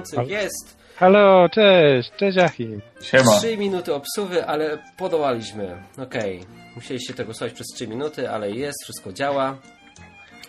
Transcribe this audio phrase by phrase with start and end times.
[0.00, 0.76] nadających, jest.
[0.96, 2.82] Halo, cześć, cześć Achim.
[3.02, 3.38] Siema.
[3.38, 5.82] Trzy minuty obsuwy, ale podołaliśmy.
[6.02, 6.40] Okej,
[6.76, 9.56] musieliście tego słuchać przez trzy minuty, ale jest, wszystko działa.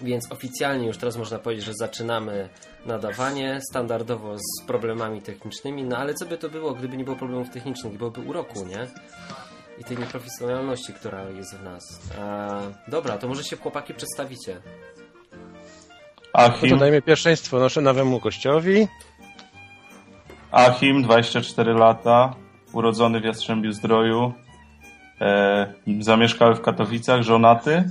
[0.02, 2.50] Więc oficjalnie już teraz można powiedzieć, że zaczynamy
[2.86, 7.50] nadawanie, standardowo z problemami technicznymi, no ale co by to było, gdyby nie było problemów
[7.50, 8.88] technicznych, byłoby uroku, nie?
[9.80, 12.00] I tej nieprofesjonalności, która jest w nas.
[12.20, 14.62] A, dobra, to może się chłopaki przedstawicie.
[16.34, 18.88] No to Achim, dajmy pierwszeństwo naszemu nowemu gościowi.
[20.52, 22.36] Achim, 24 lata,
[22.74, 24.34] urodzony w Jastrzębiu Zdroju,
[25.22, 27.84] e, zamieszkały w Katowicach, żonaty.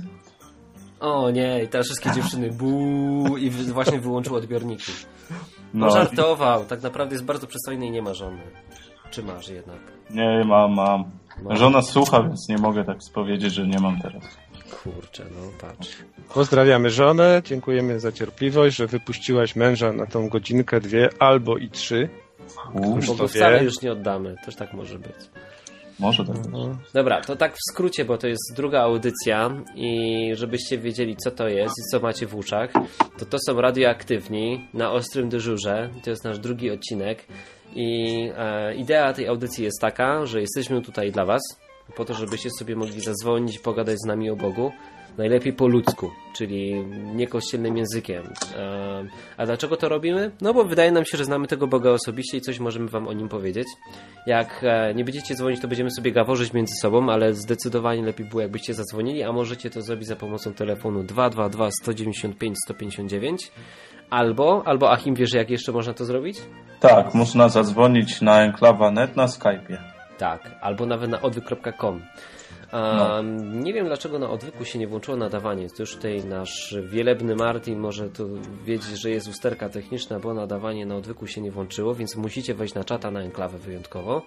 [0.99, 4.91] O nie, i teraz wszystkie dziewczyny buu i właśnie wyłączył odbiorniki.
[5.73, 8.41] No, No, żartował, tak naprawdę jest bardzo przystojny i nie ma żony.
[9.11, 9.79] Czy masz jednak?
[10.09, 11.03] nie mam, mam.
[11.43, 11.55] No.
[11.55, 14.23] Żona słucha, więc nie mogę tak powiedzieć, że nie mam teraz.
[14.83, 15.89] Kurczę, no patrz.
[16.33, 22.09] Pozdrawiamy żonę, dziękujemy za cierpliwość, że wypuściłaś męża na tą godzinkę, dwie albo i trzy.
[22.73, 25.15] Bo to go wcale już nie oddamy, też tak może być.
[25.99, 26.51] może tak być.
[26.51, 26.77] No.
[26.93, 31.47] Dobra, to tak w skrócie, bo to jest druga audycja i żebyście wiedzieli co to
[31.47, 32.73] jest i co macie w uszach,
[33.17, 35.89] to to są radioaktywni na ostrym dyżurze.
[36.03, 37.25] To jest nasz drugi odcinek
[37.75, 41.41] i e, idea tej audycji jest taka, że jesteśmy tutaj dla was
[41.95, 44.71] po to, żebyście sobie mogli zadzwonić, pogadać z nami o Bogu.
[45.17, 48.23] Najlepiej po ludzku, czyli niekościelnym językiem.
[49.37, 50.31] A dlaczego to robimy?
[50.41, 53.13] No bo wydaje nam się, że znamy tego Boga osobiście i coś możemy wam o
[53.13, 53.67] nim powiedzieć.
[54.27, 58.41] Jak e, nie będziecie dzwonić, to będziemy sobie gaworzyć między sobą, ale zdecydowanie lepiej było,
[58.41, 63.51] jakbyście zadzwonili, a możecie to zrobić za pomocą telefonu 222 195 159
[64.09, 66.37] albo, albo Achim wiesz, jak jeszcze można to zrobić?
[66.79, 69.77] Tak, można zadzwonić na enklawa.net na Skype'ie.
[70.17, 72.01] Tak, albo nawet na odwyk.com.
[72.73, 73.21] No.
[73.43, 75.69] Nie wiem dlaczego na odwyku się nie włączyło nadawanie.
[75.69, 78.25] To już tutaj nasz wielebny Martin może to
[78.65, 82.73] wiedzieć, że jest usterka techniczna, bo nadawanie na odwyku się nie włączyło, więc musicie wejść
[82.73, 84.21] na czata na enklawę wyjątkowo.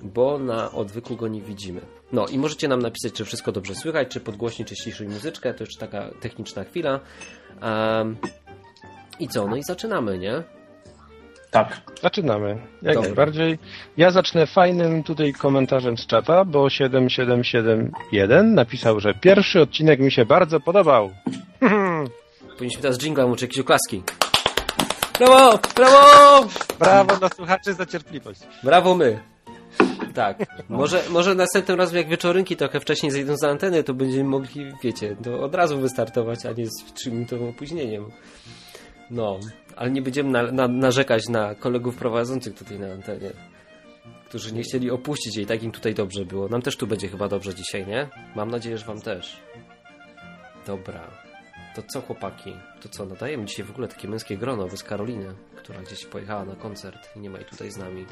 [0.00, 1.80] Bo na odwyku go nie widzimy.
[2.12, 5.54] No i możecie nam napisać, czy wszystko dobrze słychać, czy podgłośnić, czy ściszyć muzyczkę.
[5.54, 7.00] To jeszcze taka techniczna chwila.
[9.20, 9.46] I co?
[9.46, 10.42] No i zaczynamy, nie?
[11.50, 11.80] Tak.
[12.02, 12.48] Zaczynamy,
[12.82, 13.08] jak Dobra.
[13.08, 13.58] najbardziej.
[13.96, 20.26] Ja zacznę fajnym tutaj komentarzem z czata, bo 7771 napisał, że pierwszy odcinek mi się
[20.26, 21.10] bardzo podobał.
[22.56, 24.02] Powinniśmy teraz jingla uczyć jakieś oklaski.
[25.18, 25.58] Brawo!
[25.76, 26.48] Brawo!
[26.78, 28.40] Brawo dla słuchaczy za cierpliwość.
[28.62, 29.20] Brawo my!
[30.14, 30.38] Tak.
[30.68, 35.16] Może, może następnym razem jak wieczorynki trochę wcześniej zejdą z anteny, to będziemy mogli, wiecie,
[35.24, 38.10] to od razu wystartować, a nie z 3-minutowym opóźnieniem.
[39.10, 39.38] No,
[39.78, 43.30] ale nie będziemy na, na, narzekać na kolegów prowadzących tutaj na antenie,
[44.28, 46.48] którzy nie chcieli opuścić jej, tak im tutaj dobrze było.
[46.48, 48.08] Nam też tu będzie chyba dobrze dzisiaj, nie?
[48.36, 49.40] Mam nadzieję, że wam też.
[50.66, 51.10] Dobra.
[51.74, 52.52] To co chłopaki?
[52.80, 56.54] To co, nadajemy dzisiaj w ogóle takie męskie grono bez Karoliny, która gdzieś pojechała na
[56.56, 58.06] koncert i nie ma jej tutaj z nami.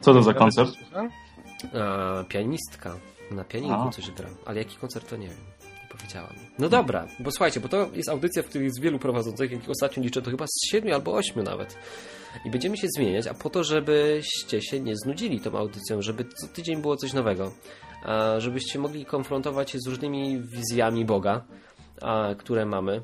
[0.00, 0.70] Co to za koncert?
[1.74, 2.96] A, pianistka.
[3.30, 3.90] Na pianinku A.
[3.90, 4.28] coś gra.
[4.46, 5.57] Ale jaki koncert to nie wiem.
[5.98, 6.48] Nie powiedziała mi.
[6.58, 10.02] No dobra, bo słuchajcie, bo to jest audycja, w której jest wielu prowadzących, jak ostatnio
[10.02, 11.78] liczę, to chyba z siedmiu albo ośmiu nawet.
[12.44, 16.48] I będziemy się zmieniać, a po to, żebyście się nie znudzili tą audycją, żeby co
[16.48, 17.52] tydzień było coś nowego.
[18.38, 21.44] Żebyście mogli konfrontować się z różnymi wizjami Boga,
[22.38, 23.02] które mamy.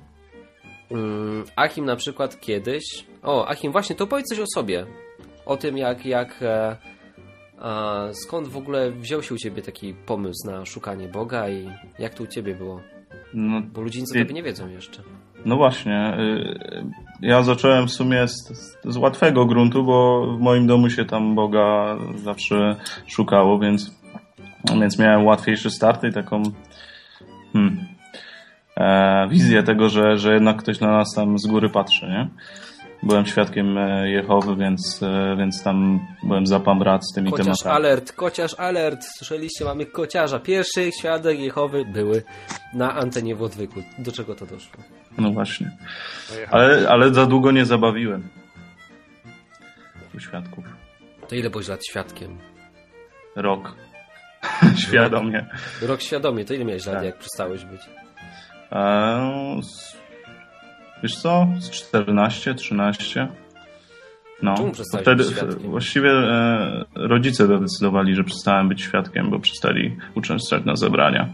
[0.91, 2.84] Mm, Achim na przykład kiedyś...
[3.22, 4.87] O, Achim, właśnie, to powiedz coś o sobie.
[5.47, 6.06] O tym, jak...
[6.06, 6.77] jak e,
[7.60, 12.15] a skąd w ogóle wziął się u ciebie taki pomysł na szukanie Boga i jak
[12.15, 12.81] to u ciebie było?
[13.34, 15.03] No, Bo ludzie nic o tobie nie wiedzą jeszcze.
[15.45, 16.16] no właśnie.
[16.18, 16.84] y,
[17.21, 18.53] Ja zacząłem w sumie z,
[18.84, 23.95] z łatwego gruntu, bo w moim domu się tam Boga zawsze szukało, więc,
[24.80, 26.42] więc miałem łatwiejszy start i taką
[27.53, 27.84] hmm,
[28.77, 32.28] e, wizję tego, że, że jednak ktoś na nas tam z góry patrzy, nie?
[33.06, 37.45] Byłem świadkiem e, Jehowy, więc, e, więc tam byłem za pan brat z tymi Kociarz
[37.47, 37.77] tematami.
[37.77, 39.04] alert, kociarz alert.
[39.04, 40.39] Słyszeliście, mamy kociarza.
[40.39, 42.22] Pierwszy świadek Jehowy były
[42.74, 43.83] na antenie w odwyku.
[43.98, 44.84] Do czego to doszło?
[45.18, 45.71] No właśnie.
[46.51, 48.28] Ale, ale za długo nie zabawiłem.
[50.15, 50.65] U świadków.
[51.28, 52.39] To ile byłeś lat świadkiem?
[53.36, 53.74] Rok.
[54.86, 55.47] Świadomie.
[55.83, 57.04] Rok świadomie, to ile miałeś lat, Tak.
[57.04, 57.80] jak przestałeś być?
[58.72, 59.60] Eee,
[61.04, 61.47] wiesz co?
[61.59, 63.28] Z 14, 13.
[64.42, 64.54] No.
[65.01, 65.24] Wtedy
[65.59, 71.28] właściwie e, rodzice zadecydowali, że przestałem być świadkiem, bo przestali uczęszczać na zebrania.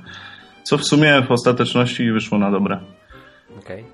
[0.62, 2.80] Co w sumie w ostateczności wyszło na dobre.
[3.58, 3.84] Okej.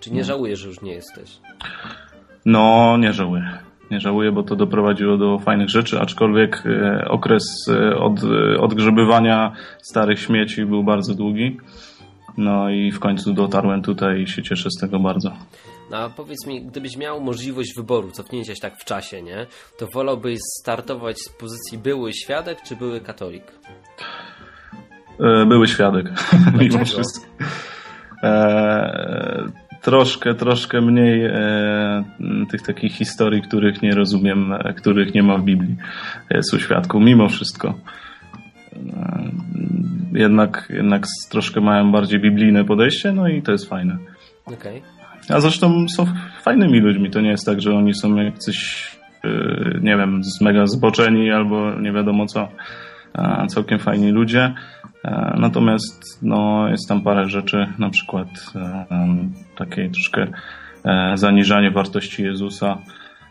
[0.00, 1.38] Czy nie żałujesz, że już nie jesteś?
[2.44, 3.58] No, nie żałuję.
[3.90, 9.52] Nie żałuję, bo to doprowadziło do fajnych rzeczy, aczkolwiek e, okres e, od, e, odgrzebywania
[9.82, 11.56] starych śmieci był bardzo długi.
[12.38, 15.32] No i w końcu dotarłem tutaj i się cieszę z tego bardzo.
[15.90, 19.46] No a powiedz mi, gdybyś miał możliwość wyboru, cofnięcia się tak w czasie, nie?
[19.78, 23.42] To wolałbyś startować z pozycji były świadek czy były katolik?
[25.20, 26.06] E, były świadek,
[26.60, 27.26] mimo wszystko.
[28.22, 29.50] E,
[29.82, 32.04] troszkę, troszkę mniej e,
[32.50, 35.76] tych takich historii, których nie rozumiem, e, których nie ma w Biblii.
[36.30, 37.74] Jest u świadku, mimo wszystko.
[38.72, 39.30] E,
[40.12, 43.98] jednak, jednak troszkę mają bardziej biblijne podejście, no i to jest fajne.
[44.46, 44.82] Okay.
[45.28, 46.06] A zresztą są
[46.42, 47.10] fajnymi ludźmi.
[47.10, 48.90] To nie jest tak, że oni są jacyś,
[49.24, 49.28] e,
[49.80, 52.48] nie wiem, mega zboczeni albo nie wiadomo co.
[53.48, 54.54] Całkiem fajni ludzie.
[55.04, 58.28] E, natomiast no, jest tam parę rzeczy, na przykład
[58.90, 60.26] um, takie troszkę
[60.84, 62.78] e, zaniżanie wartości Jezusa,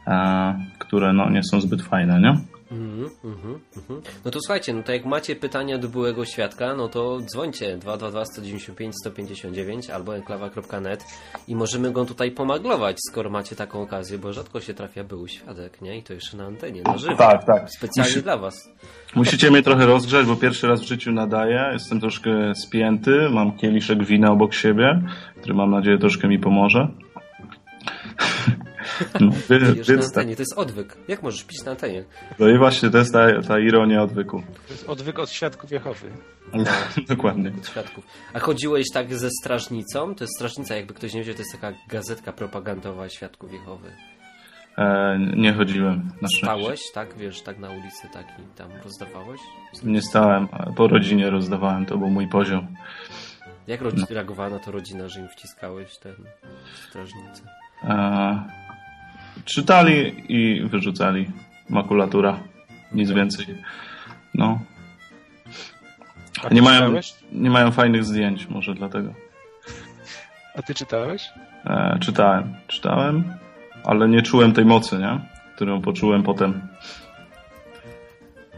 [0.08, 2.38] e, które no, nie są zbyt fajne, nie?
[2.72, 4.02] Mm, mm, mm.
[4.26, 8.26] No to słuchajcie, no to jak macie pytania do byłego świadka, no to dzwońcie 222
[8.26, 11.04] 195 159 albo enklawa.net
[11.48, 15.82] i możemy go tutaj pomaglować, skoro macie taką okazję, bo rzadko się trafia były świadek,
[15.82, 15.98] nie?
[15.98, 17.16] I to jeszcze na antenie, na żywo.
[17.16, 17.70] Tak, tak.
[17.72, 18.24] Specjalnie Musi...
[18.24, 18.70] dla was.
[19.16, 21.70] Musicie mnie trochę rozgrzać, bo pierwszy raz w życiu nadaję.
[21.74, 25.02] Jestem troszkę spięty, mam kieliszek wina obok siebie,
[25.38, 26.88] który mam nadzieję troszkę mi pomoże.
[29.20, 30.06] No, wy, na tak.
[30.06, 30.98] antenie, to jest odwyk.
[31.08, 32.04] Jak możesz pić na antenie?
[32.40, 34.44] No i właśnie, to jest ta, ta ironia odwyku.
[34.68, 36.12] To jest odwyk od świadków Jehowy.
[36.54, 36.64] No,
[37.16, 37.52] dokładnie.
[37.58, 38.06] Od świadków.
[38.34, 40.16] A chodziłeś tak ze strażnicą?
[40.16, 43.92] To jest strażnica, jakby ktoś nie wiedział, to jest taka gazetka propagandowa świadków Jehowy.
[44.78, 46.12] E, nie chodziłem.
[46.22, 47.18] Na Stałeś, tak?
[47.18, 49.42] Wiesz, tak na ulicy tak i tam rozdawałeś?
[49.84, 52.68] Nie stałem, po rodzinie rozdawałem, to był mój poziom.
[53.68, 53.90] Jak no.
[54.10, 56.16] reagowała na to rodzina, że im wciskałeś ten
[56.90, 57.42] strażnicę?
[57.84, 58.44] E,
[59.46, 61.28] czytali i wyrzucali.
[61.70, 62.40] Makulatura.
[62.92, 63.46] Nic więcej.
[64.34, 64.60] No.
[66.52, 66.94] Nie mają,
[67.32, 69.14] nie mają fajnych zdjęć, może dlatego.
[70.56, 71.30] A ty czytałeś?
[71.66, 72.54] E, czytałem.
[72.68, 73.24] Czytałem,
[73.84, 75.20] ale nie czułem tej mocy, nie?
[75.56, 76.62] Którą poczułem potem.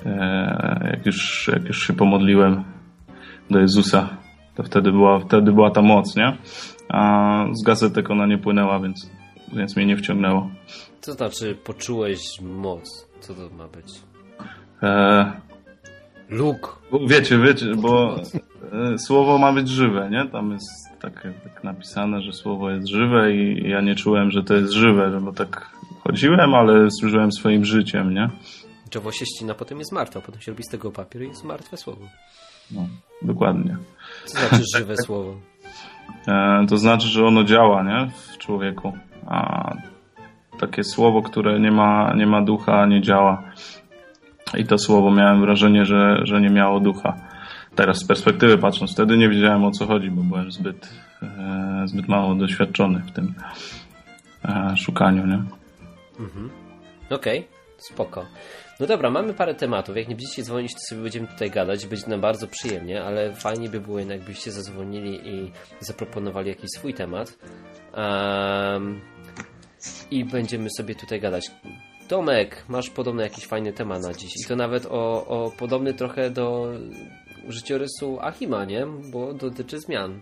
[0.06, 2.64] E, jak, już, jak już się pomodliłem
[3.50, 4.10] do Jezusa,
[4.56, 6.38] to wtedy była, wtedy była ta moc, nie?
[6.90, 9.12] A z gazetek ona nie płynęła, więc,
[9.54, 10.50] więc mnie nie wciągnęło.
[11.02, 13.08] Co znaczy poczułeś moc?
[13.20, 14.02] Co to ma być?
[14.84, 15.32] E...
[16.30, 16.70] Luke.
[17.08, 18.16] Wiecie, wiecie, bo
[18.74, 20.28] e, słowo ma być żywe, nie?
[20.32, 20.70] Tam jest
[21.02, 25.20] tak, tak napisane, że słowo jest żywe i ja nie czułem, że to jest żywe,
[25.22, 25.70] bo tak
[26.04, 28.30] chodziłem, ale służyłem swoim życiem, nie?
[28.90, 31.78] Drzewo się ścina, potem jest martwe, potem się robi z tego papier i jest martwe
[31.78, 32.06] słowo.
[32.72, 32.88] No,
[33.22, 33.78] dokładnie.
[34.26, 35.36] Co znaczy żywe słowo?
[36.28, 38.12] E, to znaczy, że ono działa, nie?
[38.34, 38.98] W człowieku.
[39.28, 39.72] A
[40.60, 43.44] takie słowo, które nie ma, nie ma ducha, nie działa.
[44.58, 47.14] I to słowo miałem wrażenie, że, że nie miało ducha.
[47.76, 50.90] Teraz z perspektywy patrząc, wtedy nie wiedziałem o co chodzi, bo byłem zbyt,
[51.24, 53.34] e, zbyt mało doświadczony w tym
[54.46, 55.44] e, szukaniu, nie?
[56.20, 56.50] Mhm.
[57.10, 57.50] Okej, okay.
[57.78, 58.26] spoko.
[58.82, 59.98] No dobra, mamy parę tematów.
[59.98, 61.88] Jak nie będziecie dzwonić, to sobie będziemy tutaj gadać.
[61.88, 66.94] Będzie nam bardzo przyjemnie, ale fajnie by było jednak, byście zadzwonili i zaproponowali jakiś swój
[66.94, 67.38] temat.
[67.98, 69.02] Um,
[70.12, 71.52] I będziemy sobie tutaj gadać.
[72.08, 74.32] Tomek, masz podobny jakiś fajny temat na dziś.
[74.46, 76.68] I to nawet o, o podobny trochę do
[77.48, 78.88] życiorysu Achima, nie?
[79.12, 80.22] Bo dotyczy zmian.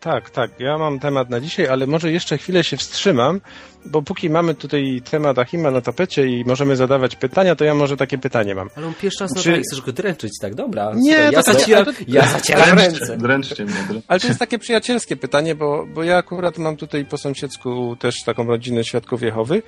[0.00, 0.50] Tak, tak.
[0.60, 3.40] Ja mam temat na dzisiaj, ale może jeszcze chwilę się wstrzymam,
[3.84, 7.96] bo póki mamy tutaj temat Achima na tapecie i możemy zadawać pytania, to ja może
[7.96, 8.70] takie pytanie mam.
[8.76, 9.60] Ale on pierwszy raz Czy...
[9.62, 10.54] chcesz go dręczyć, tak?
[10.54, 10.92] Dobra.
[10.96, 11.90] Nie, ja, zacieram, to...
[12.08, 13.16] ja zacieram ręce.
[13.16, 13.74] Dręczcie mnie.
[13.74, 14.02] Dręczcie.
[14.08, 18.22] Ale to jest takie przyjacielskie pytanie, bo, bo ja akurat mam tutaj po sąsiedzku też
[18.24, 19.62] taką rodzinę Świadków Jehowy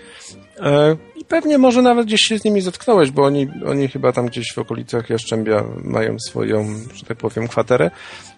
[0.61, 4.27] e, i pewnie może nawet gdzieś się z nimi zetknąłeś, bo oni, oni chyba tam
[4.27, 6.65] gdzieś w okolicach Jaszczębia mają swoją,
[6.95, 7.91] że tak powiem, kwaterę.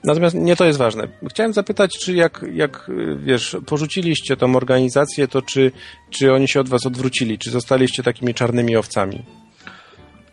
[0.04, 1.08] Natomiast nie to jest ważne.
[1.30, 5.72] Chciałem zapytać, czy jak, jak wiesz, porzuciliście tą organizację, to czy
[6.10, 7.38] czy oni się od was odwrócili?
[7.38, 9.22] Czy zostaliście takimi czarnymi owcami?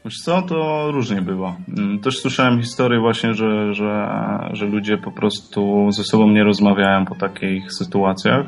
[0.06, 1.56] Wiesz co, to różnie było.
[1.78, 4.10] Mm, też słyszałem historię właśnie, że, że,
[4.54, 8.46] że ludzie po prostu ze sobą nie rozmawiają po takich sytuacjach.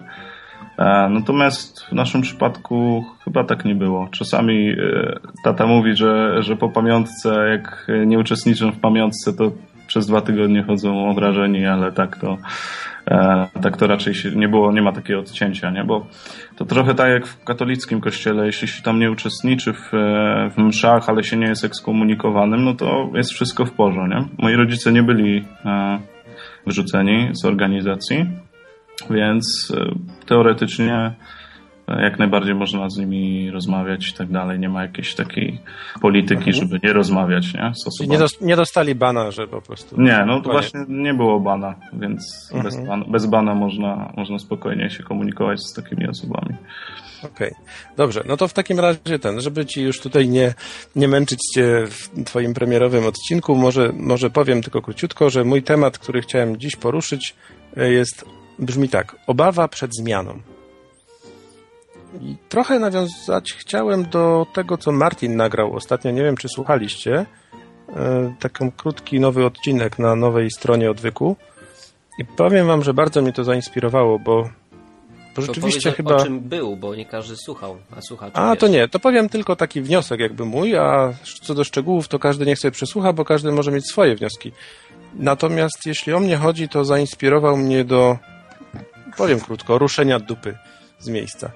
[0.78, 4.08] E, natomiast w naszym przypadku chyba tak nie było.
[4.12, 4.76] Czasami e,
[5.44, 9.52] tata mówi, że, że po pamiątce, jak nie uczestniczą w pamiątce, to
[9.88, 12.38] przez dwa tygodnie chodzą obrażeni, ale tak to,
[13.08, 15.84] e, tak to raczej się nie było, nie ma takiego odcięcia, nie?
[15.84, 16.06] Bo
[16.56, 19.92] to trochę tak jak w katolickim kościele, jeśli się tam nie uczestniczy w,
[20.56, 24.04] w mszach, ale się nie jest ekskomunikowanym, no to jest wszystko w porządku?
[24.38, 25.46] Moi rodzice nie byli
[26.66, 28.26] wyrzuceni z organizacji,
[29.10, 29.74] więc
[30.26, 31.14] teoretycznie
[31.88, 34.60] jak najbardziej można z nimi rozmawiać i tak dalej.
[34.60, 35.60] Nie ma jakiejś takiej
[36.02, 37.72] polityki, żeby nie rozmawiać, nie?
[38.08, 40.02] Nie, dos- nie dostali bana, że po prostu...
[40.02, 44.90] Nie, no to właśnie nie było bana, więc bez, bana, bez bana można, można spokojnie
[44.90, 46.56] się komunikować z takimi osobami.
[47.24, 47.52] Okej,
[47.98, 50.54] dobrze, no to w takim razie ten, żeby ci już tutaj nie,
[50.96, 55.98] nie męczyć cię w twoim premierowym odcinku, może, może powiem tylko króciutko, że mój temat,
[55.98, 57.36] który chciałem dziś poruszyć
[57.78, 58.26] e, jest,
[58.60, 60.40] brzmi tak, obawa przed zmianą.
[62.22, 67.26] I trochę nawiązać chciałem do tego, co Martin nagrał ostatnio, nie wiem, czy słuchaliście,
[67.96, 71.36] e, taki krótki nowy odcinek na nowej stronie Odwyku
[72.20, 74.50] i powiem wam, że bardzo mnie to zainspirowało, bo, bo
[75.36, 76.16] To rzeczywiście powiedz, chyba...
[76.16, 78.60] o czym był, bo nie każdy słuchał, a słuchacze A, wiesz.
[78.60, 82.46] to nie, to powiem tylko taki wniosek jakby mój, a co do szczegółów to każdy
[82.46, 84.52] niech sobie przesłucha, bo każdy może mieć swoje wnioski.
[85.16, 88.18] Natomiast jeśli o mnie chodzi, to zainspirował mnie do,
[89.18, 90.58] powiem krótko, ruszenia dupy
[91.00, 91.52] z miejsca.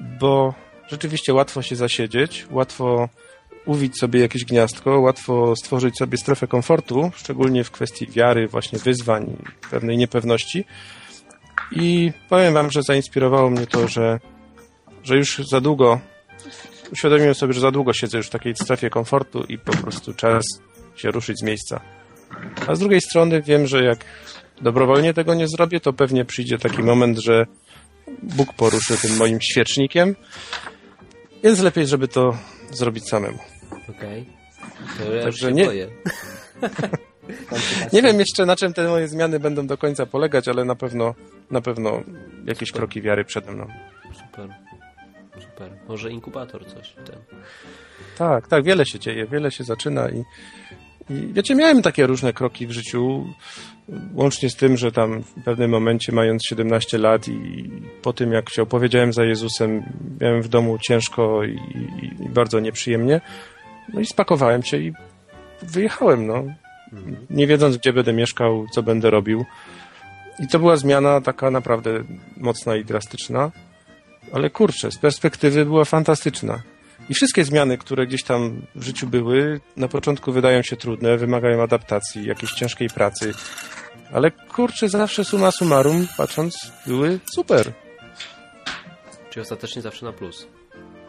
[0.00, 0.54] Bo
[0.88, 3.08] rzeczywiście łatwo się zasiedzieć, łatwo
[3.64, 9.36] uwić sobie jakieś gniazdko, łatwo stworzyć sobie strefę komfortu, szczególnie w kwestii wiary, właśnie wyzwań,
[9.70, 10.64] pewnej niepewności.
[11.72, 14.20] I powiem wam, że zainspirowało mnie to, że,
[15.02, 16.00] że już za długo
[16.92, 20.44] uświadomiłem sobie, że za długo siedzę już w takiej strefie komfortu i po prostu czas
[20.96, 21.80] się ruszyć z miejsca.
[22.66, 23.98] A z drugiej strony wiem, że jak
[24.60, 27.46] dobrowolnie tego nie zrobię, to pewnie przyjdzie taki moment, że
[28.22, 30.16] Bóg poruszy tym moim świecznikiem,
[31.44, 32.38] więc lepiej, żeby to
[32.70, 33.38] zrobić samemu.
[33.88, 34.26] Okej.
[34.98, 35.68] To ja Także nie-.
[37.92, 41.14] Nie wiem jeszcze, na czym te moje zmiany będą do końca polegać, ale na pewno,
[41.50, 42.02] na pewno
[42.46, 43.66] jakieś kroki wiary przede mną.
[44.12, 44.48] Super.
[45.40, 45.72] Super.
[45.88, 47.16] Może inkubator coś w tym.
[48.18, 50.24] Tak, tak, wiele się dzieje, wiele się zaczyna i,
[51.10, 53.26] i wiecie, miałem takie różne kroki w życiu,
[54.14, 57.70] łącznie z tym, że tam w pewnym momencie, mając 17 lat i
[58.02, 59.82] po tym, jak się opowiedziałem za Jezusem,
[60.20, 63.20] miałem w domu ciężko i, i, i bardzo nieprzyjemnie,
[63.94, 64.92] no i spakowałem się i
[65.62, 66.44] wyjechałem, no,
[67.30, 69.44] nie wiedząc, gdzie będę mieszkał, co będę robił.
[70.38, 71.90] I to była zmiana taka naprawdę
[72.36, 73.50] mocna i drastyczna,
[74.32, 76.62] ale kurczę, z perspektywy była fantastyczna.
[77.08, 81.62] I wszystkie zmiany, które gdzieś tam w życiu były, na początku wydają się trudne, wymagają
[81.62, 83.32] adaptacji, jakiejś ciężkiej pracy,
[84.12, 87.72] ale kurczę, zawsze summa summarum, patrząc, były super.
[89.30, 90.46] Czyli ostatecznie zawsze na plus.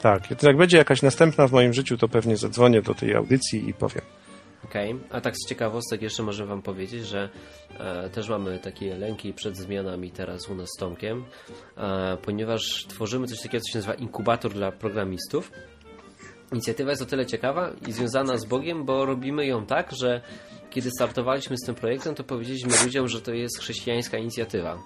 [0.02, 3.74] Tak, jak będzie jakaś następna w moim życiu, to pewnie zadzwonię do tej audycji i
[3.74, 4.02] powiem.
[4.66, 7.30] Okej, a tak z ciekawostek jeszcze może Wam powiedzieć, że
[7.80, 11.26] e, też mamy takie lęki przed zmianami teraz u nas z Tomkiem,
[11.78, 15.52] e, ponieważ tworzymy coś takiego, co się nazywa inkubator dla programistów.
[16.52, 20.22] Inicjatywa jest o tyle ciekawa i związana z Bogiem, bo robimy ją tak, że
[20.70, 24.78] kiedy startowaliśmy z tym projektem, to powiedzieliśmy ludziom, że to jest chrześcijańska inicjatywa.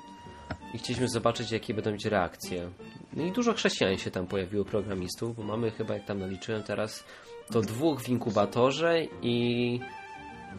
[0.74, 2.70] I chcieliśmy zobaczyć, jakie będą mieć reakcje.
[3.14, 7.04] No i dużo chrześcijan się tam pojawiło, programistów, bo mamy chyba, jak tam naliczyłem teraz,
[7.52, 9.80] to dwóch w inkubatorze i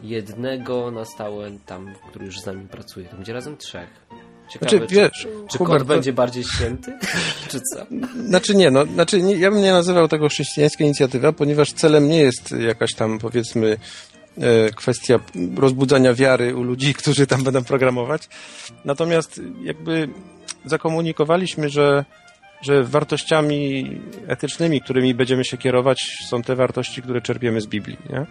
[0.03, 3.07] jednego na stałe tam, który już z nami pracuje.
[3.09, 3.89] To będzie razem trzech.
[4.49, 6.93] Ciekawe, Znaczy, wiesz, czy, czy Hubert, kot to- będzie bardziej święty?
[7.51, 7.85] czy co?
[8.27, 12.19] Znaczy nie, no, znaczy nie, ja bym nie nazywał tego chrześcijańska inicjatywa, ponieważ celem nie
[12.19, 13.77] jest jakaś tam powiedzmy
[14.37, 15.19] e, kwestia
[15.57, 18.29] rozbudzania wiary u ludzi, którzy tam będą programować.
[18.85, 20.09] Natomiast jakby
[20.65, 22.05] zakomunikowaliśmy, że,
[22.61, 23.91] że wartościami
[24.27, 27.97] etycznymi, którymi będziemy się kierować, są te wartości, które czerpiemy z Biblii.
[28.09, 28.25] Nie?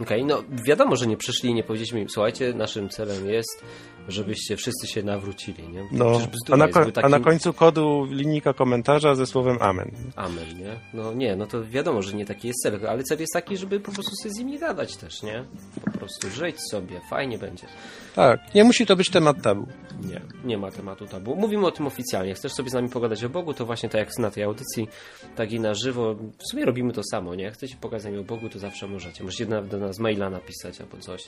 [0.00, 3.64] Okej, no wiadomo, że nie przyszli i nie powiedzieliśmy im, słuchajcie, naszym celem jest,
[4.08, 5.88] żebyście wszyscy się nawrócili, nie?
[5.92, 6.20] No,
[6.52, 9.90] a, na, by a na takim- końcu kodu linijka komentarza ze słowem Amen.
[10.16, 10.76] Amen, nie?
[10.94, 13.80] No nie, no to wiadomo, że nie taki jest cel, ale cel jest taki, żeby
[13.80, 15.44] po prostu sobie z nimi gadać też, nie?
[15.84, 17.66] Po prostu żyć sobie, fajnie będzie.
[18.14, 19.66] Tak, nie musi to być temat tabu.
[20.08, 21.36] Nie, nie ma tematu tabu.
[21.36, 22.34] Mówimy o tym oficjalnie.
[22.34, 24.88] Chcesz sobie z nami pogadać o Bogu, to właśnie tak jak na tej audycji,
[25.36, 26.14] tak i na żywo.
[26.14, 27.50] W sumie robimy to samo, nie?
[27.50, 29.24] Chcecie pogadać z nami o Bogu, to zawsze możecie.
[29.24, 31.24] Możecie nawet do nas maila napisać albo coś.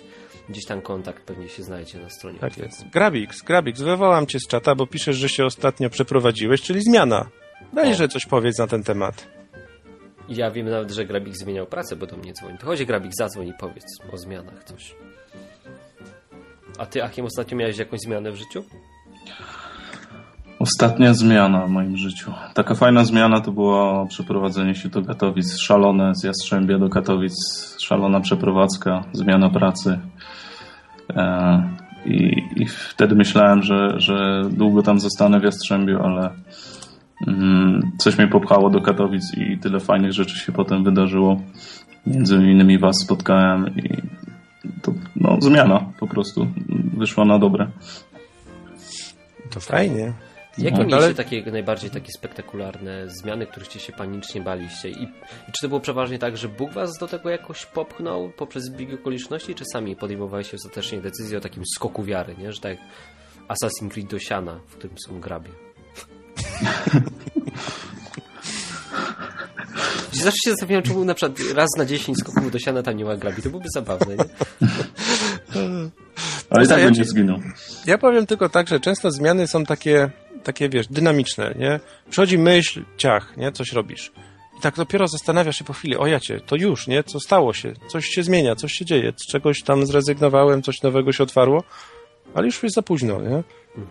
[0.48, 2.38] Gdzieś tam kontakt pewnie się znajdzie na stronie.
[2.38, 2.90] Tak jest.
[2.90, 7.26] Grabix, Grabix, wywołam cię z czata, bo piszesz, że się ostatnio przeprowadziłeś, czyli zmiana.
[7.72, 9.26] Dajże coś powiedz na ten temat.
[10.28, 12.58] Ja wiem nawet, że Grabik zmieniał pracę, bo do mnie dzwoni.
[12.58, 14.94] To chodzi Grabik, zadzwoń i powiedz o zmianach coś.
[16.78, 18.64] A ty, Akiem, ostatnio miałeś jakąś zmianę w życiu?
[20.58, 22.32] Ostatnia zmiana w moim życiu.
[22.54, 25.58] Taka fajna zmiana to było przeprowadzenie się do Katowic.
[25.58, 27.34] Szalone z Jastrzębia do Katowic.
[27.78, 29.98] Szalona przeprowadzka, zmiana pracy.
[31.10, 31.62] E,
[32.10, 36.30] i, I wtedy myślałem, że, że długo tam zostanę w Jastrzębiu, ale
[37.26, 41.40] mm, coś mnie popchało do Katowic i tyle fajnych rzeczy się potem wydarzyło.
[42.06, 44.02] Między innymi was spotkałem i
[44.82, 46.46] to no, zmiana po prostu
[46.96, 47.66] wyszła na dobre.
[49.50, 50.12] To fajnie.
[50.58, 54.88] Jakie No, mieliście ale- takie najbardziej takie spektakularne zmiany, którychście się panicznie baliście?
[54.90, 58.64] I, I czy to było przeważnie tak, że Bóg was do tego jakoś popchnął poprzez
[58.64, 62.52] zbieg okoliczności, czy sami podejmowaliście ostatecznie decyzję o takim skoku wiary, nie?
[62.52, 62.80] Że tak jak
[63.48, 65.50] Assassin's Creed do siana, w którym są grabie.
[70.12, 73.16] Zawsze się zastanawiałem, czemu na przykład raz na 10 skoków do siana tam nie ma
[73.16, 73.42] grabi.
[73.42, 74.24] To byłoby zabawne, nie?
[76.50, 77.38] Ale i tak nie zginął.
[77.86, 80.10] Ja powiem tylko tak, że często zmiany są takie,
[80.42, 81.80] takie wiesz, dynamiczne, nie?
[82.10, 83.52] Przychodzi myśl, ciach, nie?
[83.52, 84.12] Coś robisz.
[84.58, 87.04] I tak dopiero zastanawiasz się po chwili, o jacie, to już, nie?
[87.04, 87.72] Co stało się?
[87.88, 91.62] Coś się zmienia, coś się dzieje, z czegoś tam zrezygnowałem, coś nowego się otwarło,
[92.34, 93.42] ale już jest za późno, nie?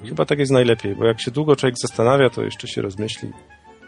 [0.10, 3.29] Chyba tak jest najlepiej, bo jak się długo człowiek zastanawia, to jeszcze się rozmyśli.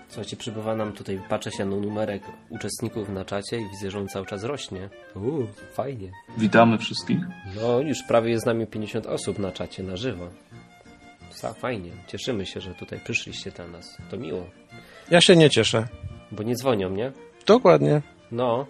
[0.08, 4.08] Słuchajcie, przybywa nam tutaj, patrzę się na numerek uczestników na czacie i widzę, że on
[4.08, 4.90] cały czas rośnie.
[5.16, 6.12] Uuu, fajnie.
[6.38, 7.18] Witamy wszystkich.
[7.56, 10.30] No, już prawie jest z nami 50 osób na czacie, na żywo.
[11.54, 13.98] Fajnie, cieszymy się, że tutaj przyszliście dla nas.
[14.12, 14.46] To miło,
[15.12, 15.88] Ja się nie cieszę.
[16.32, 17.12] bo nie dzwonią, nie?
[17.46, 18.02] Dokładnie.
[18.32, 18.66] No,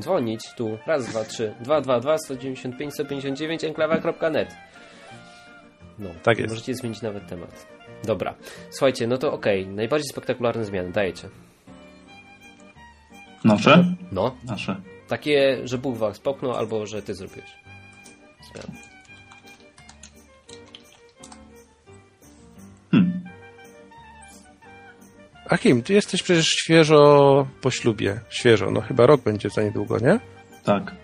[0.00, 0.78] dzwonić tu.
[0.86, 1.54] Raz, dwa, trzy.
[1.60, 4.56] Dwa, dwa, dwa, 195, 159, enklawa.net.
[5.98, 6.50] No, Tak jest.
[6.50, 7.66] Możecie zmienić nawet temat.
[8.04, 8.34] Dobra.
[8.70, 9.66] Słuchajcie, no to okej.
[9.66, 10.92] Najbardziej spektakularne zmiany.
[10.92, 11.28] Dajecie.
[13.44, 13.84] Nasze?
[14.12, 14.76] No, Nasze.
[15.08, 17.50] takie, że Bóg was popchnął, albo że ty zrobiłeś.
[18.52, 18.78] Zmiany.
[25.50, 28.20] Akim, ty jesteś przecież świeżo po ślubie.
[28.30, 30.20] Świeżo, no chyba rok będzie za niedługo, nie?
[30.64, 30.94] Tak.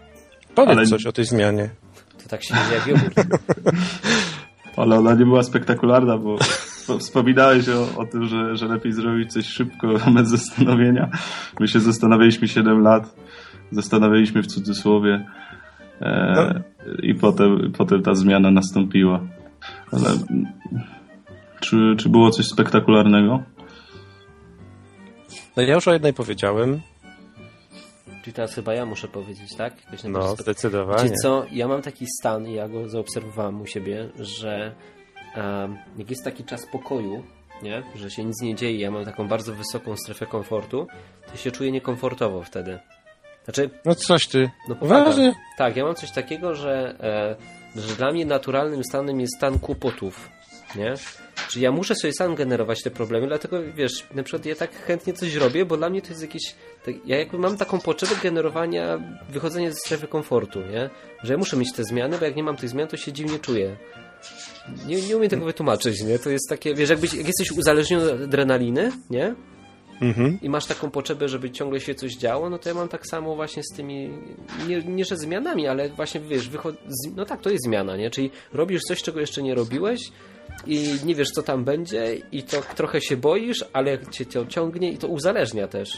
[0.54, 1.71] Powiedz Ale- coś o tej zmianie.
[2.23, 3.38] To tak się dzieje jak jogurt.
[4.76, 6.37] Ale ona nie była spektakularna, bo
[6.99, 11.09] wspominałeś o, o tym, że, że lepiej zrobić coś szybko, bez zastanowienia.
[11.61, 13.14] My się zastanawialiśmy 7 lat,
[13.70, 15.27] zastanawialiśmy w cudzysłowie
[16.01, 16.62] e,
[17.03, 19.20] i potem, potem ta zmiana nastąpiła.
[19.92, 20.11] Ale
[21.61, 23.42] czy, czy było coś spektakularnego?
[25.59, 26.81] No ja już o jednej powiedziałem.
[28.23, 29.75] Czyli teraz chyba ja muszę powiedzieć, tak?
[30.05, 31.03] No, zdecydowanie.
[31.03, 34.75] Wiecie co, ja mam taki stan i ja go zaobserwowałem u siebie, że
[35.35, 37.23] em, jak jest taki czas pokoju,
[37.62, 37.83] nie?
[37.94, 40.87] że się nic nie dzieje, ja mam taką bardzo wysoką strefę komfortu,
[41.31, 42.79] to się czuję niekomfortowo wtedy.
[43.44, 44.51] Znaczy, No coś ty.
[44.68, 45.03] no powaga.
[45.03, 45.35] Uważnie.
[45.57, 46.94] Tak, ja mam coś takiego, że,
[47.77, 50.31] e, że dla mnie naturalnym stanem jest stan kłopotów,
[50.77, 50.94] nie?
[51.48, 55.12] Czyli ja muszę sobie sam generować te problemy, dlatego wiesz, na przykład ja tak chętnie
[55.12, 56.55] coś robię, bo dla mnie to jest jakieś.
[56.85, 60.90] Tak, ja jakby mam taką potrzebę generowania, wychodzenia ze strefy komfortu, nie?
[61.22, 63.38] Że ja muszę mieć te zmiany, bo jak nie mam tych zmian, to się dziwnie
[63.38, 63.77] czuję.
[64.87, 66.18] Nie, nie umiem tego wytłumaczyć, nie?
[66.18, 69.35] To jest takie, wiesz, jakbyś, jak jesteś uzależniony od adrenaliny, nie?
[70.01, 70.38] Mhm.
[70.42, 73.37] i masz taką potrzebę, żeby ciągle się coś działo, no to ja mam tak samo
[73.37, 74.11] właśnie z tymi,
[74.68, 76.77] nie, nie że zmianami, ale właśnie wiesz, wychod...
[77.16, 78.11] no tak, to jest zmiana, nie?
[78.11, 80.01] Czyli robisz coś, czego jeszcze nie robiłeś
[80.66, 84.92] i nie wiesz, co tam będzie i to trochę się boisz, ale cię to ciągnie
[84.92, 85.88] i to uzależnia też.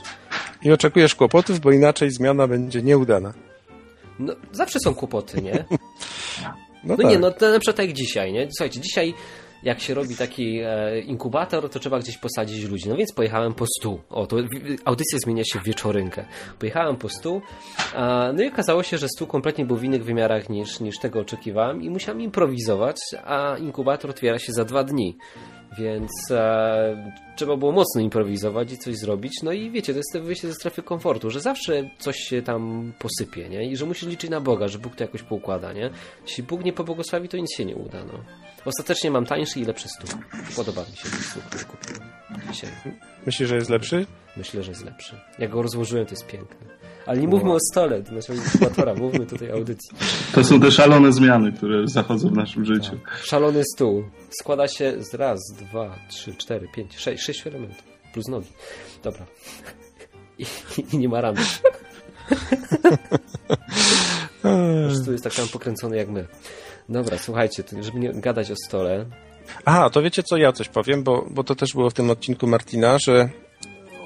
[0.62, 3.34] I oczekujesz kłopotów, bo inaczej zmiana będzie nieudana.
[4.18, 5.64] No, zawsze są kłopoty, nie?
[6.42, 6.48] No,
[6.84, 7.06] No tak.
[7.06, 8.48] nie, no to na przykład tak jak dzisiaj, nie?
[8.58, 9.14] Słuchajcie, dzisiaj
[9.62, 12.88] jak się robi taki e, inkubator, to trzeba gdzieś posadzić ludzi.
[12.88, 14.01] No więc pojechałem po stół.
[14.11, 14.37] O, to
[14.85, 16.25] audycja zmienia się w wieczorynkę.
[16.59, 17.42] Pojechałem po stół,
[18.35, 21.83] no i okazało się, że stół kompletnie był w innych wymiarach niż, niż tego oczekiwałem
[21.83, 25.16] i musiałem improwizować, a inkubator otwiera się za dwa dni.
[25.79, 29.33] Więc e, trzeba było mocno improwizować i coś zrobić.
[29.42, 32.92] No i wiecie, to jest to wyjście ze strefy komfortu, że zawsze coś się tam
[32.99, 33.70] posypie, nie?
[33.70, 35.90] I że musisz liczyć na Boga, że Bóg to jakoś poukłada, nie?
[36.27, 38.12] Jeśli Bóg nie pobłogosławi, to nic się nie uda, no.
[38.64, 40.20] Ostatecznie mam tańszy i lepszy stół.
[40.57, 42.11] Podoba mi się ten stół, który kupiłem
[42.53, 42.70] dzisiaj.
[43.27, 44.07] Myślisz, że jest lepszy?
[44.37, 45.20] Myślę, że jest lepszy.
[45.38, 46.66] Jak go rozłożyłem, to jest piękny.
[47.07, 49.90] Ale nie mówmy o stole, to naszego inkubatora, mówmy tutaj o audycji.
[50.35, 52.99] To są te szalone zmiany, które zachodzą w naszym życiu.
[53.23, 54.05] Szalony stół.
[54.40, 57.85] Składa się z raz, dwa, trzy, cztery, pięć, sześć, sześć elementów.
[58.12, 58.49] Plus nogi.
[59.03, 59.27] Dobra.
[60.38, 60.46] I,
[60.92, 61.40] i nie ma ramy.
[65.03, 66.27] Stół jest tak samo pokręcony jak my.
[66.90, 69.07] Dobra, słuchajcie, żeby nie gadać o stole.
[69.64, 72.46] Aha, to wiecie co, ja coś powiem, bo, bo to też było w tym odcinku
[72.46, 73.29] Martina, że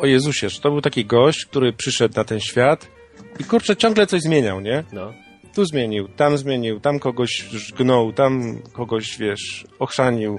[0.00, 2.88] o Jezusie, że to był taki gość, który przyszedł na ten świat
[3.40, 4.84] i kurczę, ciągle coś zmieniał, nie?
[4.92, 5.12] No.
[5.54, 10.38] Tu zmienił, tam zmienił, tam kogoś żgnął, tam kogoś, wiesz, ochrzanił.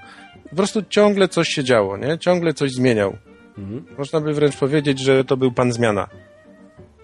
[0.49, 2.17] Po prostu ciągle coś się działo, nie?
[2.17, 3.17] Ciągle coś zmieniał.
[3.57, 3.85] Mhm.
[3.97, 6.07] Można by wręcz powiedzieć, że to był pan zmiana.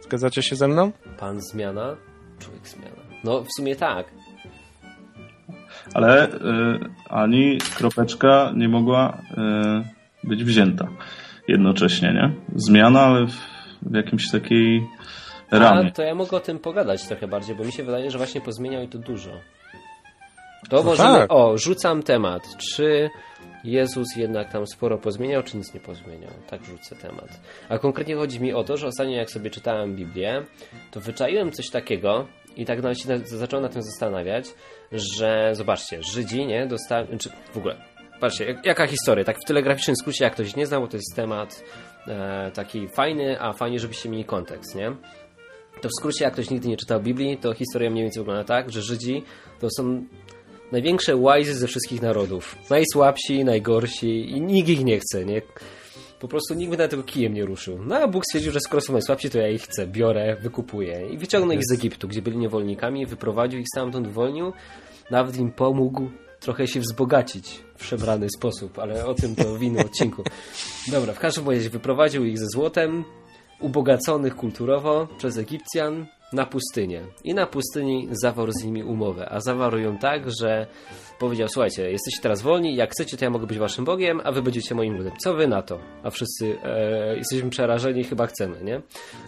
[0.01, 0.91] Zgadzacie się ze mną?
[1.17, 1.97] Pan zmiana,
[2.39, 3.01] człowiek zmiana.
[3.23, 4.05] No, w sumie tak.
[5.93, 6.37] Ale y,
[7.09, 9.17] ani kropeczka nie mogła
[10.23, 10.87] y, być wzięta
[11.47, 12.31] jednocześnie, nie?
[12.55, 13.31] Zmiana, ale w,
[13.81, 14.87] w jakimś takiej
[15.51, 15.87] ramie.
[15.89, 18.41] A, to ja mogę o tym pogadać trochę bardziej, bo mi się wydaje, że właśnie
[18.41, 19.31] pozmieniał i to dużo.
[20.69, 21.19] To No możemy...
[21.19, 21.31] tak.
[21.31, 22.41] O, rzucam temat.
[22.57, 23.09] Czy
[23.63, 26.31] Jezus jednak tam sporo pozmieniał, czy nic nie pozmieniał?
[26.49, 27.41] Tak rzucę temat.
[27.69, 30.41] A konkretnie chodzi mi o to, że ostatnio jak sobie czytałem Biblię,
[30.91, 34.45] to wyczaiłem coś takiego i tak nawet się na- zacząłem na tym zastanawiać,
[34.91, 37.75] że zobaczcie, Żydzi, nie, dostali, czy w ogóle,
[38.19, 41.15] patrzcie, jak, jaka historia, tak w telegraficznym skrócie, jak ktoś nie znał, bo to jest
[41.15, 41.63] temat
[42.07, 44.91] e, taki fajny, a fajnie, żebyście mieli kontekst, nie?
[45.81, 48.71] To w skrócie, jak ktoś nigdy nie czytał Biblii, to historia mniej więcej wygląda tak,
[48.71, 49.23] że Żydzi
[49.59, 50.03] to są
[50.71, 52.55] największe łajzy ze wszystkich narodów.
[52.69, 55.41] Najsłabsi, najgorsi i nikt ich nie chce, nie?
[56.21, 57.79] Po prostu nikt by na tego kijem nie ruszył.
[57.85, 61.09] No a Bóg stwierdził, że skoro są najsłabsi, to ja ich chcę, biorę, wykupuję.
[61.11, 64.53] I wyciągnął ich z Egiptu, gdzie byli niewolnikami, wyprowadził ich stamtąd, uwolnił,
[65.11, 69.85] nawet im pomógł trochę się wzbogacić w przebrany sposób, ale o tym to w innym
[69.85, 70.23] odcinku.
[70.87, 73.03] Dobra, w każdym razie wyprowadził ich ze złotem,
[73.59, 77.01] ubogaconych kulturowo przez Egipcjan na pustynię.
[77.23, 79.29] I na pustyni zawarł z nimi umowę.
[79.29, 80.67] A zawarł ją tak, że
[81.21, 84.41] powiedział: Słuchajcie, jesteście teraz wolni, jak chcecie, to ja mogę być waszym Bogiem, a wy
[84.41, 85.13] będziecie moim ludem.
[85.17, 85.79] Co wy na to?
[86.03, 88.81] A wszyscy e, jesteśmy przerażeni, chyba chcemy, nie?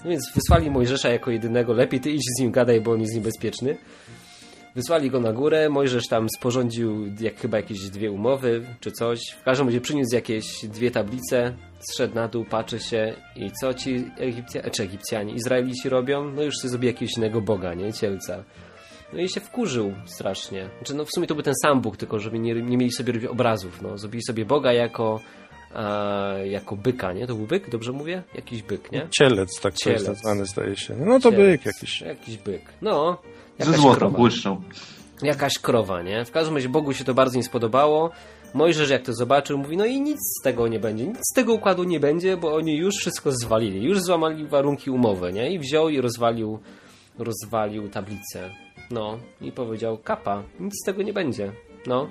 [0.03, 1.73] No więc wysłali Mojżesza jako jedynego.
[1.73, 3.77] Lepiej ty idź z nim gadaj, bo on jest niebezpieczny.
[4.75, 9.19] Wysłali go na górę, Mojżesz tam sporządził jak chyba jakieś dwie umowy czy coś.
[9.41, 14.05] W każdym razie przyniósł jakieś dwie tablice, zszedł na dół, patrzy się i co ci
[14.17, 16.31] Egipcjanie, czy Egipcjanie, Izraelici robią?
[16.31, 17.93] No już sobie jakiegoś innego boga, nie?
[17.93, 18.43] Cielca.
[19.13, 20.69] No i się wkurzył strasznie.
[20.77, 23.29] Znaczy, no w sumie to był ten sam Bóg, tylko żeby nie, nie mieli sobie
[23.29, 23.81] obrazów.
[23.81, 23.97] No.
[23.97, 25.19] Zrobili sobie Boga jako,
[25.75, 27.27] a, jako byka, nie?
[27.27, 27.69] To był byk?
[27.69, 28.23] Dobrze mówię?
[28.35, 29.07] Jakiś byk, nie?
[29.19, 29.99] Cielec, tak to Cielec.
[29.99, 30.95] jest nazwany, zdaje się.
[30.97, 31.45] No to Cielec.
[31.51, 32.01] byk jakiś.
[32.01, 32.61] Jakiś byk.
[32.81, 33.17] No.
[33.59, 34.17] Ze krowa.
[34.17, 34.61] błyszczał.
[35.21, 36.25] jakaś krowa, nie?
[36.25, 38.11] W każdym razie Bogu się to bardzo nie spodobało.
[38.53, 41.53] Mojżesz jak to zobaczył, mówi, no i nic z tego nie będzie, nic z tego
[41.53, 45.51] układu nie będzie, bo oni już wszystko zwalili, już złamali warunki umowy, nie?
[45.51, 46.59] I wziął i rozwalił,
[47.19, 48.49] rozwalił tablicę.
[48.93, 51.51] No, i powiedział, kapa, nic z tego nie będzie.
[51.87, 52.07] No.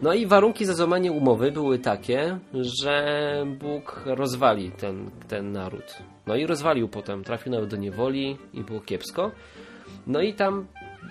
[0.00, 5.98] no i warunki za złamanie umowy były takie, że Bóg rozwali ten, ten naród.
[6.26, 9.30] No i rozwalił potem, trafił nawet do niewoli i było kiepsko.
[10.06, 10.66] No i tam,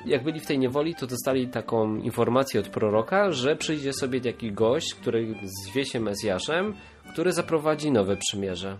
[0.05, 4.51] jak byli w tej niewoli, to dostali taką informację od proroka, że przyjdzie sobie taki
[4.51, 6.73] gość, który zwie się Mesjaszem,
[7.11, 8.77] który zaprowadzi nowe przymierze.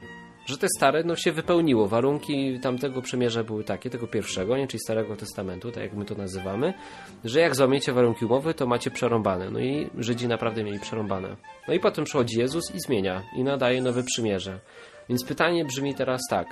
[0.48, 1.88] Że te stare no, się wypełniło.
[1.88, 6.16] Warunki tamtego przymierza były takie, tego pierwszego, nie, czyli Starego Testamentu, tak jak my to
[6.16, 6.74] nazywamy,
[7.24, 9.50] że jak złamiecie warunki umowy, to macie przerąbane.
[9.52, 11.36] No i Żydzi naprawdę mieli przerąbane.
[11.68, 14.60] No i potem przychodzi Jezus i zmienia, i nadaje nowe przymierze.
[15.10, 16.48] Więc pytanie brzmi teraz tak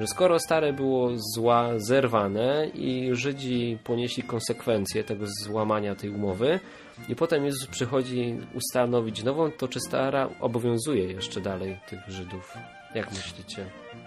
[0.00, 6.60] że skoro stare było zła, zerwane i Żydzi ponieśli konsekwencje tego złamania tej umowy
[7.08, 12.54] i potem Jezus przychodzi ustanowić nową, to czy stara obowiązuje jeszcze dalej tych Żydów?
[12.94, 13.66] Jak myślicie?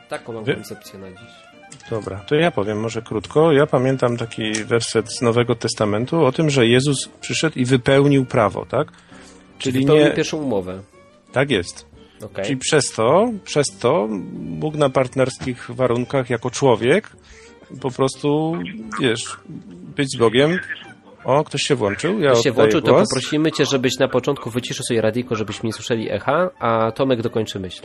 [0.10, 1.32] Taką mam Wy- koncepcję na dziś.
[1.90, 3.52] Dobra, to ja powiem może krótko.
[3.52, 8.66] Ja pamiętam taki werset z Nowego Testamentu o tym, że Jezus przyszedł i wypełnił prawo,
[8.66, 8.88] tak?
[9.60, 10.12] Czyli Wypełnił nie...
[10.12, 10.82] pierwszą umowę.
[11.32, 11.86] Tak jest.
[12.24, 12.46] Okej.
[12.46, 17.10] Czyli przez to, przez to Bóg na partnerskich warunkach jako człowiek
[17.82, 18.54] po prostu,
[19.02, 19.38] wiesz,
[19.96, 20.60] być z Bogiem.
[21.24, 22.20] O, ktoś się włączył?
[22.20, 23.10] Ja Jak się włączył, to głos.
[23.10, 27.60] poprosimy Cię, żebyś na początku wyciszył sobie radyjko, żebyśmy nie słyszeli echa, a Tomek dokończy
[27.60, 27.82] myśl.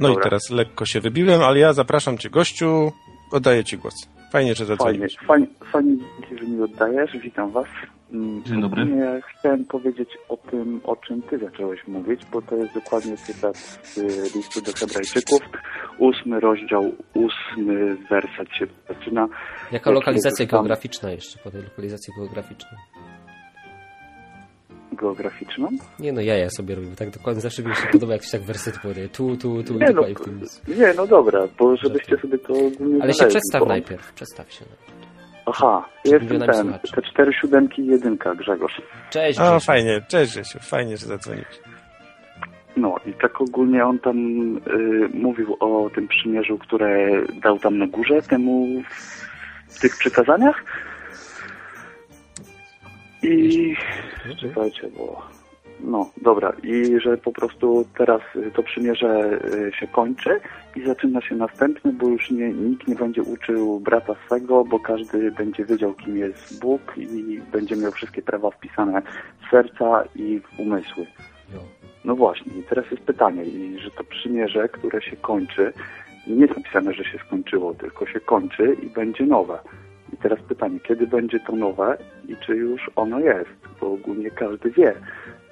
[0.00, 0.24] No i Dobra.
[0.24, 2.92] teraz lekko się wybiłem, ale ja zapraszam cię gościu,
[3.32, 3.94] oddaję ci głos.
[4.32, 5.16] Fajnie, że Fajnie, zadzwoniłeś.
[5.26, 5.96] fajnie, fajnie
[6.40, 7.10] że mi oddajesz.
[7.22, 7.66] Witam Was.
[8.12, 8.82] Mm, Dzień dobry.
[8.82, 13.56] ogólnie Chciałem powiedzieć o tym, o czym Ty zacząłeś mówić, bo to jest dokładnie cytat
[13.82, 13.96] z
[14.36, 15.40] listu do Hebrajczyków.
[15.98, 19.28] Ósmy rozdział, ósmy werset się zaczyna.
[19.72, 21.38] Jaka Jak lokalizacja geograficzna jeszcze?
[21.38, 22.68] Podaj lokalizację geograficzną.
[25.00, 25.68] Geograficzną?
[25.98, 28.42] Nie no, ja ja sobie robię, tak dokładnie zawsze mi się podoba, jak się tak
[28.42, 29.08] wersety podaje.
[29.08, 32.38] Tu, tu, tu i Nie no, tutaj w tym nie, no dobra, bo żebyście sobie
[32.38, 34.64] to ogólnie Ale się przedstaw bo- najpierw, przedstaw się.
[35.46, 36.92] Aha, jestem ten, słuchaczy.
[36.94, 38.82] te cztery siódemki i jedynka, Grzegorz.
[39.10, 39.66] Cześć, O, Grzesiu.
[39.66, 41.60] fajnie, cześć Grzesiu, fajnie, że zadzwoniłeś.
[42.76, 44.16] No i tak ogólnie on tam
[44.56, 44.60] y,
[45.14, 47.10] mówił o tym przymierzu, które
[47.42, 48.66] dał tam na górze temu
[49.68, 50.64] w tych przykazaniach.
[53.22, 53.76] I
[54.40, 55.22] czekajcie, bo
[55.80, 58.20] no dobra, i że po prostu teraz
[58.54, 60.40] to przymierze y, się kończy
[60.76, 65.30] i zaczyna się następne, bo już nie, nikt nie będzie uczył brata swego, bo każdy
[65.32, 69.02] będzie wiedział, kim jest Bóg i będzie miał wszystkie prawa wpisane
[69.46, 71.06] w serca i w umysły.
[71.54, 71.60] No.
[72.04, 75.72] No właśnie, i teraz jest pytanie, i że to przymierze, które się kończy,
[76.26, 79.58] nie jest napisane, że się skończyło, tylko się kończy i będzie nowe.
[80.18, 83.50] I teraz pytanie, kiedy będzie to nowe i czy już ono jest?
[83.80, 84.94] Bo ogólnie każdy wie,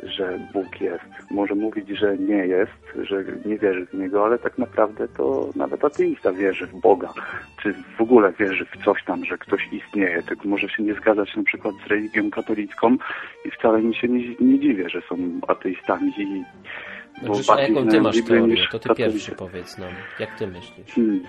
[0.02, 1.04] że Bóg jest.
[1.30, 5.84] Może mówić, że nie jest, że nie wierzy w Niego, ale tak naprawdę to nawet
[5.84, 7.12] ateista wierzy w Boga,
[7.62, 11.36] czy w ogóle wierzy w coś tam, że ktoś istnieje, tylko może się nie zgadzać
[11.36, 12.96] na przykład z religią katolicką
[13.44, 15.16] i wcale mi się nie, nie dziwię, że są
[15.48, 16.44] ateistami i
[17.22, 18.66] Grzesiu, a jaką ty masz teorię?
[18.70, 19.90] To ty pierwszy powiedz nam.
[20.20, 20.94] Jak ty myślisz?
[20.94, 21.20] Hmm.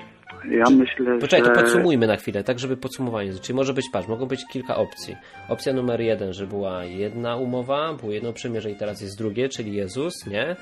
[0.50, 1.52] Ja myślę, Poczekaj, że...
[1.52, 3.32] to podsumujmy na chwilę, tak żeby podsumowanie.
[3.41, 5.15] Czyli może być, patrz, mogą być kilka opcji.
[5.50, 9.73] Opcja numer jeden, że była jedna umowa, było jedno przymierze i teraz jest drugie, czyli
[9.73, 10.56] Jezus, nie?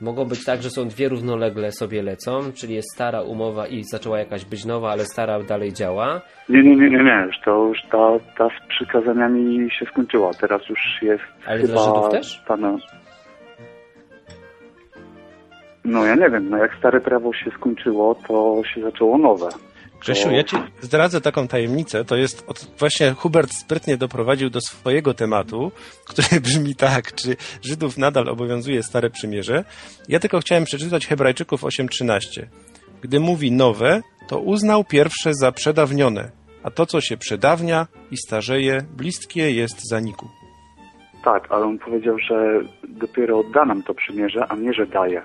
[0.00, 4.18] Mogą być tak, że są dwie równolegle sobie lecą, czyli jest stara umowa i zaczęła
[4.18, 6.20] jakaś być nowa, ale stara dalej działa.
[6.48, 7.24] Nie, nie, nie, nie, nie.
[7.26, 10.30] Już to już ta, ta z przykazaniami się skończyła.
[10.40, 12.42] Teraz już jest Ale chyba dla Żydów też?
[12.60, 12.78] No
[16.04, 19.48] ja nie wiem, no jak stare prawo się skończyło, to się zaczęło nowe.
[20.00, 22.04] Grzesiu, ja ci zdradzę taką tajemnicę.
[22.04, 25.72] To jest od, właśnie Hubert sprytnie doprowadził do swojego tematu,
[26.08, 29.64] który brzmi tak, czy Żydów nadal obowiązuje Stare Przymierze.
[30.08, 32.42] Ja tylko chciałem przeczytać Hebrajczyków 8:13.
[33.02, 36.30] Gdy mówi nowe, to uznał pierwsze za przedawnione,
[36.62, 40.28] a to, co się przedawnia i starzeje, bliskie jest zaniku.
[41.24, 45.22] Tak, ale on powiedział, że dopiero da nam to przymierze, a nie, że daje.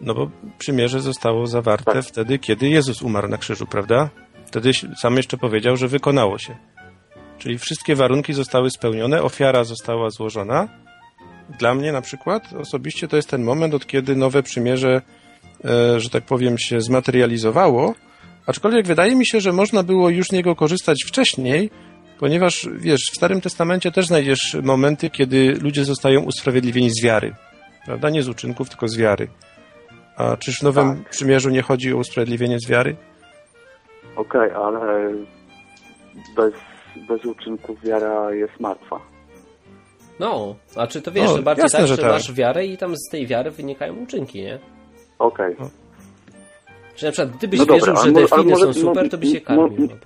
[0.00, 2.04] No bo przymierze zostało zawarte Tak.
[2.04, 4.10] wtedy, kiedy Jezus umarł na krzyżu, prawda?
[4.46, 4.70] Wtedy
[5.02, 6.56] sam jeszcze powiedział, że wykonało się.
[7.38, 10.68] Czyli wszystkie warunki zostały spełnione, ofiara została złożona.
[11.58, 15.02] Dla mnie na przykład osobiście to jest ten moment, od kiedy nowe przymierze,
[15.64, 17.94] e, że tak powiem, się zmaterializowało.
[18.46, 21.70] Aczkolwiek wydaje mi się, że można było już z niego korzystać wcześniej,
[22.18, 27.34] ponieważ wiesz, w Starym Testamencie też znajdziesz momenty, kiedy ludzie zostają usprawiedliwieni z wiary.
[27.86, 28.10] Prawda?
[28.10, 29.28] Nie z uczynków, tylko z wiary.
[30.16, 31.10] A czyż w Nowym Tak.
[31.10, 32.96] Przymierzu nie chodzi o usprawiedliwienie z wiary?
[34.16, 35.12] Okej, ale
[36.36, 36.52] bez,
[37.08, 39.00] bez uczynków wiara jest martwa.
[40.20, 42.12] No, a czy to wiesz, No, że bardziej jasne, tak, że że tak.
[42.12, 44.58] masz wiarę i tam z tej wiary wynikają uczynki, nie?
[45.18, 45.56] Okej.
[46.94, 49.32] Czy na przykład gdybyś No dobra, wierzył, ale że delfiny może- są super, to byś
[49.32, 49.88] się karmił.
[49.88, 49.96] co.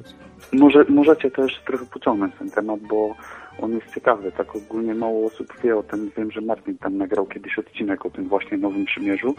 [0.52, 3.14] Może, możecie też trochę pociągnąć ten temat, bo
[3.60, 4.32] on jest ciekawy.
[4.32, 6.10] Tak ogólnie mało osób wie o tym.
[6.16, 9.34] Wiem, że Martin tam nagrał kiedyś odcinek o tym właśnie Nowym Przymierzu,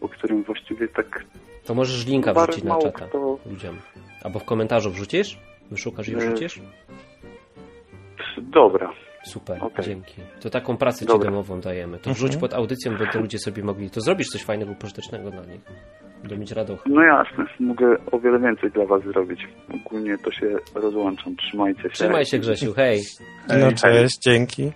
[0.00, 1.24] o którym właściwie tak
[1.64, 3.76] To możesz linka wrzucić na czata kto- ludziom.
[4.22, 5.38] Albo w komentarzu wrzucisz?
[5.70, 6.16] Wyszukasz i Nie.
[6.18, 6.60] wrzucisz?
[8.38, 8.92] dobra.
[9.24, 9.84] Super, Okej.
[9.84, 10.14] dzięki.
[10.40, 11.30] To taką pracę ci Dobra.
[11.30, 11.92] domową dajemy.
[11.98, 12.14] To Mhm.
[12.14, 13.90] wrzuć pod audycją, by te ludzie sobie mogli.
[13.90, 15.60] To zrobisz coś fajnego, pożytecznego dla nich.
[16.22, 16.82] Będą mieć radość.
[16.86, 19.40] No jasne, mogę o wiele więcej dla Was zrobić.
[19.86, 21.36] Ogólnie to się rozłączam.
[21.36, 21.88] Trzymajcie się.
[21.88, 23.00] Trzymaj się, Grzesiu, hej.
[23.48, 24.72] No cześć, dzięki.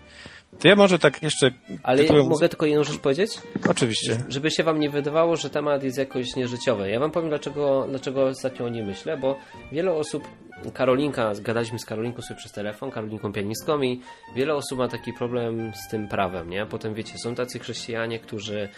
[0.59, 1.51] To ja może tak jeszcze...
[1.83, 3.31] Ale tytułem- mogę tylko jedną rzecz powiedzieć?
[3.71, 4.19] Oczywiście.
[4.29, 6.91] Żeby się wam nie wydawało, że temat jest jakoś nieżyciowy.
[6.91, 9.37] Ja wam powiem, dlaczego, dlaczego ostatnio o nim myślę, bo
[9.73, 10.29] wiele osób,
[10.75, 14.01] Karolinka, gadaliśmy z Karolinką sobie przez telefon, Karolinką pianistką i
[14.35, 16.67] wiele osób ma taki problem z tym prawem, nie?
[16.67, 18.69] Potem wiecie, są tacy chrześcijanie, którzy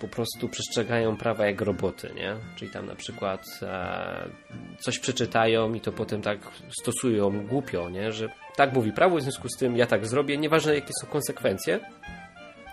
[0.00, 2.36] po prostu przestrzegają prawa jak roboty, nie?
[2.56, 4.28] Czyli tam na przykład e,
[4.78, 6.38] coś przeczytają i to potem tak
[6.80, 8.12] stosują głupio, nie?
[8.12, 11.80] Że tak mówi prawo, w związku z tym ja tak zrobię, nieważne jakie są konsekwencje,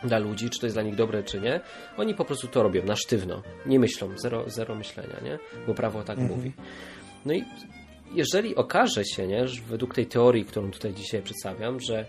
[0.04, 1.62] dla ludzi, czy to jest dla nich dobre, czy nie.
[1.98, 3.44] Oni po prostu to robią na sztywno.
[3.66, 5.40] Nie myślą, zero, zero myślenia, nie?
[5.68, 6.52] Bo prawo tak mówi.
[7.26, 7.44] No i
[8.14, 12.06] jeżeli okaże się, nie, że według tej teorii, którą tutaj dzisiaj przedstawiam, że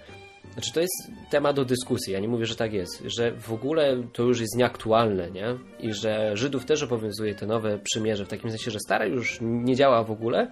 [0.52, 4.02] znaczy to jest temat do dyskusji, ja nie mówię, że tak jest, że w ogóle
[4.12, 5.46] to już jest nieaktualne, nie?
[5.80, 9.76] I że Żydów też obowiązuje te nowe przymierze, w takim sensie, że stare już nie
[9.76, 10.50] działa w ogóle,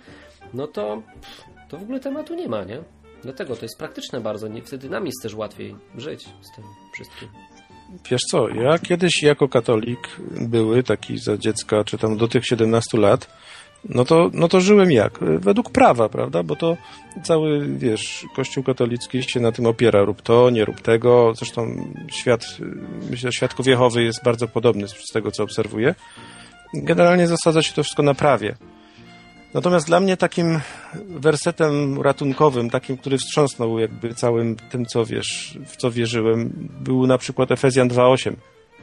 [0.55, 1.03] no to,
[1.69, 2.83] to w ogóle tematu nie ma, nie?
[3.23, 4.63] Dlatego to jest praktyczne bardzo, nie?
[4.63, 7.29] wtedy nam jest też łatwiej żyć z tym wszystkim.
[8.11, 12.99] Wiesz co, ja kiedyś jako katolik były taki za dziecka, czy tam do tych 17
[12.99, 13.29] lat,
[13.89, 15.19] no to, no to żyłem jak?
[15.21, 16.43] Według prawa, prawda?
[16.43, 16.77] Bo to
[17.23, 20.05] cały, wiesz, Kościół katolicki się na tym opiera.
[20.05, 21.33] Rób to, nie rób tego.
[21.37, 21.67] Zresztą
[22.13, 22.47] świat,
[23.11, 25.95] myślę, świadków Jehowy jest bardzo podobny z tego, co obserwuję.
[26.75, 28.57] Generalnie zasadza się to wszystko na prawie.
[29.55, 30.61] Natomiast dla mnie takim
[30.95, 37.19] wersetem ratunkowym, takim, który wstrząsnął jakby całym tym, co wiesz, w co wierzyłem, był na
[37.19, 38.33] przykład Efezjan 2.8.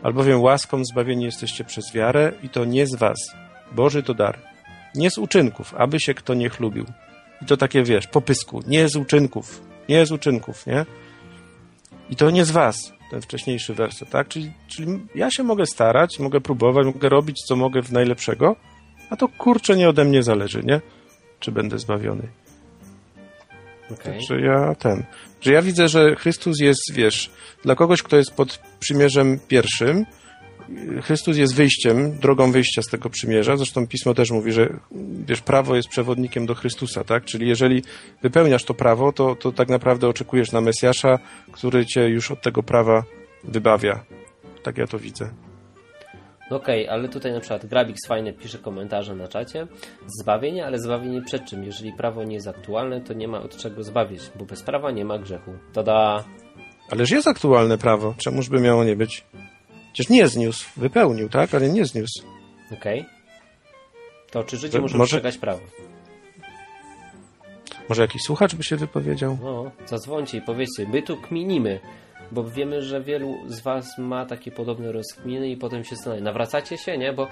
[0.03, 3.17] Albowiem łaską zbawieni jesteście przez wiarę i to nie z was.
[3.71, 4.52] Boży to dar.
[4.95, 6.85] Nie z uczynków, aby się kto nie chlubił.
[7.41, 8.63] I to takie, wiesz, po pysku.
[8.67, 9.61] Nie z uczynków.
[9.89, 10.85] Nie z uczynków, nie?
[12.09, 14.27] I to nie z was, ten wcześniejszy werset, tak?
[14.27, 18.55] Czyli, czyli ja się mogę starać, mogę próbować, mogę robić, co mogę w najlepszego,
[19.09, 20.81] a to kurczę nie ode mnie zależy, nie?
[21.39, 22.27] Czy będę zbawiony.
[23.91, 24.19] Okay.
[24.29, 25.03] Że ja ten,
[25.41, 27.31] że ja widzę, że Chrystus jest, wiesz,
[27.63, 30.05] dla kogoś, kto jest pod przymierzem pierwszym,
[31.01, 33.57] Chrystus jest wyjściem, drogą wyjścia z tego przymierza.
[33.57, 34.79] Zresztą pismo też mówi, że
[35.27, 37.25] wiesz, prawo jest przewodnikiem do Chrystusa, tak?
[37.25, 37.83] Czyli jeżeli
[38.21, 41.19] wypełniasz to prawo, to, to tak naprawdę oczekujesz na Mesjasza,
[41.51, 43.03] który cię już od tego prawa
[43.43, 44.05] wybawia.
[44.63, 45.29] Tak ja to widzę.
[46.49, 49.67] Okej, ale tutaj na przykład Grabix fajnie pisze komentarze na czacie.
[50.21, 51.63] Zbawienie, ale zbawienie przed czym?
[51.63, 55.05] Jeżeli prawo nie jest aktualne, to nie ma od czego zbawić, bo bez prawa nie
[55.05, 55.51] ma grzechu.
[55.73, 56.23] Tada!
[56.91, 58.13] Ależ jest aktualne prawo.
[58.17, 59.25] Czemuż by miało nie być?
[59.93, 60.65] Przecież nie zniósł.
[60.77, 61.55] Wypełnił, tak?
[61.55, 62.23] Ale nie zniósł.
[62.71, 63.05] Okej?
[64.31, 65.61] To czy życie może przestrzegać prawo?
[67.89, 69.37] Może jakiś słuchacz by się wypowiedział?
[69.43, 71.79] No, zadzwońcie i powiedzcie, my tu kminimy,
[72.31, 76.77] bo wiemy, że wielu z was ma takie podobne rozkminy i potem się zastanawia, nawracacie
[76.77, 77.13] się, nie?
[77.13, 77.27] Bo,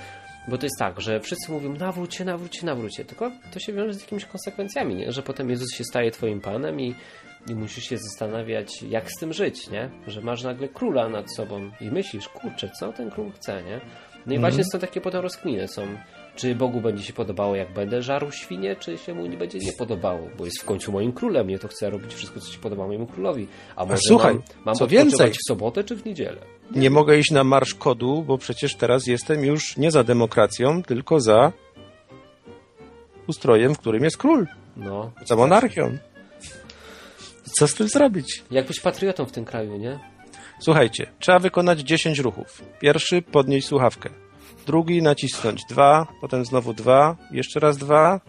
[0.47, 3.59] bo to jest tak, że wszyscy mówią nawróć się, nawróć się, nawróć się, tylko to
[3.59, 5.11] się wiąże z jakimiś konsekwencjami, nie?
[5.11, 6.95] Że potem Jezus się staje twoim Panem i,
[7.49, 9.89] i musisz się zastanawiać, jak z tym żyć, nie?
[10.07, 13.81] Że masz nagle króla nad sobą i myślisz, kurczę, co ten król chce, nie?
[14.25, 15.81] No i właśnie są takie potem rozkminy, są
[16.35, 19.73] czy Bogu będzie się podobało, jak będę żarł świnie, czy się mu nie będzie nie
[19.73, 22.87] podobało, bo jest w końcu moim królem, nie to chcę robić wszystko, co się podoba
[22.87, 23.47] mojemu królowi.
[23.75, 26.37] A może słuchaj, mam, mam co więcej- w sobotę, czy w niedzielę?
[26.75, 31.19] Nie mogę iść na marsz kodu, bo przecież teraz jestem już nie za demokracją, tylko
[31.19, 31.51] za
[33.27, 35.11] ustrojem, w którym jest król, No.
[35.25, 35.97] za monarchią.
[37.61, 38.43] Co z tym zrobić?
[38.51, 39.99] Jak być patriotą w tym kraju, nie?
[40.59, 42.63] Słuchajcie, trzeba wykonać 10 ruchów.
[42.79, 44.09] Pierwszy, podnieść słuchawkę.
[44.67, 48.21] Drugi, nacisnąć dwa, potem znowu dwa, jeszcze raz dwa,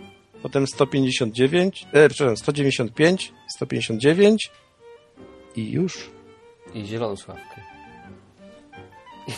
[0.43, 4.51] potem 159, e, przepraszam, 195, 159
[5.57, 6.11] i już.
[6.75, 7.61] I zieloną sławkę.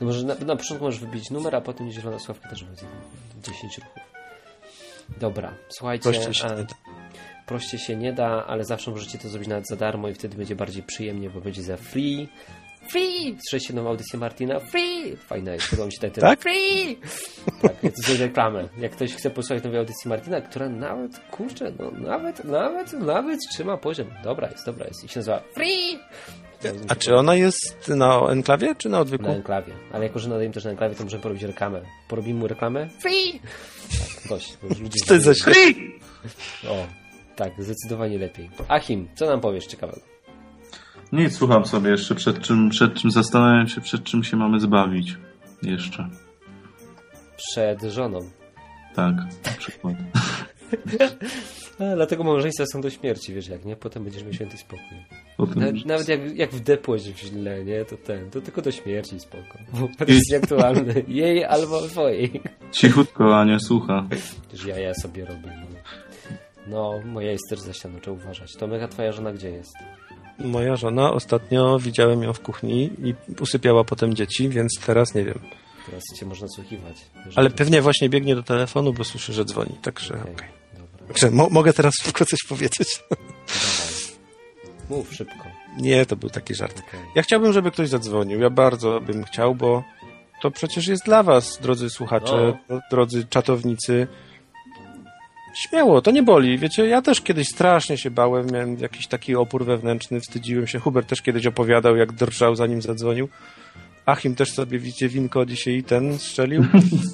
[0.00, 2.86] No może na, na początku możesz wybić numer, a potem zielona sławka też będzie
[3.42, 4.02] 10 ruchów.
[5.18, 6.02] Dobra, słuchajcie.
[6.02, 6.99] Prościej się a- nie da.
[7.46, 10.56] Proście się nie da, ale zawsze możecie to zrobić nawet za darmo i wtedy będzie
[10.56, 12.28] bardziej przyjemnie, bo będzie za free.
[12.88, 13.36] Free!
[13.40, 14.60] Słyszeliście nową audycję Martina?
[14.60, 15.16] Free!
[15.16, 16.30] Fajna jest, podoba mi się ten tytuł.
[16.30, 16.40] Tak?
[16.40, 16.98] Free!
[17.62, 18.68] Tak, ja to zrobię reklamę.
[18.78, 23.76] Jak ktoś chce posłuchać nowej audycji Martina, która nawet, kurczę, no nawet, nawet, nawet trzyma
[23.76, 24.06] poziom.
[24.24, 25.04] Dobra jest, dobra jest.
[25.04, 25.98] I się nazywa Free!
[26.88, 29.24] A czy ona jest na enklawie, czy na odwyku?
[29.24, 29.72] Na enklawie.
[29.92, 31.80] Ale jako, że nadajemy też na enklawie, to możemy porobić reklamę.
[32.08, 32.88] Porobimy mu reklamę?
[33.02, 33.40] Free!
[33.40, 34.56] Tak, dość.
[34.62, 35.90] ludzie To jest za średnie.
[36.68, 36.86] O,
[37.40, 38.50] tak, zdecydowanie lepiej.
[38.68, 40.00] Achim, co nam powiesz ciekawego?
[41.12, 45.16] Nic, słucham sobie jeszcze przed czym, przed czym zastanawiam się, przed czym się mamy zbawić.
[45.62, 46.08] Jeszcze.
[47.36, 48.18] Przed żoną.
[48.94, 49.94] Tak, na przykład.
[51.80, 53.76] A, dlatego małżeństwa są do śmierci, wiesz jak, nie?
[53.76, 54.98] Potem będziesz miał święty spokój.
[55.36, 57.84] Potem Nawet, jak, jak wdepłeś źle, nie?
[57.84, 59.58] To ten, to tylko do śmierci spoko.
[59.80, 61.04] Bo to jest aktualny.
[61.08, 62.40] Jej albo twojej.
[62.72, 64.06] cichutko Ania słucha.
[64.50, 65.52] Też ja, ja sobie robię.
[65.60, 65.69] No.
[66.66, 68.52] No, moja jest też za ścianą, trzeba uważać.
[68.56, 69.72] Tomek, a twoja żona gdzie jest?
[70.38, 75.38] Moja żona ostatnio widziałem ją w kuchni i usypiała potem dzieci, więc teraz nie wiem.
[75.86, 76.96] Teraz cię można słuchiwać.
[77.36, 79.76] Ale pewnie właśnie biegnie do telefonu, bo słyszy, że dzwoni.
[79.82, 80.32] Także okej.
[80.34, 83.02] Okej, dobra, Także mo- mogę teraz szybko coś powiedzieć?
[83.10, 83.94] dawaj.
[84.90, 85.44] Mów szybko.
[85.78, 86.82] Nie, to był taki żart.
[86.88, 87.00] Okej.
[87.14, 88.40] Ja chciałbym, żeby ktoś zadzwonił.
[88.40, 89.84] Ja bardzo bym chciał, bo
[90.42, 92.58] to przecież jest dla was, drodzy słuchacze,
[92.90, 94.06] drodzy czatownicy.
[95.54, 96.58] Śmiało, to nie boli.
[96.58, 100.78] Wiecie, ja też kiedyś strasznie się bałem, miałem jakiś taki opór wewnętrzny, wstydziłem się.
[100.78, 103.28] Hubert też kiedyś opowiadał, jak drżał zanim zadzwonił.
[104.06, 106.64] Achim też sobie, widzicie, winko dzisiaj i ten strzelił.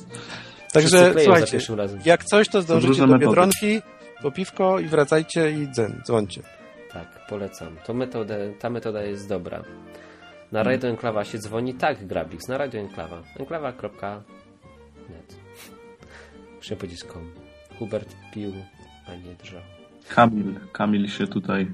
[0.73, 1.59] Także słuchajcie,
[2.05, 3.19] jak coś, to zdążycie do.
[3.19, 3.83] Biedronki,
[4.23, 6.43] po piwko i wracajcie i dzen, dzwońcie.
[6.93, 7.77] Tak, polecam.
[7.87, 9.63] To metodę, ta metoda jest dobra.
[10.53, 11.75] Na Radio Enklawa się dzwoni?
[11.75, 13.23] Tak, Grabix, na Radio Enklawa.
[13.39, 15.37] Enklawa.net
[16.57, 17.46] Muszę powiedzieć kom.
[17.79, 18.53] Hubert pił,
[19.09, 19.61] a nie drżał.
[20.09, 21.67] Kamil, Kamil się tutaj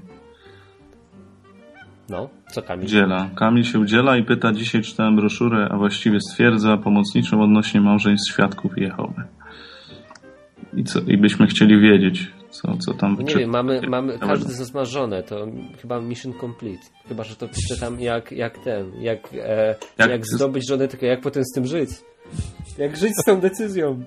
[2.09, 2.85] No, co Kamil?
[2.85, 3.29] udziela.
[3.35, 8.77] Kamil się udziela i pyta, dzisiaj czytałem broszurę, a właściwie stwierdza pomocniczą odnośnie małżeństw świadków
[8.77, 9.23] Jehowy.
[10.73, 14.53] I co, i byśmy chcieli wiedzieć, co, co tam No nie wiem, mamy, mamy, każdy
[14.53, 15.47] z nas ma żonę, to
[15.81, 16.83] chyba mission complete.
[17.07, 21.05] Chyba, że to pisze tam jak, jak ten, jak, e, jak, Jak- zdobyć żonę, tylko
[21.05, 21.89] jak potem z tym żyć.
[22.77, 24.03] Jak żyć z tą decyzją.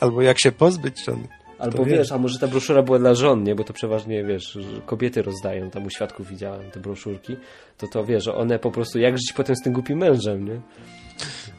[0.00, 1.28] Albo jak się pozbyć żony.
[1.62, 1.96] Albo wie.
[1.96, 3.54] wiesz, a może ta broszura była dla żon, nie?
[3.54, 7.36] Bo to przeważnie, wiesz, że kobiety rozdają, tam u świadków widziałem te broszurki,
[7.78, 10.60] to to wiesz, że one po prostu, jak żyć potem z tym głupim mężem, nie?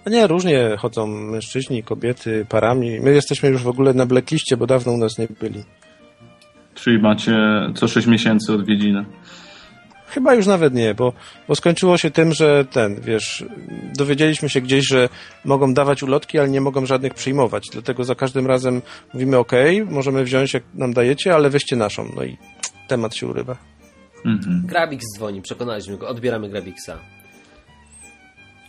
[0.06, 3.00] No nie, różnie chodzą mężczyźni, kobiety, parami.
[3.00, 5.64] My jesteśmy już w ogóle na blackliście, bo dawno u nas nie byli.
[6.76, 7.36] Czyli macie
[7.76, 9.06] co 6 miesięcy odwiedziny.
[10.14, 11.14] Chyba już nawet nie, bo,
[11.48, 13.46] bo skończyło się tym, że ten, wiesz,
[13.98, 15.10] dowiedzieliśmy się gdzieś, że
[15.46, 17.64] mogą dawać ulotki, ale nie mogą żadnych przyjmować.
[17.72, 18.82] Dlatego za każdym razem
[19.14, 19.52] mówimy, ok,
[19.86, 22.10] możemy wziąć jak nam dajecie, ale weźcie naszą.
[22.16, 22.38] No i
[22.88, 23.58] temat się urywa.
[24.26, 24.64] Mhm.
[24.66, 27.00] Grabix dzwoni, przekonaliśmy go, odbieramy Grabixa.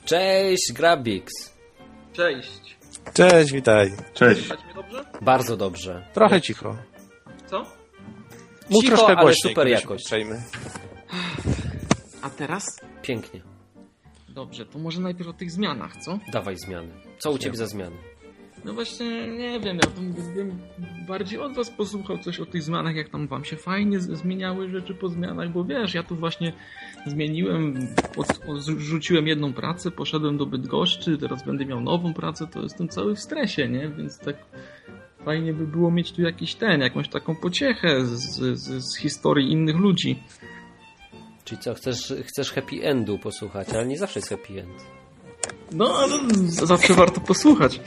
[0.04, 1.32] Cześć, Grabix.
[2.12, 2.76] Cześć.
[3.14, 3.92] Cześć, witaj.
[4.14, 4.40] Cześć.
[4.46, 5.04] Słychać mnie dobrze?
[5.22, 6.06] Bardzo dobrze.
[6.14, 6.76] Trochę cicho.
[7.50, 7.58] Co?
[8.70, 10.04] Mów Cicho, troszkę ale głośniej, super jakość.
[10.04, 10.42] uprzejmy.
[12.22, 12.80] A teraz?
[13.02, 13.40] Pięknie.
[14.28, 16.18] Dobrze, to może najpierw o tych zmianach, co?
[16.32, 16.88] Dawaj zmiany.
[17.18, 17.96] Co u ciebie za zmiany?
[18.64, 19.90] No właśnie, nie wiem, ja
[20.34, 20.58] bym,
[21.08, 24.94] bardziej od was posłuchał coś o tych zmianach, jak tam wam się fajnie zmieniały rzeczy
[24.94, 26.52] po zmianach, bo wiesz, ja tu właśnie
[27.06, 27.88] zmieniłem,
[28.78, 33.20] rzuciłem jedną pracę, poszedłem do Bydgoszczy, teraz będę miał nową pracę, to jestem cały w
[33.20, 33.88] stresie, nie?
[33.88, 34.36] Więc tak
[35.24, 39.76] fajnie by było mieć tu jakiś ten, jakąś taką pociechę z, z, z historii innych
[39.76, 40.22] ludzi.
[41.44, 44.84] Czyli co, chcesz, chcesz happy endu posłuchać, ale nie zawsze jest happy end.
[45.72, 46.18] No, ale
[46.48, 47.80] zawsze warto posłuchać.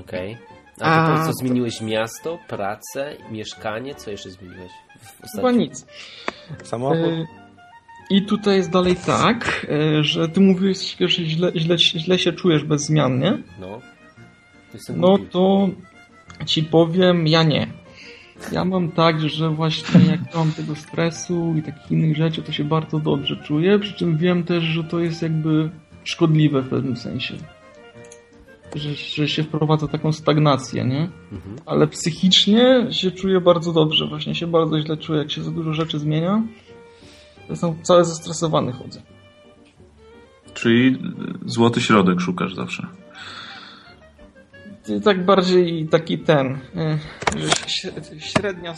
[0.00, 0.36] Okej.
[0.80, 3.94] A to, A, to co, to- zmieniłeś miasto, pracę, mieszkanie?
[3.94, 4.70] Co jeszcze zmieniłeś?
[5.36, 5.86] Chyba nic.
[6.64, 6.96] Samochód?
[6.98, 7.26] E,
[8.10, 12.64] I tutaj jest dalej tak, e, że ty mówisz, że źle, źle, źle się czujesz
[12.64, 13.38] bez zmian, nie?
[13.60, 13.80] No.
[14.96, 15.68] No to
[16.46, 17.66] ci powiem, ja nie.
[18.52, 22.98] Ja mam tak, że właśnie mam tego stresu i takich innych rzeczy, to się bardzo
[22.98, 25.70] dobrze czuję, przy czym wiem też, że to jest jakby
[26.04, 27.34] szkodliwe w pewnym sensie.
[28.74, 31.08] Że, że się wprowadza taką stagnację, nie?
[31.32, 31.56] Mhm.
[31.66, 34.06] Ale psychicznie się czuję bardzo dobrze.
[34.06, 36.42] Właśnie się bardzo źle czuję, jak się za dużo rzeczy zmienia.
[37.50, 39.02] Jestem cały zestresowany chodzę.
[40.54, 40.98] Czyli
[41.44, 42.86] złoty środek szukasz zawsze.
[45.04, 46.58] Tak bardziej taki ten,
[47.66, 48.74] śre- średnia,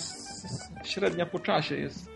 [0.84, 2.11] średnia po czasie jest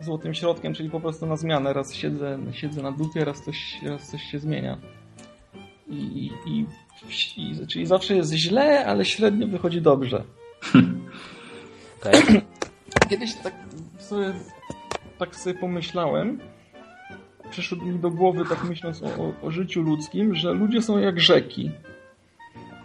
[0.00, 1.72] złotym środkiem, czyli po prostu na zmianę.
[1.72, 4.78] Raz siedzę, siedzę na dupie, raz coś, raz coś się zmienia.
[5.88, 6.66] I, i,
[7.36, 10.24] i, czyli zawsze jest źle, ale średnio wychodzi dobrze.
[12.00, 12.22] Okej.
[13.10, 13.54] Kiedyś tak
[13.98, 14.32] sobie,
[15.18, 16.40] tak sobie pomyślałem,
[17.50, 21.20] przyszło mi do głowy, tak myśląc o, o, o życiu ludzkim, że ludzie są jak
[21.20, 21.70] rzeki.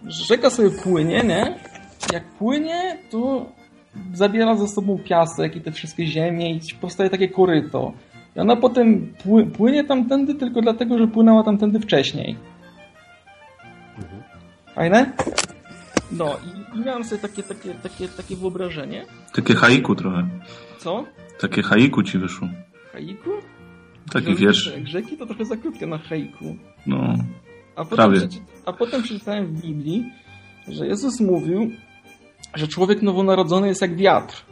[0.08, 1.60] Rzeka sobie płynie, nie?
[2.14, 3.46] Jak płynie, to
[4.14, 7.94] zabiera ze sobą piasek i te wszystkie ziemie i powstaje takie koryto.
[8.36, 12.36] I ona potem pły, płynie tamtędy tylko dlatego, że płynęła tamtędy wcześniej.
[13.98, 14.24] Mhm.
[14.76, 15.12] Fajne?
[16.12, 16.36] No
[16.74, 19.06] i, i miałem sobie takie, takie, takie, takie wyobrażenie.
[19.34, 20.28] Takie haiku trochę.
[20.80, 21.06] Co?
[21.40, 22.48] Takie haiku ci wyszło.
[22.94, 23.30] Haiku?
[24.12, 24.74] Taki wiersz.
[24.78, 26.56] Jak rzeki to trochę za krótkie na haiku.
[26.88, 27.16] No.
[27.76, 28.18] A potem, Prawie.
[28.18, 30.12] przeczy- a potem przeczytałem w Biblii,
[30.68, 31.72] że Jezus mówił,
[32.54, 34.46] że człowiek nowonarodzony jest jak wiatr.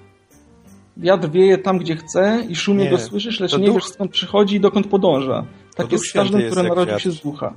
[0.97, 4.11] Wiatr wieje tam, gdzie chce i szumie Nie, go słyszysz, lecz nie duch- wiesz skąd
[4.11, 5.45] przychodzi i dokąd podąża.
[5.75, 7.03] Tak jest z każdym, który narodził wiatr.
[7.03, 7.53] się z ducha.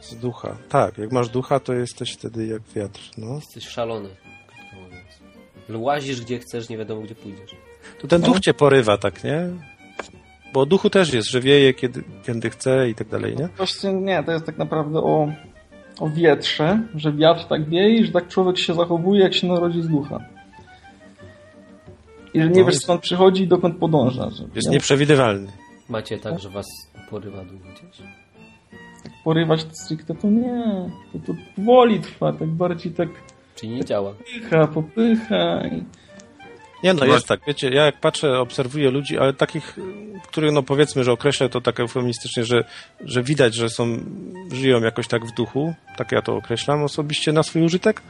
[0.00, 0.56] Z ducha.
[0.68, 3.00] Tak, jak masz ducha, to jesteś wtedy jak wiatr.
[3.18, 3.34] No.
[3.34, 4.08] Jesteś szalony.
[5.74, 7.56] Łazisz gdzie chcesz, nie wiadomo gdzie pójdziesz.
[8.00, 9.48] To ten duch cię porywa, tak, nie?
[10.52, 13.48] Bo o duchu też jest, że wieje kiedy, kiedy chce i tak dalej, nie?
[13.56, 15.32] Właśnie nie, to jest tak naprawdę o,
[16.00, 19.82] o wietrze, że wiatr tak wieje i że tak człowiek się zachowuje, jak się narodzi
[19.82, 20.20] z ducha.
[22.34, 24.30] I że nie No wiesz jest- skąd przychodzi i dokąd podąża.
[24.30, 25.52] Że Jest nie nieprzewidywalny.
[25.88, 26.66] Macie tak, że was
[27.10, 28.08] porywa długo gdzieś?
[29.24, 30.64] porywać stricte to nie.
[31.12, 33.08] To, to powoli trwa, tak bardziej tak
[33.54, 34.12] Czyli nie działa.
[34.12, 35.60] popycha, popycha.
[35.66, 35.84] I...
[36.82, 39.76] Nie no, jest tak, wiecie, ja jak patrzę, obserwuję ludzi, ale takich,
[40.22, 42.64] których no powiedzmy, że określę to tak eufemistycznie, że,
[43.04, 43.98] że widać, że są,
[44.52, 48.02] żyją jakoś tak w duchu, tak ja to określam osobiście na swój użytek,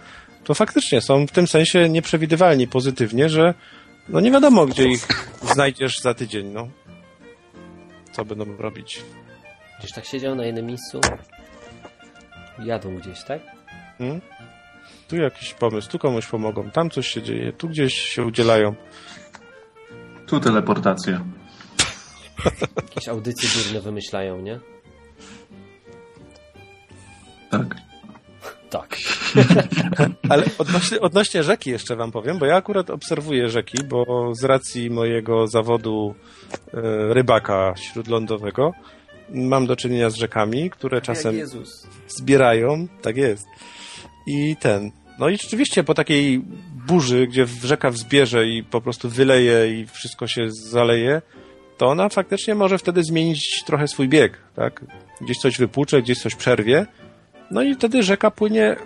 [0.45, 3.55] to faktycznie są w tym sensie nieprzewidywalni pozytywnie, że
[4.09, 5.07] no nie wiadomo, gdzie ich
[5.43, 6.69] znajdziesz za tydzień, no.
[8.13, 9.03] Co będą robić.
[9.79, 11.01] Gdzieś tak siedział na jednym miejscu.
[12.65, 13.41] Jadą gdzieś, tak?
[13.99, 14.21] Hmm?
[15.09, 18.75] Tu jakiś pomysł, tu komuś pomogą, tam coś się dzieje, tu gdzieś się udzielają.
[20.27, 21.25] Tu teleportacja.
[22.77, 24.61] Jakieś audycje durne wymyślają, nie?
[27.51, 27.77] Tak.
[28.71, 28.97] Tak.
[30.31, 34.91] Ale odnośnie, odnośnie rzeki jeszcze wam powiem, bo ja akurat obserwuję rzeki, bo z racji
[34.91, 36.15] mojego zawodu
[36.75, 36.81] e,
[37.15, 38.73] rybaka śródlądowego
[39.31, 41.35] mam do czynienia z rzekami, które czasem
[42.09, 43.47] zbierają, tak jest.
[44.27, 44.91] I ten.
[45.19, 46.43] No i rzeczywiście po takiej
[46.87, 51.23] burzy, gdzie rzeka wzbierze i po prostu wyleje i wszystko się zaleje,
[51.79, 54.85] to ona faktycznie może wtedy zmienić trochę swój bieg, tak?
[55.21, 56.87] Gdzieś coś wypłucze, gdzieś coś przerwie,
[57.51, 58.77] no i wtedy rzeka płynie,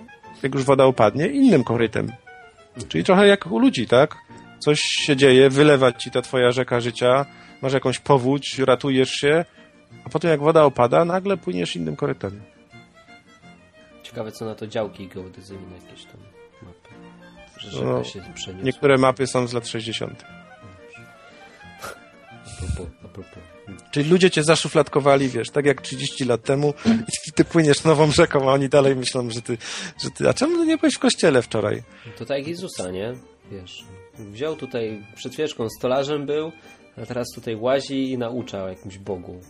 [0.43, 2.13] jak już woda opadnie, innym korytem.
[2.89, 4.17] Czyli trochę jak u ludzi, tak?
[4.59, 7.27] Coś się dzieje, wylewa ci ta twoja rzeka życia,
[7.63, 9.45] masz jakąś powódź, ratujesz się,
[10.05, 12.41] a potem jak woda opada, nagle płyniesz innym korytem.
[14.13, 16.21] Ciekawe co na to działki geodezyjne jakieś tam
[16.63, 16.89] mapy.
[17.59, 18.65] Że No, się przeniosła.
[18.65, 20.25] Niektóre mapy są z lat 60.
[21.83, 23.39] A propos, a propos.
[23.91, 26.75] Czyli ludzie cię zaszufladkowali, wiesz, tak jak 30 lat temu
[27.29, 29.59] i ty płyniesz nową rzeką, a oni dalej myślą, że ty,
[30.05, 30.29] że ty...
[30.29, 31.83] A czemu nie byłeś w kościele wczoraj?
[32.19, 33.15] To tak jak Jezusa, nie?
[33.51, 33.85] Wiesz,
[34.19, 36.53] wziął tutaj przed chwileczką stolarzem był,
[37.03, 39.41] a teraz tutaj łazi i naucza o jakimś Bogu.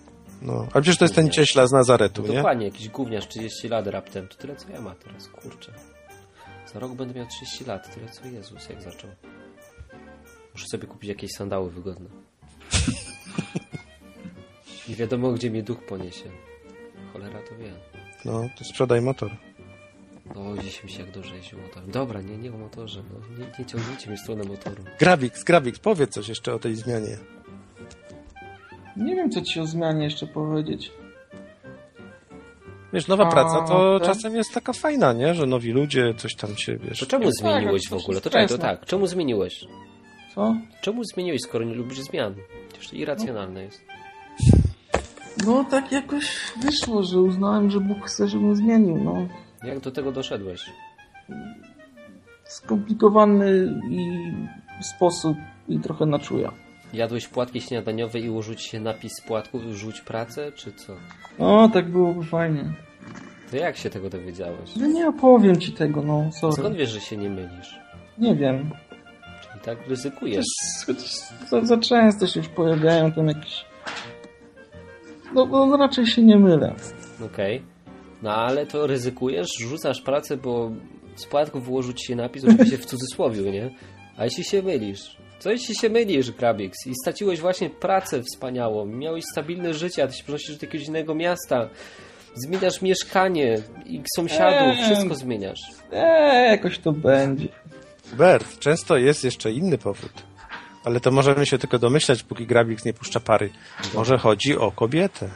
[0.42, 2.36] No, ale przecież to jest ten cieśla z Nazaretu, nie?
[2.36, 4.28] Dokładnie, jakiś gówniarz 30 lat raptem.
[4.28, 5.72] To tyle co ja ma teraz, kurczę.
[6.72, 9.10] Za rok będę miał 30 lat, tyle co Jezus, jak zaczął.
[10.54, 12.08] Muszę sobie kupić jakieś sandały wygodne.
[14.88, 16.30] Nie wiadomo, gdzie mnie duch poniesie.
[17.12, 17.72] Cholera to wie.
[18.24, 19.30] No, to sprzedaj motor.
[20.34, 21.90] O, dziś mi się jak dobrze jeździł motorem.
[21.90, 23.36] Dobra, nie, nie o motorze, no.
[23.38, 24.84] Nie, nie ciągnijcie mnie w stronę motoru.
[24.98, 27.18] Grabik, Grabik, powiedz coś jeszcze o tej zmianie.
[28.96, 30.92] Nie wiem, co ci o zmianie jeszcze powiedzieć.
[32.92, 34.08] Wiesz, nowa A, praca to tak.
[34.08, 35.34] czasem jest taka fajna, nie?
[35.34, 37.00] Że nowi ludzie coś tam się, wiesz...
[37.00, 38.20] To czemu Tak, zmieniłeś w ogóle?
[38.20, 38.86] To czekaj, to jest, tak.
[38.86, 39.64] Czemu zmieniłeś?
[40.34, 40.54] Co?
[40.80, 42.34] Czemu zmieniłeś, skoro nie lubisz zmian?
[42.68, 43.80] Przecież to irracjonalne jest.
[45.46, 48.96] No tak jakoś wyszło, że uznałem, że Bóg chce, żebym zmienił.
[49.04, 49.26] No,
[49.68, 50.70] Jak do tego doszedłeś?
[52.44, 54.32] skomplikowany i
[54.82, 55.36] sposób
[55.68, 56.52] i trochę na czuja.
[56.92, 60.96] Jadłeś płatki śniadaniowe i użyć się napis płatków i rzuć pracę, czy co?
[61.38, 62.72] O, tak byłoby fajnie.
[63.50, 64.76] To jak się tego dowiedziałeś?
[64.76, 66.52] No nie opowiem ci tego, no, sorry.
[66.52, 67.80] Skąd wiesz, że się nie mylisz?
[68.18, 68.70] Nie wiem.
[69.42, 70.44] Czyli tak ryzykujesz.
[70.86, 71.10] Chociaż,
[71.50, 73.64] za, za często się już pojawiają tam jakieś...
[75.34, 76.74] No, no raczej się nie mylę.
[77.26, 77.62] Okej.
[78.22, 80.70] No ale to ryzykujesz, rzucasz pracę, bo
[81.16, 83.70] z płatków wyłożył ci się napis, oczywiście w cudzysłowie, nie?
[84.16, 85.16] A jeśli się mylisz?
[85.42, 86.86] Co jeśli się mylisz, Grabix?
[86.86, 91.14] I straciłeś właśnie pracę wspaniałą, miałeś stabilne życie, a ty się przenosisz do jakiegoś innego
[91.14, 91.68] miasta,
[92.34, 94.84] zmieniasz mieszkanie i sąsiadów, Eee.
[94.84, 95.60] wszystko zmieniasz.
[95.92, 97.48] Eee, jakoś to będzie.
[98.12, 100.12] Bert, często jest jeszcze inny powód.
[100.84, 103.50] Ale to możemy się tylko domyślać, póki Grabik nie puszcza pary.
[103.94, 105.28] Może chodzi o kobietę.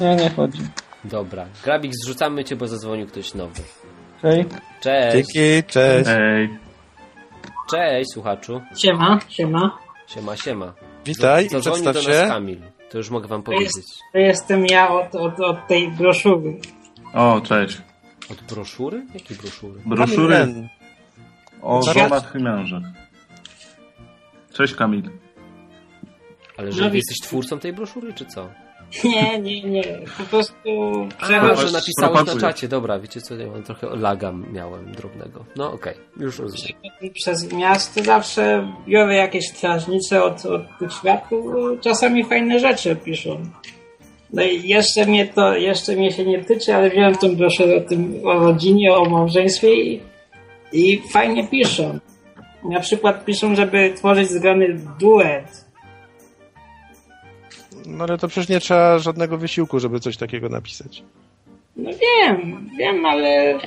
[0.00, 0.60] Nie, nie chodzi.
[1.04, 1.46] Dobra.
[1.64, 3.62] Grabix, zrzucamy cię, bo zadzwonił ktoś nowy.
[4.18, 4.44] Okej?
[4.80, 5.12] Cześć!
[5.32, 6.10] Dzięki, cześć.
[6.12, 6.48] Ej,
[7.72, 8.60] Cześć, słuchaczu.
[8.76, 9.78] Siema, siema.
[10.06, 10.72] Siema, siema.
[11.04, 12.06] Witaj, do przedstaw nas.
[12.28, 12.60] Kamil.
[12.90, 13.92] To już mogę wam To jest, powiedzieć.
[14.12, 16.56] to jestem ja od, od, od tej broszury.
[17.14, 17.78] o, cześć.
[18.30, 19.06] Od broszury?
[19.14, 19.80] Jakiej broszury?
[19.86, 20.68] Broszury
[21.62, 22.82] o żonach i mężach.
[24.52, 25.10] Cześć Kamil.
[26.56, 28.48] Ale że No i- jesteś twórcą tej broszury, czy co?
[29.04, 29.82] Nie, nie, nie.
[30.18, 30.68] Po prostu
[31.22, 31.66] przechodzę.
[31.66, 35.44] że napisałeś na czacie, dobra, wiecie co, ja mam trochę laga miałem drobnego.
[35.56, 36.76] No okej, już rozumiem.
[37.14, 43.42] przez miasto zawsze biorę jakieś strażnice od, od tych świadków, bo czasami fajne rzeczy piszą.
[44.32, 47.88] No i jeszcze mnie to, jeszcze mnie się nie tyczy, ale wziąłem tą broszurę o
[47.88, 50.00] tym, o rodzinie, o małżeństwie i,
[50.72, 51.98] i fajnie piszą.
[52.70, 55.71] Na przykład piszą, żeby tworzyć zgrany duet.
[57.86, 61.02] No ale to przecież nie trzeba żadnego wysiłku, żeby coś takiego napisać.
[61.76, 63.58] No wiem, wiem, ale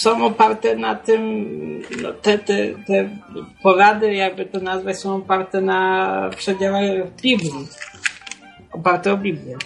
[0.00, 1.22] są oparte na tym,
[2.02, 3.16] no te, te, te
[3.62, 7.68] porady, jakby to nazwać, są oparte na przedziałach Biblii.
[8.72, 9.56] Oparte o Biblię.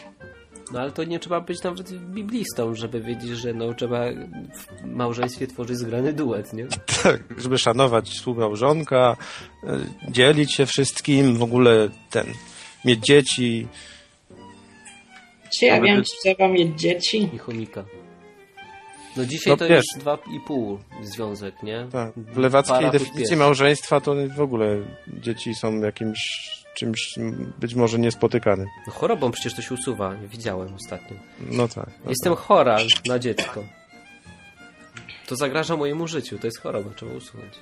[0.72, 4.00] No ale to nie trzeba być nawet biblistą, żeby wiedzieć, że no trzeba
[4.54, 6.66] w małżeństwie tworzyć zgrany duet, nie?
[7.02, 9.16] Tak, żeby szanować współmałżonka,
[9.64, 9.78] e,
[10.10, 12.26] dzielić się wszystkim, w ogóle ten,
[12.84, 13.66] mieć dzieci.
[15.58, 17.28] Czy ja wiem, czy trzeba mieć dzieci?
[17.34, 17.84] I chomika.
[19.16, 19.76] No dzisiaj No to wiesz.
[19.76, 21.86] jest dwa i pół związek, nie?
[21.92, 22.12] Tak.
[22.16, 24.76] W lewackiej Para definicji małżeństwa to w ogóle
[25.08, 26.18] dzieci są jakimś
[26.74, 27.14] czymś
[27.58, 28.66] być może niespotykanym.
[28.86, 31.16] No chorobą przecież to się usuwa, widziałem ostatnio.
[31.50, 31.86] No tak.
[32.04, 32.78] No Jestem chora
[33.08, 33.64] na dziecko.
[35.26, 37.52] To zagraża mojemu życiu, to jest choroba, trzeba usunąć.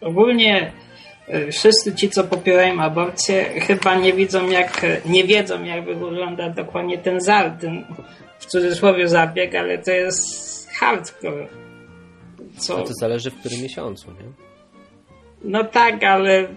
[0.00, 0.72] Ogólnie
[1.52, 7.20] wszyscy ci, co popierają aborcję, chyba nie widzą, jak, nie wiedzą, jak wygląda dokładnie ten
[7.20, 7.84] zar, ten
[8.38, 11.48] w cudzysłowie zabieg, ale to jest hardcore.
[12.56, 12.78] Co?
[12.78, 14.32] A to zależy w którym miesiącu, nie?
[15.44, 16.48] No tak, ale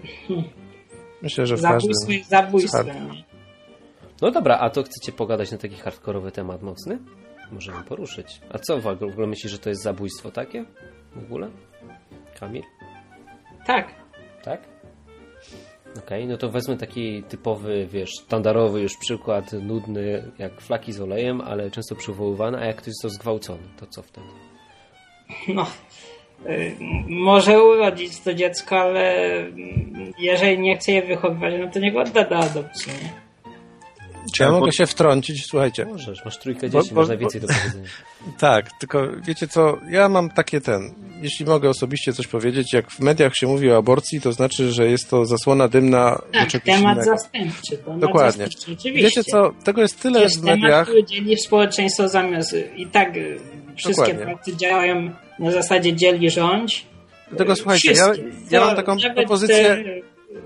[1.22, 1.80] Myślę, że w każdym.
[1.80, 3.10] zabójstwo jest zabójstwem.
[4.22, 6.98] No dobra, a to chcecie pogadać na taki hardkorowy temat mocny?
[7.52, 8.40] Możemy poruszyć.
[8.50, 10.64] A co w ogóle myślisz, że to jest zabójstwo takie?
[11.16, 11.50] W ogóle?
[12.40, 12.62] Kamil?
[13.66, 13.94] Tak.
[14.44, 14.60] Tak?
[15.98, 21.40] Okej, no to wezmę taki typowy, wiesz, sztandarowy już przykład, nudny, jak flaki z olejem,
[21.40, 24.26] ale często przywoływany, a jak ktoś został zgwałcony, to co wtedy?
[25.48, 25.66] No,
[26.46, 26.76] y,
[27.08, 29.14] może urodzić to dziecko, ale
[30.18, 32.92] jeżeli nie chce je wychowywać, no to niech odda do adopcji.
[32.92, 33.29] Nie?
[34.36, 35.46] Czy ja mogę się wtrącić?
[35.46, 35.84] Słuchajcie.
[35.84, 37.88] Możesz, masz trójkę Bo- dzieci, bo- można bo- więcej do powiedzenia.
[38.38, 43.00] Tak, tylko wiecie co, ja mam takie ten, jeśli mogę osobiście coś powiedzieć, jak w
[43.00, 47.04] mediach się mówi o aborcji, to znaczy, że jest to zasłona dymna Tak, temat innego.
[47.04, 47.76] zastępczy.
[47.78, 48.44] Temat Dokładnie.
[48.44, 49.08] Zastępczy, oczywiście.
[49.08, 52.56] Wiecie co, tego jest tyle jest w temat, mediach, który dzieli społeczeństwo zamiast...
[52.76, 53.12] I tak
[53.76, 54.34] wszystkie Dokładnie.
[54.34, 56.86] partie działają na zasadzie dzieli rządź.
[57.28, 58.30] Dlatego słuchajcie, ja, Wszystkie.
[58.50, 59.84] ja To mam taką nawet propozycję, te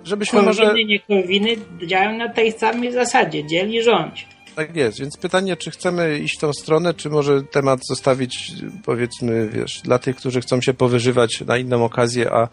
[0.04, 0.62] żebyśmy może...
[0.62, 1.56] Korwiny, nie korwiny
[1.86, 3.46] działają na tej samej zasadzie.
[3.46, 4.26] Dzieli rządź.
[4.56, 8.52] Tak jest, więc pytanie, czy chcemy iść w tą stronę, czy może temat zostawić,
[8.84, 12.48] powiedzmy, wiesz, dla tych, którzy chcą się powyżywać na inną okazję, a,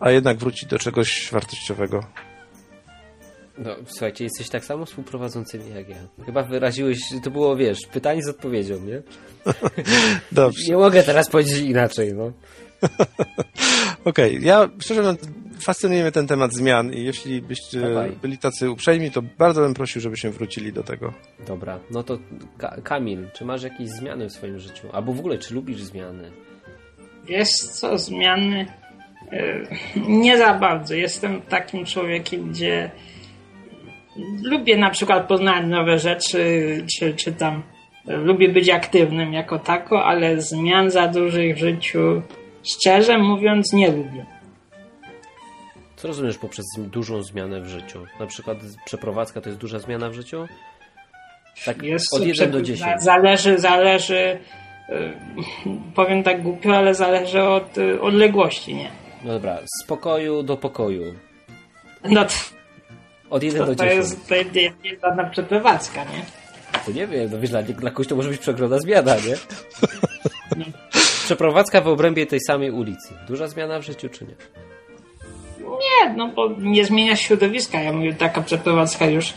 [0.00, 2.04] a jednak wrócić do czegoś wartościowego.
[3.58, 5.96] No, słuchajcie, jesteś tak samo współprowadzącymi jak ja.
[6.26, 9.02] Chyba wyraziłeś, to było, wiesz, pytanie z odpowiedzią, nie?
[10.32, 10.64] Dobrze.
[10.68, 12.32] Nie mogę teraz powiedzieć inaczej, no.
[14.04, 15.20] Okej, ja szczerze mówiąc,
[15.62, 18.12] fascynuje mnie ten temat zmian i jeśli byście Dawaj.
[18.22, 21.12] byli tacy uprzejmi, to bardzo bym prosił, żebyśmy wrócili do tego.
[21.46, 22.18] Dobra, no to
[22.58, 24.88] Ka Kamil, czy masz jakieś zmiany w swoim życiu?
[24.92, 26.30] Albo w ogóle, czy lubisz zmiany?
[27.28, 28.66] Jest co, zmiany?
[29.32, 29.66] y,
[30.08, 30.94] Nie za bardzo.
[30.94, 32.90] Jestem takim człowiekiem, gdzie
[34.42, 36.38] lubię na przykład poznać nowe rzeczy,
[36.98, 37.62] czy, czy tam
[38.08, 42.22] y, lubię być aktywnym jako tako, ale zmian za dużych w życiu,
[42.62, 44.26] szczerze mówiąc, nie lubię.
[46.02, 48.04] Co rozumiesz poprzez dużą zmianę w życiu?
[48.20, 50.48] Na przykład przeprowadzka to jest duża zmiana w życiu?
[51.64, 53.02] Tak Jest od to 1 do przep- 10.
[53.02, 54.38] Zależy, zależy,
[54.88, 55.12] y,
[55.96, 58.90] powiem tak głupio, ale zależy od y, odległości, nie?
[59.24, 61.14] No dobra, z pokoju do pokoju.
[62.04, 62.34] No to,
[63.30, 63.96] Od 1 to, do to 10.
[63.98, 66.24] jest to jest nie jest żadna przeprowadzka, nie?
[66.86, 69.36] To nie wiem, no wiesz, dla, dla kogoś to może być przegrana zmiana, nie?
[71.24, 73.14] Przeprowadzka w obrębie tej samej ulicy.
[73.28, 74.34] Duża zmiana w życiu, czy nie?
[75.82, 77.82] Nie, no bo nie zmienia środowiska.
[77.82, 79.34] Ja mówię, taka przeprowadzka już,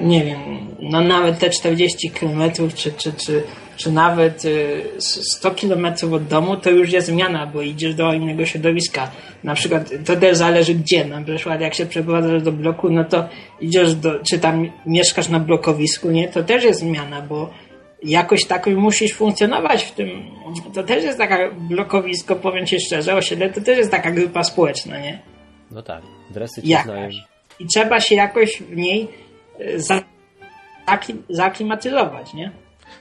[0.00, 0.38] nie wiem,
[0.80, 2.42] no nawet te 40 km,
[2.74, 3.42] czy, czy, czy,
[3.76, 8.46] czy nawet y, 100 km od domu, to już jest zmiana, bo idziesz do innego
[8.46, 9.10] środowiska.
[9.44, 11.04] Na przykład, to też zależy gdzie.
[11.04, 13.28] Na przykład, jak się przeprowadzasz do bloku, no to
[13.60, 16.28] idziesz do, czy tam mieszkasz na blokowisku, nie?
[16.28, 17.50] To też jest zmiana, bo
[18.02, 20.08] jakoś takoś musisz funkcjonować w tym.
[20.74, 24.98] To też jest taka blokowisko, powiem Ci szczerze, osiedle to też jest taka grupa społeczna,
[24.98, 25.37] nie?
[25.70, 27.08] No tak, dresy ci znają.
[27.60, 29.08] I trzeba się jakoś w niej
[29.76, 32.52] zakli- zaklimatyzować, nie?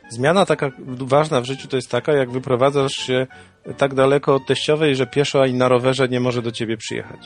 [0.10, 3.28] Zmiana taka ważna w życiu to jest taka, jak wyprowadzasz się
[3.78, 7.20] tak daleko od teściowej, że pieszo ani na rowerze nie może do ciebie przyjechać.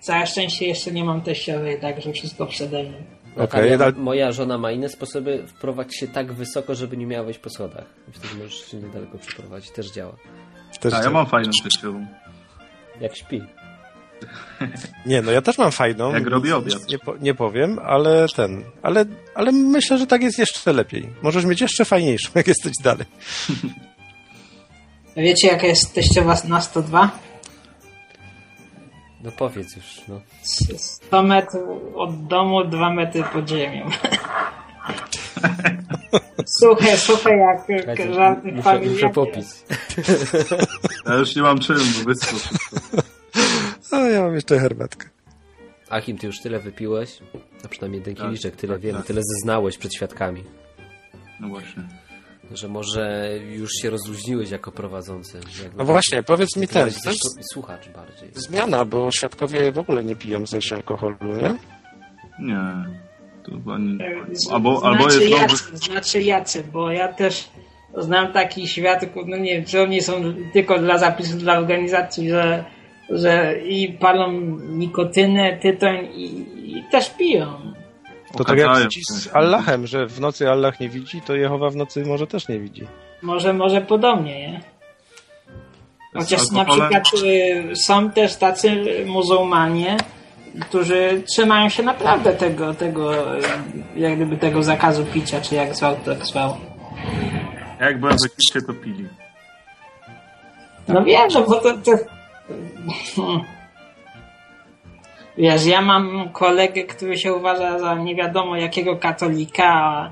[0.00, 2.96] Całe szczęście jeszcze nie mam teściowej, także wszystko przede mną.
[3.34, 7.24] Okej, Natalia, ale- moja żona ma inne sposoby wprowadzić się tak wysoko, żeby nie miała
[7.24, 7.84] wejść po schodach.
[8.12, 9.70] Wtedy możesz się niedaleko przeprowadzić.
[9.70, 10.16] Też działa.
[10.80, 12.06] Też A ja chcę- mam fajną teściową.
[13.00, 13.42] Jak śpi.
[15.06, 16.12] Nie, no ja też mam fajną.
[16.12, 16.88] Jak robi obiad.
[16.88, 18.64] Nie, po, nie powiem, ale ten.
[18.82, 21.08] Ale, ale myślę, że tak jest jeszcze lepiej.
[21.22, 23.06] Możesz mieć jeszcze fajniejszą, jak jesteś dalej.
[25.16, 27.10] Wiecie, jaka jest teściowa na 102?
[29.24, 30.20] No powiedz już, no.
[30.76, 31.62] 100 metrów
[31.94, 33.90] od domu, 2 metry pod ziemią.
[36.46, 38.92] Suche, suche jak Słuchajcie, żarty muszę, familiarne.
[38.92, 39.64] muszę popis.
[41.06, 42.12] Ja już nie mam czym, bo.
[43.96, 45.08] A ja mam jeszcze herbatkę.
[45.90, 47.18] Achim, ty już tyle wypiłeś?
[47.64, 49.06] A przynajmniej ten Tak, kieliszek, tyle tak, wiemy, tak.
[49.06, 50.44] tyle zeznałeś przed świadkami.
[51.40, 51.82] No właśnie.
[52.52, 55.40] Że może już się rozluźniłeś jako prowadzący.
[55.76, 56.86] No właśnie, powiedz mi ten.
[56.86, 58.30] Jesteś To jest słuchacz bardziej.
[58.34, 61.54] zmiana, bo świadkowie w ogóle nie piją w sensie alkoholu, nie?
[62.38, 62.62] Nie.
[63.46, 63.98] To chyba nie...
[64.32, 65.78] Z- Albo, znaczy albo jest jacy, dobry...
[65.78, 67.48] Znaczy jacy, bo ja też
[67.98, 70.12] znam takich świadków, no nie wiem, czy oni są
[70.52, 72.64] tylko dla zapisów dla organizacji, że,
[73.10, 74.32] że i palą
[74.68, 76.24] nikotynę, tytoń i,
[76.78, 77.46] i też piją.
[78.36, 81.76] To tak jak ci z Allahem, że w nocy Allah nie widzi, to Jehowa w
[81.76, 82.86] nocy może też nie widzi.
[83.22, 84.60] Może, może podobnie, nie?
[86.14, 88.70] Chociaż na przykład y, są też tacy
[89.06, 89.96] muzułmanie,
[90.60, 93.12] którzy trzymają się naprawdę tego, tego,
[93.96, 96.56] jak gdyby tego zakazu picia, czy jak zwał, tak zwał.
[97.80, 99.08] Ja Jak byłem w Egipcie, to pili.
[100.88, 101.92] No wiem, no bo to, to...
[105.38, 110.10] Wiesz, ja mam kolegę, który się uważa za nie wiadomo jakiego katolika,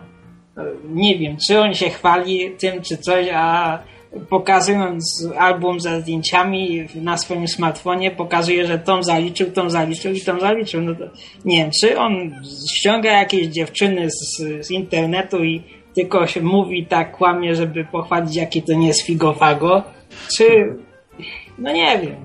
[0.85, 3.79] nie wiem, czy on się chwali tym, czy coś, a
[4.29, 10.41] pokazując album ze zdjęciami na swoim smartfonie, pokazuje, że tą zaliczył, tą zaliczył i tą
[10.41, 10.81] zaliczył.
[10.81, 11.05] No to
[11.45, 12.35] nie wiem, czy on
[12.71, 15.63] ściąga jakieś dziewczyny z, z internetu i
[15.95, 19.83] tylko się mówi tak, kłamie, żeby pochwalić, jaki to nie jest figofago,
[20.37, 20.77] czy...
[21.59, 22.17] No nie wiem.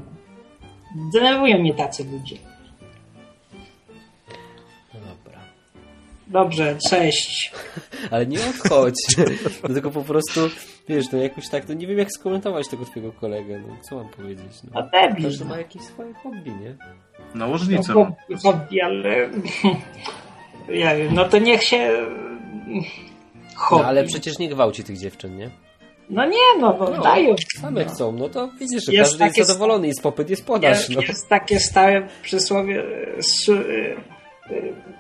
[1.14, 2.49] Denerwują mnie tacy ludzie.
[6.30, 7.52] Dobrze, cześć.
[8.12, 8.96] Ale nie odchodź.
[9.64, 10.40] No tylko po prostu,
[10.90, 14.10] wiesz, no jakoś tak, no nie wiem jak skomentować tego twojego kolegę, no co mam
[14.10, 14.52] powiedzieć.
[14.64, 14.80] No.
[14.80, 15.24] A debil.
[15.24, 16.76] Każdy ma jakieś swoje hobby, nie?
[17.36, 17.94] Nałożnicę.
[17.94, 19.30] No, hobby, hobby, ale...
[20.74, 21.92] Ja wiem, no to niech się...
[22.68, 22.82] No,
[23.56, 23.86] Hobby.
[23.86, 25.50] ale przecież nie gwałci tych dziewczyn, nie?
[26.10, 27.36] No nie, no, bo dają.
[27.62, 30.78] Same chcą, no to widzisz, że Jest każdy jest zadowolony i z popyt jest podaż,
[30.78, 31.02] Jest, no.
[31.02, 32.84] jest takie stare przysłowie,
[33.22, 33.60] su, e,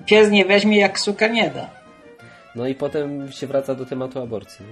[0.05, 1.69] pies nie weźmie jak suka nie da.
[2.55, 4.65] No i potem się wraca do tematu aborcji.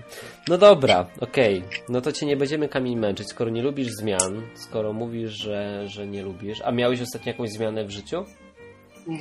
[0.47, 1.63] No dobra, okej.
[1.89, 6.07] No to cię nie będziemy Kamil męczyć, skoro nie lubisz zmian, skoro mówisz, że, że
[6.07, 6.61] nie lubisz.
[6.65, 8.25] A miałeś ostatnio jakąś zmianę w życiu?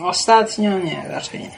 [0.03, 1.51] Ostatnio nie, raczej nie.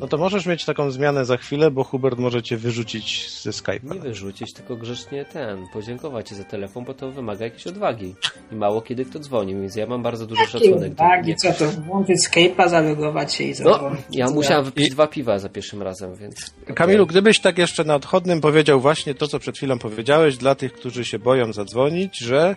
[0.00, 3.94] No to możesz mieć taką zmianę za chwilę, bo Hubert może cię wyrzucić ze Skype'a.
[3.94, 8.14] Nie wyrzucić, tylko grzecznie ten, podziękować ci za telefon, bo to wymaga jakiejś odwagi.
[8.52, 10.90] I mało kiedy kto dzwoni, więc ja mam bardzo duży szacunek.
[10.90, 11.32] do Tak, mnie.
[11.32, 14.00] i co to, włączyć Skype'a, zalogować się i No, zadzwonić.
[14.12, 16.54] ja Co musiałem wypić dwa piwa za pierwszym razem, więc...
[16.74, 17.10] Kamilu, okej.
[17.12, 21.04] gdybyś tak jeszcze na odchodnym powiedział właśnie to, co przed chwilą powiedziałeś, dla tych, którzy
[21.04, 22.56] się boją zadzwonić, że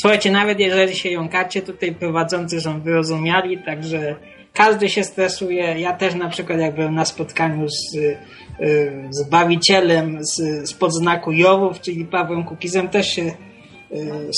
[0.00, 4.16] Słuchajcie, nawet jeżeli się jąkacie, tutaj prowadzący są wyrozumiali, także
[4.54, 5.80] każdy się stresuje.
[5.80, 8.18] Ja też na przykład jak byłem na spotkaniu z, y,
[9.10, 13.34] z Bawicielem z, z podznaku Jorów, czyli Pawłem Kukizem, też się y,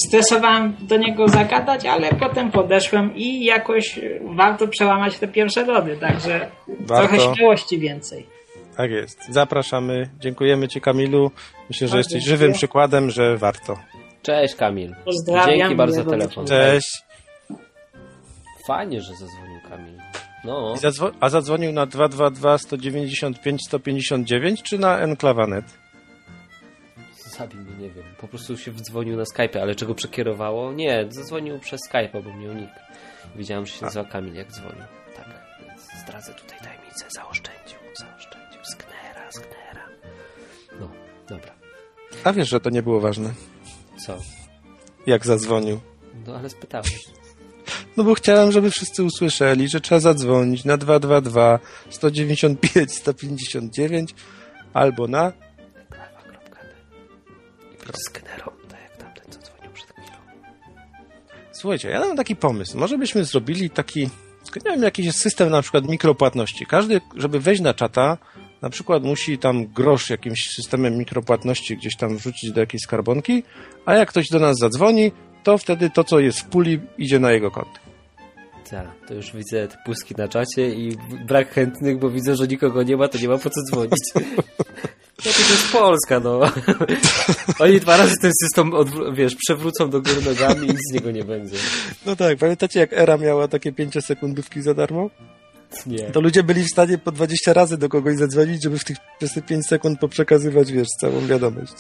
[0.07, 5.97] stresowałem do niego zagadać, ale potem podeszłem i jakoś y, warto przełamać te pierwsze lody,
[5.97, 6.51] także
[6.81, 7.09] Warto.
[7.09, 8.27] trochę śmiałości więcej.
[8.77, 9.19] tak jest.
[9.29, 10.09] Zapraszamy.
[10.21, 11.31] Dziękujemy Ci, Kamilu.
[11.69, 12.37] Myślę, że jesteś dziękuję.
[12.37, 13.77] żywym przykładem, że warto.
[14.23, 14.95] Cześć Kamil.
[15.05, 15.59] Pozdrawiam.
[15.59, 16.47] Dzięki bardzo za telefon.
[16.47, 17.03] Cześć.
[18.67, 20.06] Fajnie, że zadzwonił Kamil.
[20.47, 25.65] No, zadzwo- a zadzwonił na 222 195 159 czy na Enklawanet?
[27.39, 28.05] zabił mnie, nie wiem.
[28.21, 30.73] Po prostu się wdzwonił na Skype, ale czego przekierowało?
[30.73, 32.73] Nie, zadzwonił przez Skype'a, bo miał nick.
[33.37, 34.85] Widziałem, że się nazywa Kamil, jak dzwonił.
[35.17, 35.29] Tak,
[35.67, 37.07] więc zdradzę tutaj tajemnicę.
[37.09, 38.61] Zaoszczędził, zaoszczędził.
[38.65, 39.89] Sknera, sknera.
[40.81, 40.89] No,
[41.29, 41.53] dobra.
[42.25, 43.31] A wiesz, że to nie było ważne,
[44.07, 44.17] Co?
[45.07, 45.81] jak zadzwonił.
[46.27, 47.05] No, ale spytałeś.
[47.97, 51.59] No bo chciałem, żeby wszyscy usłyszeli, że trzeba zadzwonić na 222
[51.91, 54.15] 195 159
[54.75, 55.33] albo na
[57.87, 60.17] być sknerą, tak jak tamten, co dzwonił przed chwilą.
[61.53, 62.79] Słuchajcie, ja mam taki pomysł.
[62.79, 64.01] Może byśmy zrobili taki,
[64.65, 66.67] nie wiem, jakiś system na przykład mikropłatności.
[66.67, 68.19] Każdy, żeby wejść na czata,
[68.63, 73.43] na przykład musi tam grosz jakimś systemem mikropłatności gdzieś tam wrzucić do jakiejś skarbonki,
[73.87, 77.33] a jak ktoś do nas zadzwoni, to wtedy to, co jest w puli, idzie na
[77.33, 77.86] jego konto.
[78.71, 80.97] Tak, to już widzę te puski na czacie i
[81.27, 84.03] brak chętnych, bo widzę, że nikogo nie ma, to nie ma po co dzwonić.
[84.15, 84.21] No
[85.23, 86.41] to jest Polska, no.
[87.65, 88.73] Oni dwa razy ten system,
[89.13, 91.57] wiesz, przewrócą do góry nogami i nic z niego nie będzie.
[92.07, 95.11] No tak, pamiętacie jak Era miała takie 5-sekundówki za darmo?
[95.87, 96.11] Nie.
[96.11, 99.33] To ludzie byli w stanie po 20 razy do kogoś zadzwonić, żeby w tych przez
[99.33, 101.75] te 5 sekund poprzekazywać, wiesz, całą wiadomość.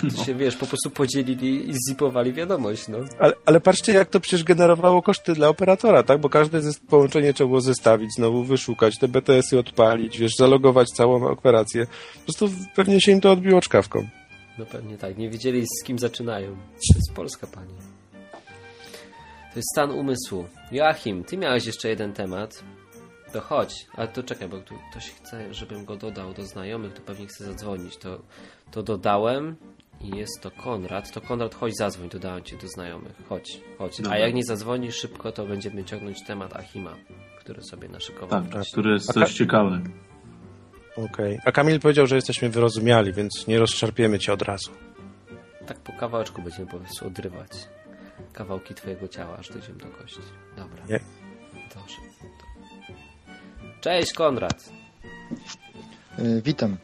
[0.00, 2.98] To się, wiesz, po prostu podzielili i zipowali wiadomość, no.
[3.18, 6.20] Ale, ale patrzcie, jak to przecież generowało koszty dla operatora, tak?
[6.20, 11.86] Bo każde połączenie trzeba było zestawić, znowu wyszukać, te BTS-y odpalić, wiesz, zalogować całą operację.
[12.14, 14.08] Po prostu pewnie się im to odbiło czkawką.
[14.58, 16.48] No pewnie tak, nie wiedzieli z kim zaczynają.
[16.50, 17.74] To jest Polska, panie.
[19.52, 20.46] To jest stan umysłu.
[20.72, 22.64] Joachim, ty miałeś jeszcze jeden temat.
[23.32, 27.02] To chodź, ale to czekaj, bo tu ktoś chce, żebym go dodał do znajomych, to
[27.02, 27.96] pewnie chce zadzwonić.
[27.96, 28.18] To,
[28.70, 29.56] to dodałem
[30.00, 31.12] i jest to Konrad.
[31.12, 33.12] To Konrad, chodź zadzwoń, dodałem cię do znajomych.
[33.28, 34.00] Chodź, chodź.
[34.00, 34.18] A Dobra.
[34.18, 36.94] jak nie zadzwonisz szybko, to będziemy ciągnąć temat Achima,
[37.40, 39.80] który sobie naszykował Tak, który jest A coś ka- ciekawy.
[40.96, 41.38] Okej.
[41.44, 44.70] A Kamil powiedział, że jesteśmy wyrozumiali, więc nie rozszarpiemy cię od razu.
[45.66, 47.50] Tak po kawałeczku będziemy po prostu odrywać
[48.32, 50.20] kawałki twojego ciała, aż dojdziemy do kości.
[50.56, 50.82] Dobra.
[50.88, 51.00] Nie.
[51.74, 51.96] Dobrze.
[53.80, 54.72] Cześć, Konrad.
[56.18, 56.76] E, Witam.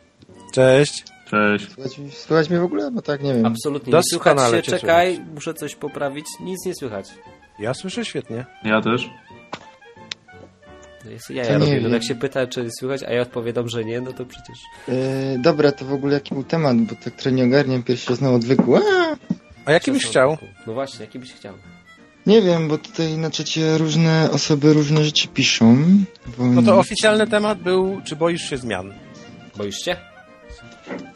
[0.55, 1.05] Cześć.
[1.31, 1.73] Cześć.
[1.73, 2.91] Słychać, słychać mnie w ogóle?
[2.91, 3.47] Bo tak, nie wiem.
[3.47, 4.63] Absolutnie nie słychać się.
[4.63, 6.27] Czekaj, muszę coś poprawić.
[6.41, 7.09] Nic nie słychać.
[7.59, 8.45] Ja słyszę świetnie.
[8.65, 9.09] Ja też.
[11.11, 11.75] Jest, ja ja robię.
[11.77, 11.93] No wiem.
[11.93, 14.59] jak się pyta, czy słychać, a ja odpowiadam, że nie, no to przecież...
[14.89, 18.21] E, dobra, to w ogóle jaki był temat, bo tak trochę nie ogarniam pierwszy raz
[18.21, 18.77] na odwyku.
[18.77, 18.81] A,
[19.65, 20.37] A jaki byś chciał?
[20.67, 21.55] No właśnie, jaki byś chciał?
[22.27, 25.77] nie wiem, bo tutaj na czacie różne osoby różne rzeczy piszą.
[26.39, 28.95] Bo, No to oficjalny temat był, czy boisz się zmian?
[29.57, 29.97] Boisz się?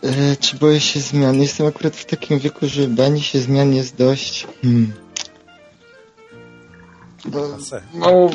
[0.03, 1.43] E, czy boję się zmian?
[1.43, 4.47] Jestem akurat w takim wieku, że banie się zmian jest dość...
[4.62, 4.93] Hmm.
[7.95, 8.29] No,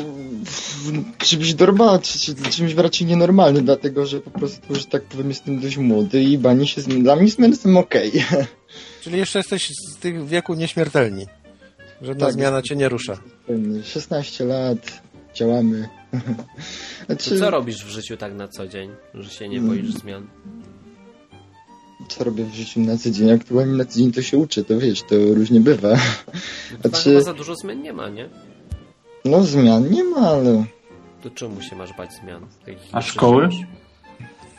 [0.44, 5.28] w- czymś normalnym, czy, czy, czymś raczej nienormalnym, dlatego że po prostu, że tak powiem,
[5.28, 7.02] jestem dość młody i banie się zmian.
[7.02, 8.12] Dla mnie zmiany są okej.
[9.02, 11.26] Czyli jeszcze jesteś z tych wieku nieśmiertelni.
[12.02, 12.34] Żadna Tak.
[12.34, 13.18] zmiana cię nie rusza.
[13.46, 13.82] Pewnie.
[13.82, 15.02] 16 lat,
[15.34, 15.88] działamy.
[16.98, 20.26] To Znaczy, co robisz w życiu tak na co dzień, że się nie boisz zmian?
[22.08, 23.30] Co robię w życiu na co dzień?
[23.30, 25.88] Aktualnie na co dzień to się uczę, to wiesz, to różnie bywa.
[26.84, 28.28] A czy- chyba za dużo zmian nie ma, nie?
[29.24, 30.64] No zmian nie ma, ale
[31.22, 32.46] To czemu się masz bać zmian?
[32.66, 33.48] Takich A szkoły?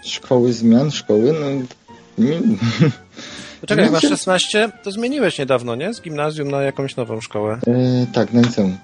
[0.05, 1.65] szkoły zmian, szkoły, no...
[2.25, 2.39] Nie,
[3.61, 5.93] Poczekaj, jak masz Znaczy- 16, to zmieniłeś niedawno, nie?
[5.93, 7.59] Z gimnazjum na jakąś nową szkołę.
[7.67, 8.77] e, tak, na liceum.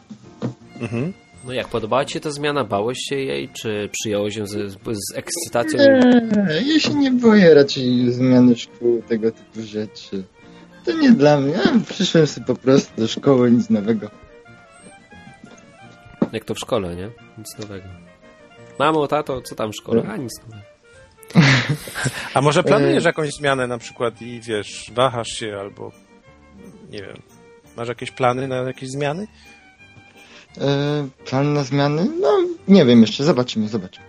[0.80, 1.14] Mhm.
[1.44, 2.64] No jak, podobała ci się ta zmiana?
[2.64, 5.80] Bałeś się jej, czy przyjąłeś ją z, z, ekscytacją?
[5.80, 10.24] Nie, ja się nie boję raczej zmiany szkół, tego typu rzeczy.
[10.86, 11.54] To nie dla mnie.
[11.54, 14.10] Ja przyszłem sobie po prostu do szkoły, nic nowego.
[16.32, 17.10] Jak to w szkole, nie?
[17.38, 17.86] Nic nowego.
[18.80, 20.04] Mamo, tato, co tam w szkole?
[20.10, 20.64] A, nic nowego.
[22.34, 25.92] A może E- planujesz jakąś zmianę na przykład i wiesz, wahasz się albo
[26.90, 27.22] nie wiem.
[27.78, 29.28] Masz jakieś plany na jakieś zmiany?
[30.62, 32.08] E, plan na zmiany?
[32.22, 32.30] No,
[32.68, 34.06] nie wiem jeszcze, zobaczymy, zobaczymy.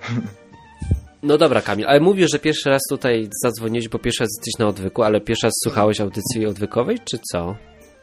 [1.22, 4.66] No dobra, Kamil, ale mówisz, że pierwszy raz tutaj zadzwoniłeś, bo pierwszy raz jesteś na
[4.66, 7.56] odwyku, ale pierwszy raz słuchałeś audycji odwykowej, czy co?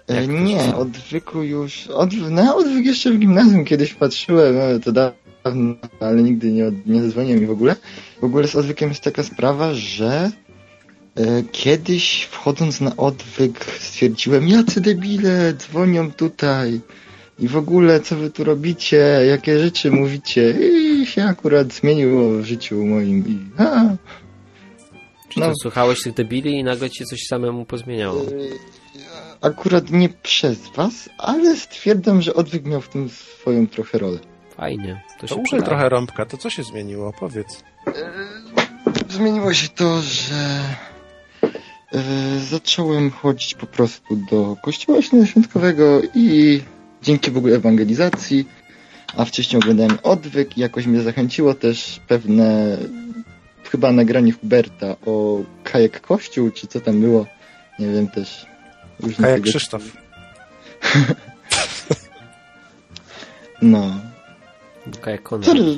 [0.10, 1.88] E, Jak nie, odwyku już.
[1.88, 6.86] Odw na odwyk jeszcze w gimnazjum kiedyś patrzyłem, ale to dawno, ale nigdy nie, od-
[6.86, 7.76] nie zadzwoniłem i w ogóle.
[8.22, 10.32] W ogóle z odwykiem jest taka sprawa, że
[11.16, 16.82] e, kiedyś wchodząc na odwyk stwierdziłem, jacy debile dzwonią tutaj
[17.42, 18.98] i w ogóle co wy tu robicie,
[19.30, 23.82] jakie rzeczy mówicie i się akurat zmieniło w życiu moim i a,
[25.30, 25.48] Czy No.
[25.48, 28.26] to słuchałeś tych debili i nagle ci coś samemu pozmieniało?
[29.42, 34.20] akurat nie przez was, ale stwierdzam, że odwyk miał w tym swoją trochę rolę.
[34.58, 35.66] Fajnie, to To się użyj przyda.
[35.66, 37.14] trochę rąbka, to co się zmieniło?
[37.20, 37.64] Powiedz.
[39.10, 40.60] Zmieniło się to, że
[41.94, 46.62] e, zacząłem chodzić po prostu do kościoła świątkowego i
[47.02, 48.48] dzięki w ogóle ewangelizacji,
[49.18, 52.78] a wcześniej oglądałem odwyk i jakoś mnie zachęciło też pewne
[53.72, 57.26] chyba nagranie Huberta o kajek kościół, czy co tam było,
[57.80, 58.46] nie wiem też.
[59.18, 59.84] Kajak tego- Krzysztof.
[63.62, 63.92] No.
[65.08, 65.46] Jak Konrad.
[65.50, 65.78] Sorry.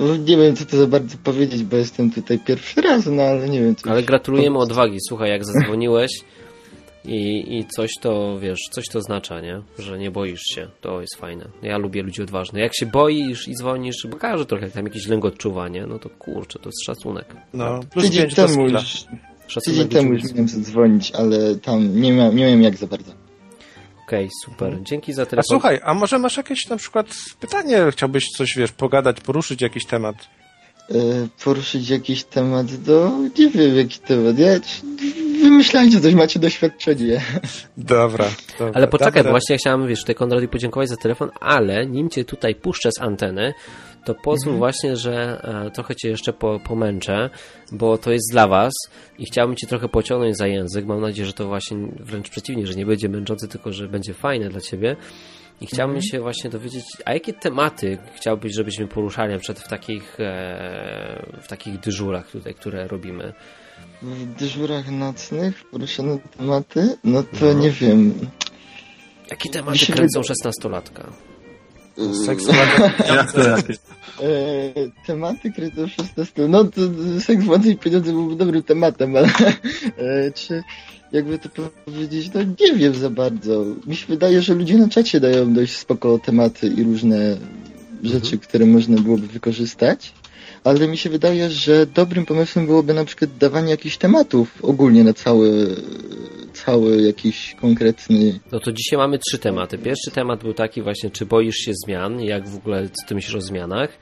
[0.00, 3.48] No, nie wiem, co to za bardzo powiedzieć, bo jestem tutaj pierwszy raz, no ale
[3.48, 3.76] nie wiem.
[3.76, 4.98] Co Ale gratulujemy odwagi.
[5.08, 6.10] Słuchaj, jak zadzwoniłeś
[7.04, 9.62] i, i coś to, wiesz, coś to oznacza, nie?
[9.78, 10.68] Że nie boisz się.
[10.80, 11.48] To jest fajne.
[11.62, 12.62] Ja lubię ludzi odważnych.
[12.62, 15.86] Jak się boisz i dzwonisz, bo każdy trochę tam jakiś lęk odczuwa, nie?
[15.86, 17.36] No to kurczę, to jest szacunek.
[17.52, 19.04] No, plus Tydzień 5 do temu już
[19.46, 23.12] Szacunek Tydzień temu już miałem zadzwonić, ale tam nie, mia nie miałem jak za bardzo.
[24.06, 24.78] Okej, super.
[24.82, 25.48] Dzięki za A telefon.
[25.48, 27.06] słuchaj, a może masz jakieś na przykład
[27.40, 30.16] pytanie, chciałbyś coś, wiesz, pogadać, poruszyć jakiś temat?
[30.90, 30.94] E,
[31.44, 33.10] poruszyć jakiś temat, do...
[33.38, 34.38] nie wiem jaki temat.
[34.38, 34.48] Ja...
[35.42, 37.20] Wymyślajcie coś, macie doświadczenie.
[37.76, 38.24] Dobra.
[38.58, 39.22] dobra Ale poczekaj, dobra.
[39.22, 43.00] bo właśnie chciałem, wiesz, tutaj Konradowi podziękować za telefon, ale nim cię tutaj puszczę z
[43.00, 43.54] anteny,
[44.04, 47.30] to pozwól właśnie, że e, trochę cię jeszcze po, pomęczę,
[47.72, 48.72] bo to jest dla was
[49.18, 50.86] i chciałbym cię trochę pociągnąć za język.
[50.86, 54.48] Mam nadzieję, że to właśnie wręcz przeciwnie, że nie będzie męczący, tylko że będzie fajne
[54.48, 54.96] dla ciebie.
[55.62, 60.20] I chciałbym się właśnie dowiedzieć, a jakie tematy chciałbyś, żebyśmy poruszali na przykład w takich,
[60.20, 63.32] e, w takich dyżurach tutaj, które robimy?
[64.02, 68.14] W dyżurach nocnych poruszane tematy, no to nie wiem.
[69.30, 71.12] Jakie tematy się kręcą szesnastolatka?
[72.26, 72.46] Seks,
[73.16, 73.76] Jak to jakieś?
[73.76, 74.26] E,
[75.06, 76.48] tematy kryto 16.
[76.48, 76.80] No to
[77.20, 80.62] seks, władzy i pieniądze byłby dobrym tematem, ale e, czy
[81.12, 81.48] jakby to
[81.84, 83.64] powiedzieć, no nie wiem za bardzo.
[83.86, 87.36] Mi się wydaje, że ludzie na czacie dają dość spoko tematy i różne
[88.02, 90.12] rzeczy, które można byłoby wykorzystać.
[90.64, 95.12] Ale mi się wydaje, że dobrym pomysłem byłoby na przykład dawanie jakichś tematów ogólnie na
[95.12, 95.76] cały,
[96.52, 99.78] cały jakiś konkretny No to dzisiaj mamy trzy tematy.
[99.78, 103.34] Pierwszy temat był taki właśnie, czy boisz się zmian, jak w ogóle, co ty myślisz
[103.34, 103.98] o zmianach.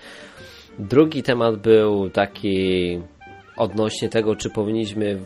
[0.78, 2.98] Drugi temat był taki
[3.56, 5.20] odnośnie tego, czy powinniśmy...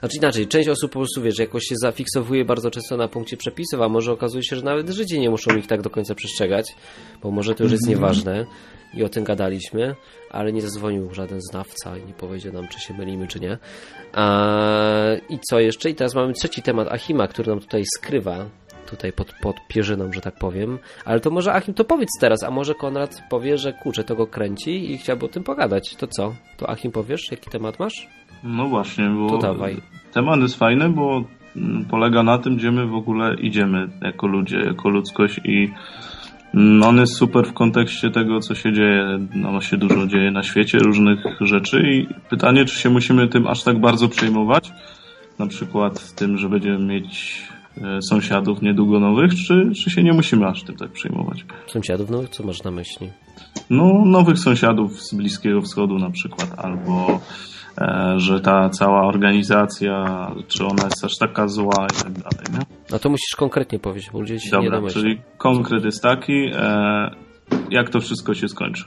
[0.00, 3.80] Znaczy inaczej, część osób po prostu, wiesz, jakoś się zafiksowuje bardzo często na punkcie przepisów,
[3.80, 6.74] a może okazuje się, że nawet Żydzi nie muszą ich tak do końca przestrzegać,
[7.22, 8.46] bo może to już jest nieważne
[8.94, 9.94] i o tym gadaliśmy,
[10.30, 13.58] ale nie zadzwonił żaden znawca i nie powiedział nam, czy się mylimy, czy nie.
[14.12, 15.90] A, I co jeszcze?
[15.90, 18.50] I teraz mamy trzeci temat Achima, który nam tutaj skrywa,
[18.90, 20.78] tutaj pod, pod pierzyną, że tak powiem.
[21.04, 24.26] Ale to może Achim to powiedz teraz, a może Konrad powie, że kurczę, to go
[24.26, 25.96] kręci i chciałby o tym pogadać.
[25.96, 26.34] To co?
[26.56, 28.08] To Achim powiesz, jaki temat masz?
[28.44, 29.76] No właśnie, bo To dawaj.
[30.12, 31.24] temat jest fajny, bo
[31.56, 35.70] mm, polega na tym, gdzie my w ogóle idziemy jako ludzie, jako ludzkość i
[36.54, 40.42] mm, on jest super w kontekście tego, co się dzieje, no się dużo dzieje na
[40.42, 44.72] świecie, różnych rzeczy i pytanie, czy się musimy tym aż tak bardzo przejmować,
[45.38, 47.42] na przykład tym, że będziemy mieć
[48.00, 51.44] sąsiadów niedługo nowych, czy, czy się nie musimy aż tym tak przejmować?
[51.66, 53.10] Sąsiadów, no co masz na myśli?
[53.70, 57.20] No, nowych sąsiadów z Bliskiego Wschodu na przykład, albo
[57.78, 60.04] e, że ta cała organizacja,
[60.48, 62.58] czy ona jest aż taka zła i tak dalej, nie?
[62.90, 65.02] No to musisz konkretnie powiedzieć, bo ludzie się nie Dobra, domyślą.
[65.02, 67.10] czyli konkret jest taki, e,
[67.70, 68.84] jak to wszystko się skończy.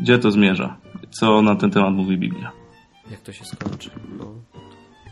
[0.00, 0.76] Gdzie to zmierza?
[1.10, 2.52] Co na ten temat mówi Biblia?
[3.10, 3.90] Jak to się skończy?
[4.18, 4.24] No.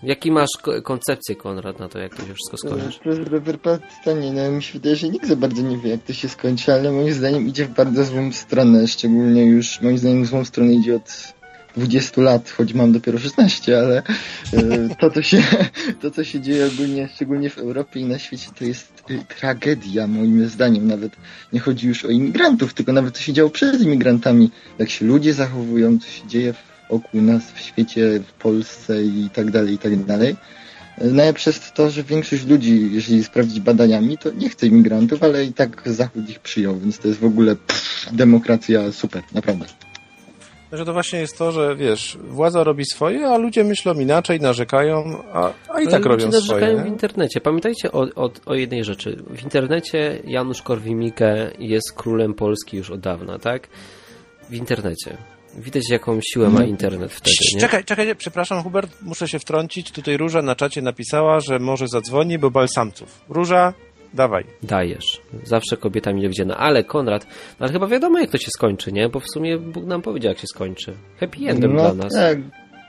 [0.04, 2.98] Jaki masz ko- koncepcję, Konrad, na to, jak to się wszystko skończy?
[3.04, 3.58] Dobre
[3.98, 4.32] pytanie.
[4.32, 6.92] No, mi się wydaje, że nikt za bardzo nie wie, jak to się skończy, ale
[6.92, 8.88] moim zdaniem idzie w bardzo złą stronę.
[8.88, 11.34] Szczególnie już, moim zdaniem, w złą stronę idzie od
[11.76, 14.02] 20 lat, choć mam dopiero 16, ale
[14.52, 15.42] e, to, co się,
[16.02, 20.06] to, co się dzieje ogólnie, szczególnie w Europie i na świecie, to jest e, tragedia,
[20.06, 20.86] moim zdaniem.
[20.86, 21.12] Nawet
[21.52, 24.50] nie chodzi już o imigrantów, tylko nawet co się działo przed imigrantami.
[24.78, 26.54] Jak się ludzie zachowują, co się dzieje
[26.90, 30.36] wokół nas w świecie, w Polsce i tak dalej, i tak dalej.
[30.98, 35.52] Najlepsze jest to, że większość ludzi, jeżeli sprawdzić badaniami, to nie chce imigrantów, ale i
[35.52, 39.64] tak Zachód ich przyjął, więc to jest w ogóle pff, demokracja super, naprawdę.
[40.72, 45.22] Że to właśnie jest to, że wiesz, władza robi swoje, a ludzie myślą inaczej, narzekają,
[45.32, 46.82] a, a i tak ludzie robią narzekają swoje.
[46.82, 46.90] w nie?
[46.90, 47.40] internecie.
[47.40, 49.22] Pamiętajcie o, o, o jednej rzeczy.
[49.30, 53.68] W internecie Janusz Korwin-Mikke jest królem Polski już od dawna, tak?
[54.50, 55.16] W internecie.
[55.58, 57.60] Widać, jaką siłę ma internet wtedy, nie?
[57.60, 59.92] Czekaj, czekaj, przepraszam Hubert, muszę się wtrącić.
[59.92, 63.20] Tutaj Róża na czacie napisała, że może zadzwoni, bo bal samców.
[63.28, 63.72] Róża,
[64.14, 64.44] dawaj.
[64.62, 65.20] Dajesz.
[65.44, 66.56] Zawsze kobieta mi widziana.
[66.56, 67.26] Ale Konrad,
[67.60, 69.08] no ale chyba wiadomo, jak to się skończy, nie?
[69.08, 70.92] Bo w sumie Bóg nam powiedział, jak się skończy.
[71.20, 72.12] Happy endem no dla nas.
[72.12, 72.38] tak,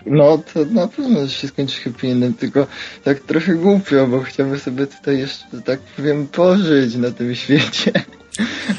[0.05, 2.67] no to na pewno się skończy happy endem, tylko
[3.03, 7.91] tak trochę głupio, bo chciałbym sobie tutaj jeszcze, tak powiem, pożyć na tym świecie.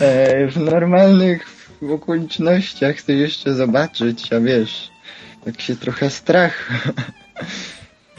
[0.00, 4.90] E, w normalnych okolicznościach chcę jeszcze zobaczyć, a wiesz,
[5.44, 6.70] tak się trochę strach.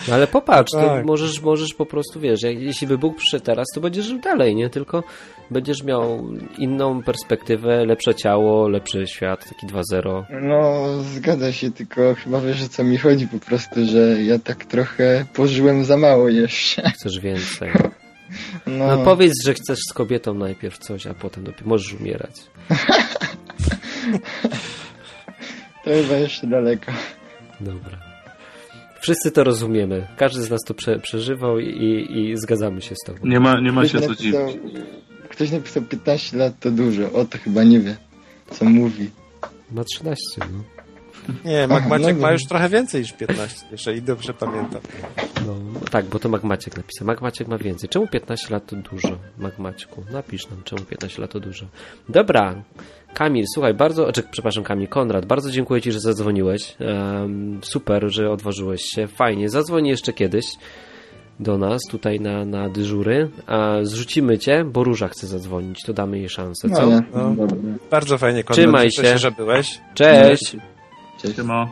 [0.07, 1.05] No ale popatrz, to Tak.
[1.05, 4.55] możesz, możesz po prostu, wiesz, jak, jeśli by Bóg przyszedł teraz, to będziesz żył dalej,
[4.55, 4.69] nie?
[4.69, 5.03] Tylko
[5.51, 6.27] będziesz miał
[6.57, 10.23] inną perspektywę, lepsze ciało, lepszy świat, taki 2.0.
[10.41, 14.65] No, zgadza się, tylko chyba wiesz o co mi chodzi po prostu, że ja tak
[14.65, 16.89] trochę pożyłem za mało jeszcze.
[16.89, 17.71] Chcesz więcej.
[18.67, 22.31] No, No powiedz, że chcesz z kobietą najpierw coś, a potem dopiero możesz umierać.
[25.83, 26.91] to chyba jeszcze daleko.
[27.59, 27.97] Dobra.
[29.01, 30.07] Wszyscy to rozumiemy.
[30.17, 33.19] Każdy z nas to prze, przeżywał i, i, zgadzamy się z tobą.
[33.23, 34.35] Nie ma, nie ma Ktoś się co dziwić.
[35.29, 37.97] ktoś napisał 15 lat to dużo, o to chyba nie wie,
[38.51, 39.09] co mówi.
[39.71, 40.63] Ma 13, no.
[41.45, 44.81] Nie, Mac Aha, Maciek no ma już trochę więcej niż 15, jeżeli dobrze pamiętam.
[45.47, 45.55] no.
[45.91, 47.07] Tak, bo to Mac Maciek napisał.
[47.07, 47.89] Mac Maciek ma więcej.
[47.89, 49.17] Czemu 15 lat to dużo?
[49.37, 51.65] Mac Maćku, napisz nam, czemu 15 lat to dużo.
[52.09, 52.63] Dobra.
[53.13, 56.75] Kamil, słuchaj, bardzo, czy, przepraszam Kamil, Konrad, bardzo dziękuję Ci, że zadzwoniłeś.
[56.79, 59.07] Em, super, że odważyłeś się.
[59.07, 60.45] Fajnie, zadzwoń jeszcze kiedyś
[61.39, 66.19] do nas tutaj na, na dyżury, a zrzucimy Cię, bo Róża chce zadzwonić, to damy
[66.19, 66.75] jej szansę, co?
[66.75, 67.35] No, ale, No.
[67.47, 67.57] dobra.
[67.91, 68.57] Bardzo fajnie, Konrad.
[68.63, 69.17] Trzymaj Cieszę się.
[69.17, 69.81] że byłeś.
[69.93, 70.55] Cześć!
[71.21, 71.35] Cześć.
[71.35, 71.67] Siema.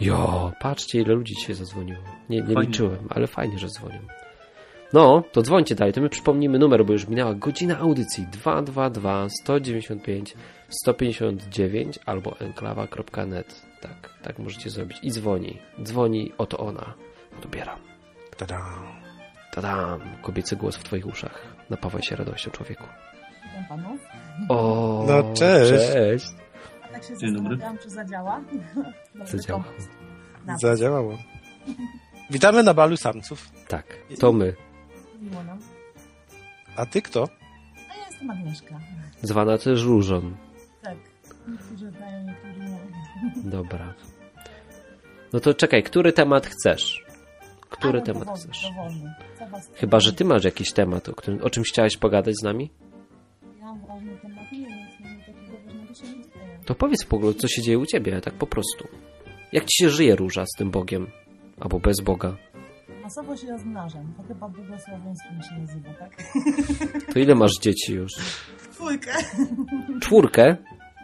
[0.00, 1.98] Jo, patrzcie ile ludzi dzisiaj zadzwoniło.
[2.30, 3.98] Nie, nie liczyłem, ale fajnie, że dzwonią.
[4.92, 10.34] No, to dzwońcie dalej, to my przypomnimy numer, bo już minęła godzina audycji 222 195
[10.68, 13.62] 159 albo enklawa.net.
[13.80, 14.98] Tak, tak możecie zrobić.
[15.02, 15.58] I dzwoni.
[15.82, 16.94] Dzwoni, oto ona.
[17.38, 17.78] Odbieram.
[18.36, 18.60] Tada.
[19.52, 21.42] Tadam, kobiecy głos w twoich uszach.
[21.70, 22.84] Napawaj się radością, człowieku.
[23.44, 24.00] Witam panów.
[24.48, 25.92] O, No, cześć.
[25.92, 26.26] Cześć.
[26.82, 27.42] A tak się Dzień dobry.
[27.56, 28.40] zastanawiałam, czy zadziała.
[29.14, 29.64] Dobry Zadziała.
[30.60, 31.18] Zadziałało.
[32.30, 33.50] Witamy na balu samców.
[33.68, 33.86] Tak,
[34.20, 34.54] to my.
[35.24, 35.58] Miło nam.
[36.76, 37.28] A ty kto?
[37.90, 38.80] A ja jestem Agnieszka.
[39.22, 40.34] Zwana też Różą.
[40.82, 40.96] Tak.
[41.48, 43.50] Niektórzy znają, niektórzy nie.
[43.50, 43.94] Dobra.
[45.32, 47.04] No to czekaj, który temat chcesz?
[47.70, 48.62] Który A, no, temat dowolny, chcesz?
[48.62, 49.14] Dowolny.
[49.74, 52.70] Chyba, że ty masz jakiś temat, o, którym, o czymś chciałeś pogadać z nami?
[53.58, 54.78] Ja mam ważny temat, nie wiem,
[55.26, 56.58] takiego ważnego się nie dzieje.
[56.64, 58.88] To powiedz w ogóle, co się dzieje u ciebie, tak po prostu.
[59.52, 61.06] Jak ci się żyje róża z tym Bogiem?
[61.60, 62.36] Albo bez Boga?
[63.04, 64.14] Masowo się rozmnażam.
[64.16, 66.16] To chyba błogosławieństwem się nazywa, tak?
[67.12, 68.12] To ile masz dzieci już?
[68.72, 69.12] Dwójkę.
[70.00, 70.56] Czwórkę?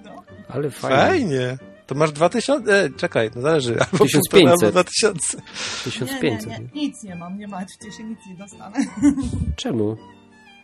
[0.04, 0.22] No.
[0.48, 0.96] Ale fajnie.
[1.06, 1.58] Fajnie.
[1.86, 2.84] To masz 2000...
[2.84, 3.72] E, czekaj, no zależy.
[3.80, 4.30] Albo 1500.
[4.30, 5.36] półtora, albo 2000.
[5.36, 6.74] Nie, nie, 1500.
[6.74, 8.76] nie, nic nie mam, nie martwcie się, nic nie dostanę.
[9.56, 9.96] Czemu?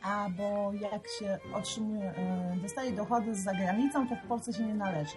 [0.02, 4.74] A bo jak się otrzymuje, e, dostaje dochody z zagranicą, to w Polsce się nie
[4.74, 5.12] należy.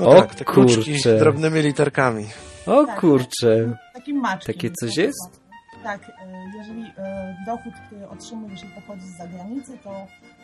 [0.00, 0.80] No O tak, te kurczę.
[0.82, 2.26] z drobnymi literkami.
[2.68, 3.00] O Tak.
[3.00, 3.76] kurczę.
[3.94, 4.54] Taki maczkiem.
[4.54, 5.40] Takie coś jest?
[5.82, 9.90] Tak, e, jeżeli e, dochód, który otrzymujesz i pochodzi z zagranicy, to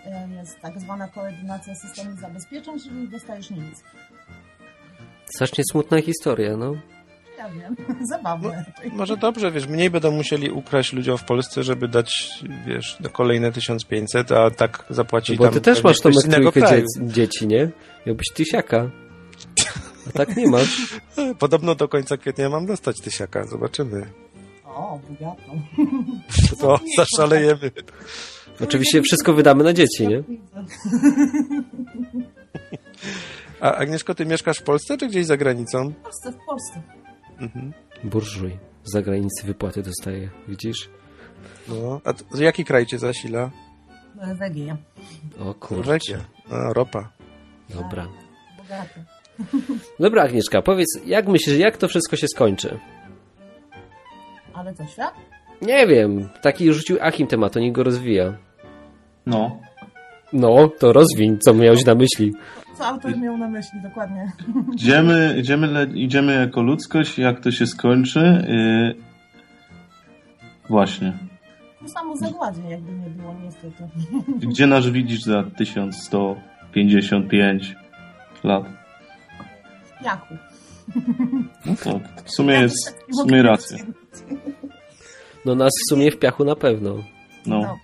[0.06, 3.84] e, jest tak zwana koordynacja systemu zabezpieczeń, czyli nie dostajesz nic.
[5.34, 6.74] Strasznie smutna historia, no.
[7.38, 7.76] Ja wiem,
[8.12, 8.64] zabawne.
[8.92, 12.30] Może dobrze, wiesz, mniej będą musieli ukraść ludziom w Polsce, żeby dać,
[12.66, 17.46] wiesz, no kolejne 1500, a tak zapłacić Bo tam ty też masz tą trójkę dzieci,
[17.46, 17.70] nie?
[18.06, 18.90] Miałbyś tysiaka.
[20.08, 20.96] A tak nie masz.
[21.38, 24.06] Podobno do końca kwietnia mam dostać tysiaka, zobaczymy.
[24.64, 25.52] O, bogato.
[26.60, 27.70] To zaszalejemy.
[28.60, 30.22] Oczywiście wszystko wydamy na dzieci, nie?
[33.60, 35.90] A Agnieszko, ty mieszkasz w Polsce, czy gdzieś za granicą?
[35.90, 36.82] W Polsce, w Polsce.
[37.38, 37.72] Mhm.
[38.04, 38.58] Burżuj.
[38.84, 40.88] Z zagranicy wypłaty dostaje, widzisz?
[41.68, 42.00] No.
[42.04, 43.50] A to, jaki kraj cię zasila?
[44.14, 44.76] Norwegia.
[45.40, 45.76] O kurczę.
[45.76, 46.18] Norwegia.
[46.50, 47.10] A, ropa.
[47.70, 48.08] Dobra.
[48.58, 49.00] Bogato.
[50.00, 52.78] Dobra, Agnieszka, powiedz, jak myślisz, jak to wszystko się skończy?
[54.54, 55.14] Ale to świat?
[55.62, 58.34] Nie wiem, taki rzucił Achim temat, on niech go rozwija.
[59.26, 59.58] No.
[60.32, 62.32] No, to rozwiń, co miałeś na myśli.
[62.78, 64.32] Co autor miał na myśli, dokładnie.
[64.74, 68.44] Idziemy, idziemy, idziemy jako ludzkość, jak to się skończy.
[68.48, 68.94] Yy...
[70.68, 71.12] Właśnie.
[71.80, 73.84] To samo zagładzie, jakby nie było, niestety.
[74.48, 77.76] Gdzie nas widzisz za 1155
[78.44, 78.64] lat?
[80.04, 80.34] Jachu.
[81.66, 83.78] No w sumie jest w sumie racja.
[85.44, 86.94] No nas w sumie w piachu na pewno.
[87.46, 87.60] No.
[87.60, 87.78] No.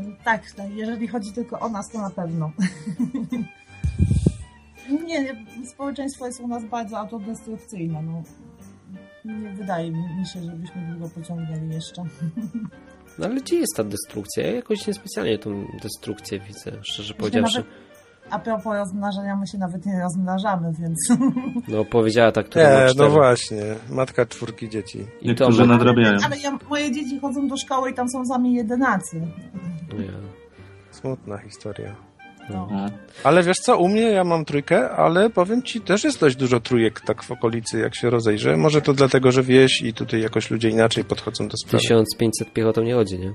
[0.00, 2.52] Ym, tak, tak, jeżeli chodzi tylko o nas, to na pewno.
[4.90, 8.02] nie, nie, społeczeństwo jest u nas bardzo autodestrukcyjne.
[8.02, 8.22] No.
[9.24, 12.02] Nie wydaje mi się, żebyśmy długo pociągnęli jeszcze.
[13.18, 14.46] No ale gdzie jest ta destrukcja?
[14.46, 17.58] Ja jakoś niespecjalnie tą destrukcję widzę, szczerze powiedziawszy.
[17.58, 17.87] nawet-
[18.30, 21.20] A propos rozmnażania, my się nawet nie rozmnażamy, więc
[21.68, 23.62] No powiedziała tak, która Nie, no właśnie.
[23.90, 24.98] Matka czwórki dzieci.
[24.98, 25.72] I to Niektórzy ma...
[25.76, 26.18] nadrabiają.
[26.24, 29.20] ale ja, moje dzieci chodzą do szkoły i tam są sami jedynacy.
[29.98, 30.12] Ja.
[30.90, 31.96] Smutna historia.
[32.50, 32.68] No.
[32.70, 32.86] No.
[33.24, 36.60] Ale wiesz co, u mnie ja mam trójkę, ale powiem ci, też jest dość dużo
[36.60, 38.56] trójek tak w okolicy, jak się rozejrzę.
[38.56, 41.82] Może to dlatego, że wieś i tutaj jakoś ludzie inaczej podchodzą do sprawy.
[41.82, 43.32] 1500 piechotą nie chodzi, nie?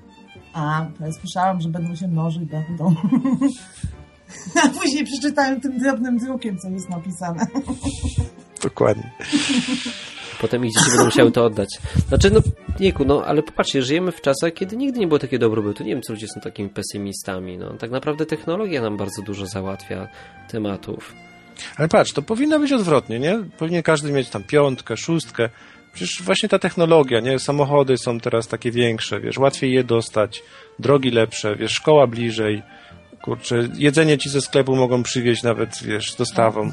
[0.53, 2.95] A, to ja słyszałam, że będą się mnożyć, będą.
[4.63, 7.47] A później przeczytałem tym drobnym drukiem, co jest napisane.
[8.63, 9.11] Dokładnie.
[10.41, 11.69] Potem ich dzieci będą musiały to oddać.
[12.09, 12.39] Znaczy, no,
[12.79, 15.83] Nieku, no, ale popatrzcie, żyjemy w czasach, kiedy nigdy nie było takiego dobrobytu.
[15.83, 17.57] Nie wiem, co ludzie są takimi pesymistami.
[17.57, 20.07] No, tak naprawdę technologia nam bardzo dużo załatwia
[20.47, 21.15] tematów.
[21.77, 23.39] Ale patrz, to powinno być odwrotnie, nie?
[23.57, 25.49] Powinien każdy mieć tam piątkę, szóstkę.
[25.93, 27.39] Przecież właśnie ta technologia, nie?
[27.39, 30.43] Samochody są teraz takie większe, wiesz, łatwiej je dostać,
[30.79, 32.63] drogi lepsze, wiesz, szkoła bliżej,
[33.23, 36.71] kurczę, jedzenie ci ze sklepu mogą przywieźć nawet, wiesz, z dostawą.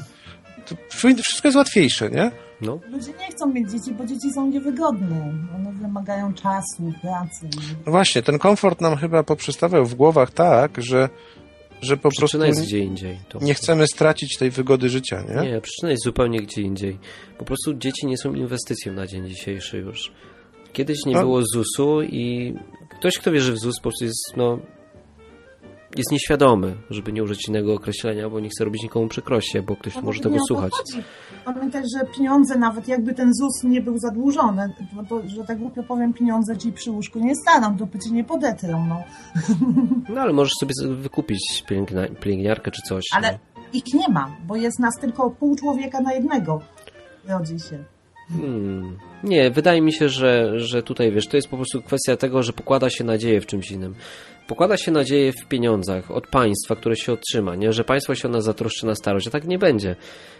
[0.69, 0.75] To
[1.23, 2.31] wszystko jest łatwiejsze, nie?
[2.61, 5.33] No, Ludzie nie chcą mieć dzieci, bo dzieci są niewygodne.
[5.55, 7.47] One wymagają czasu, pracy.
[7.85, 11.09] No właśnie, ten komfort nam chyba poprzestawiał w głowach tak, że,
[11.81, 13.19] że po prostu przyczyna jest gdzie indziej.
[13.29, 13.39] To.
[13.41, 15.51] nie chcemy stracić tej wygody życia, nie?
[15.51, 16.97] Nie, przyczyna jest zupełnie gdzie indziej.
[17.37, 20.11] Po prostu dzieci nie są inwestycją na dzień dzisiejszy już.
[20.73, 21.19] Kiedyś nie No.
[21.19, 22.55] było ZUS-u i
[22.99, 24.59] ktoś, kto wierzy w ZUS, po prostu jest, no,
[25.97, 29.95] jest nieświadomy, żeby nie użyć innego określenia, bo nie chce robić nikomu przykrości, bo ktoś
[29.95, 30.71] No, może bo tego słuchać.
[30.71, 31.03] chodzi.
[31.45, 35.83] Pamiętaj, że pieniądze, nawet jakby ten ZUS nie był zadłużony, to, to, że tak głupio
[35.83, 39.03] powiem, pieniądze ci przy łóżku nie staną, dopóty ci nie podetrą, no.
[40.09, 41.63] No ale możesz sobie wykupić
[42.19, 43.03] pielęgniarkę czy coś.
[43.15, 43.61] Ale no.
[43.73, 46.61] ich nie ma, bo jest nas tylko pół człowieka na jednego.
[47.27, 47.83] Rodzi się.
[48.29, 48.97] Hmm.
[49.23, 52.53] Nie, wydaje mi się, że, że tutaj wiesz, to jest po prostu kwestia tego, że
[52.53, 53.95] pokłada się nadzieję w czymś innym.
[54.51, 57.73] Pokłada się nadzieję w pieniądzach od państwa, które się otrzyma, nie?
[57.73, 59.95] że państwo się o nas zatroszczy na starość, a tak nie będzie.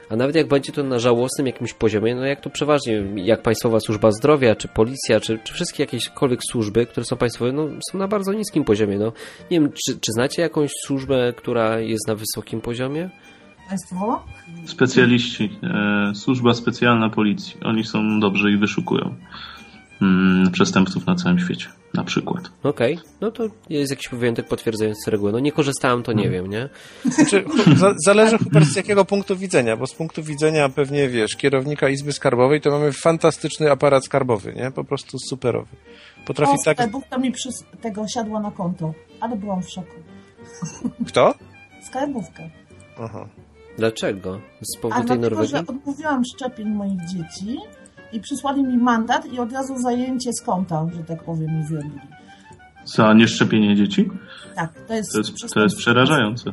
[0.10, 3.80] A nawet jak będzie to na żałosnym jakimś poziomie, no jak to przeważnie, jak Państwowa
[3.80, 8.08] Służba Zdrowia, czy Policja, czy, czy wszystkie jakiekolwiek służby, które są państwowe, no są na
[8.08, 8.98] bardzo niskim poziomie.
[8.98, 9.14] No.
[9.52, 13.10] Nie wiem, czy, czy znacie jakąś służbę, która jest na wysokim poziomie?
[13.70, 14.24] Państwo?
[14.66, 17.58] Specjaliści, e, służba specjalna policji.
[17.64, 19.16] Oni są dobrzy i wyszukują
[20.02, 22.44] mm, przestępców na całym świecie, na przykład.
[22.64, 25.32] Okej, no to jest jakiś wyjątek potwierdzający regułę.
[25.32, 26.70] No nie korzystałem, to nie wiem, nie?
[27.06, 27.46] Znaczy,
[27.76, 32.14] za, zależy Hubert z jakiego punktu widzenia, bo z punktu widzenia pewnie, wiesz, kierownika Izby
[32.14, 34.72] Skarbowej, to mamy fantastyczny aparat skarbowy, nie?
[34.72, 35.76] Po prostu superowy.
[36.26, 36.78] Potrafi O, tak...
[36.78, 37.50] skarbówka mi przy
[37.82, 39.96] tego siadła na konto, ale byłam w szoku.
[41.08, 41.34] Kto?
[41.90, 42.44] Skarbówka.
[43.00, 43.28] Aha.
[43.78, 44.42] Dlaczego?
[44.62, 45.52] Z A powodu tej dlatego, Norwegii?
[45.52, 47.58] że odmówiłam szczepień moich dzieci
[48.14, 52.00] i przysłali mi mandat i od razu zajęcie z konta, że tak powiem, wyrobili.
[52.86, 54.10] Za nieszczepienie dzieci?
[54.56, 55.12] Tak, to jest...
[55.12, 56.52] To jest, to jest przerażające.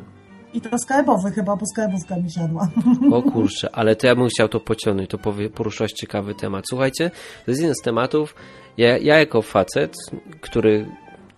[0.55, 2.69] I to skarbowy chyba, bo skarbówka mi siadła.
[3.17, 5.19] O kurczę, ale to ja bym chciał to pociągnąć, to
[5.55, 6.65] poruszyłaś ciekawy temat.
[6.69, 7.11] Słuchajcie,
[7.45, 8.35] to jest jeden z tematów,
[8.77, 9.97] ja, ja jako facet,
[10.41, 10.87] który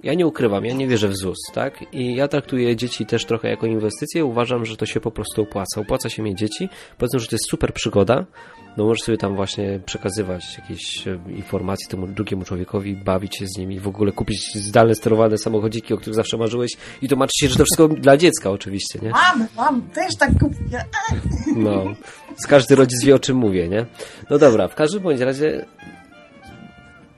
[0.02, 1.84] ja nie ukrywam, ja nie wierzę w ZUS, tak?
[1.92, 4.24] I ja traktuję dzieci też trochę jako inwestycję.
[4.24, 5.80] Uważam, że to się po prostu opłaca.
[5.80, 6.68] Opłaca się mieć dzieci.
[6.98, 8.26] Powiedzmy, że to jest super przygoda.
[8.76, 13.58] No możesz sobie tam właśnie przekazywać jakieś e, informacje temu drugiemu człowiekowi, bawić się z
[13.58, 16.72] nimi, w ogóle kupić zdalne sterowane samochodziki, o których zawsze marzyłeś
[17.02, 19.10] i tłumaczyć się, że to wszystko dla dziecka oczywiście, nie?
[19.10, 20.84] Mam, mam, też tak kupię.
[21.56, 21.84] No,
[22.36, 23.86] z każdy rodzic wie o czym mówię, nie?
[24.30, 25.66] No dobra, w każdym bądź razie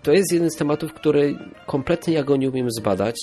[0.02, 3.16] to jest jeden z tematów, który kompletnie ja go nie umiem zbadać.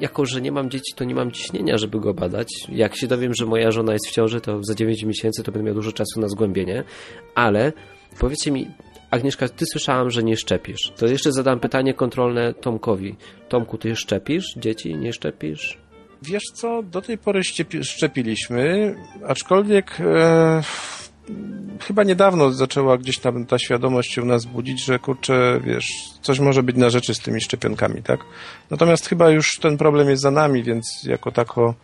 [0.00, 2.48] Jako, że nie mam dzieci, to nie mam ciśnienia, żeby go badać.
[2.68, 5.66] Jak się dowiem, że moja żona jest w ciąży, to za 9 miesięcy to będę
[5.66, 6.84] miał dużo czasu na zgłębienie.
[7.34, 7.72] Ale
[8.18, 8.66] powiedzcie mi,
[9.10, 10.92] Agnieszka, ty słyszałam, że nie szczepisz.
[10.96, 13.16] To jeszcze zadam pytanie kontrolne Tomkowi.
[13.48, 14.96] Tomku, ty szczepisz dzieci?
[14.96, 15.78] Nie szczepisz?
[16.22, 18.94] Wiesz co, do tej pory szczepi- szczepiliśmy,
[19.26, 20.62] aczkolwiek e,
[21.80, 25.88] chyba niedawno zaczęła gdzieś tam ta świadomość się u nas budzić, że kurczę, wiesz,
[26.22, 28.20] coś może być na rzeczy z tymi szczepionkami, tak?
[28.70, 31.74] Natomiast chyba już ten problem jest za nami, więc jako tako,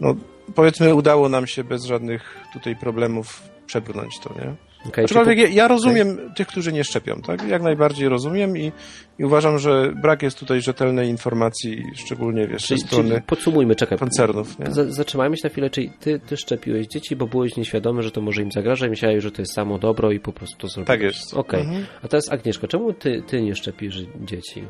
[0.00, 0.14] no
[0.54, 4.71] powiedzmy udało nam się bez żadnych tutaj problemów przebrnąć to, nie?
[4.88, 7.48] Okay, Aczkolwiek ja, ja rozumiem tych, którzy nie szczepią, tak?
[7.48, 8.72] Jak najbardziej rozumiem i,
[9.18, 13.76] i uważam, że brak jest tutaj rzetelnej informacji, szczególnie wiesz, Czyli, ze strony czyli podsumujmy,
[13.76, 13.98] czekaj.
[13.98, 14.58] koncernów.
[14.58, 14.66] Nie?
[14.92, 18.42] Zatrzymajmy się na chwilę, czyli ty, ty szczepiłeś dzieci, bo byłeś nieświadomy, że to może
[18.42, 20.86] im zagraża i myślałeś, że to jest samo dobro i po prostu to zrobiłeś.
[20.86, 21.34] Tak jest.
[21.34, 21.60] Okej.
[21.60, 21.86] Mhm.
[22.02, 24.64] A teraz Agnieszka, czemu ty, ty nie szczepisz dzieci?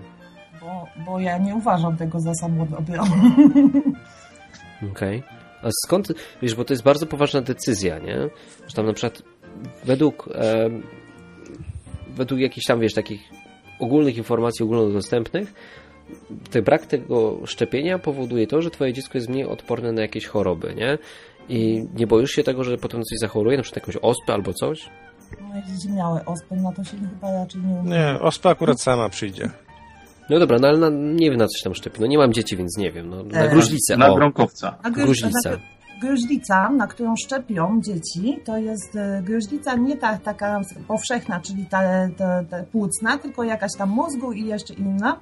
[0.61, 3.05] Bo, bo ja nie uważam tego za samodobro.
[4.93, 5.23] Okej.
[5.63, 6.13] A skąd,
[6.43, 8.17] wiesz, bo to jest bardzo poważna decyzja, nie?
[8.67, 9.23] Że tam na przykład
[9.85, 10.83] według em,
[12.17, 13.21] według jakichś tam, wiesz, takich
[13.81, 15.55] ogólnych informacji ogólnodostępnych
[16.51, 20.75] ten brak tego szczepienia powoduje to, że twoje dziecko jest mniej odporne na jakieś choroby,
[20.75, 20.99] nie?
[21.49, 24.89] I nie boisz się tego, że potem coś zachoruje, na przykład jakąś ospę albo coś?
[25.41, 27.91] Moje dzieci miały ospę, na to się chyba raczej nie uda.
[27.91, 29.51] Nie, ospa akurat sama przyjdzie.
[30.31, 32.01] No dobra, no ale na, nie wiem na coś tam szczepi.
[32.01, 33.09] No nie mam dzieci, więc nie wiem.
[33.11, 33.97] No, na E, gruźlicę.
[33.97, 34.15] Na o.
[34.15, 34.79] grąkowca.
[34.83, 35.59] A gru- Gruźlica.
[36.03, 41.83] Gruźlica, na którą szczepią dzieci, to jest e, gruźlica nie ta, taka powszechna, czyli ta,
[42.17, 45.21] ta, ta płucna, tylko jakaś tam mózgu i jeszcze inna.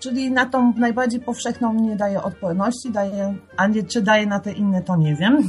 [0.00, 4.52] Czyli na tą najbardziej powszechną nie daje odporności, daje, a nie, czy daje na te
[4.52, 5.38] inne, to nie wiem.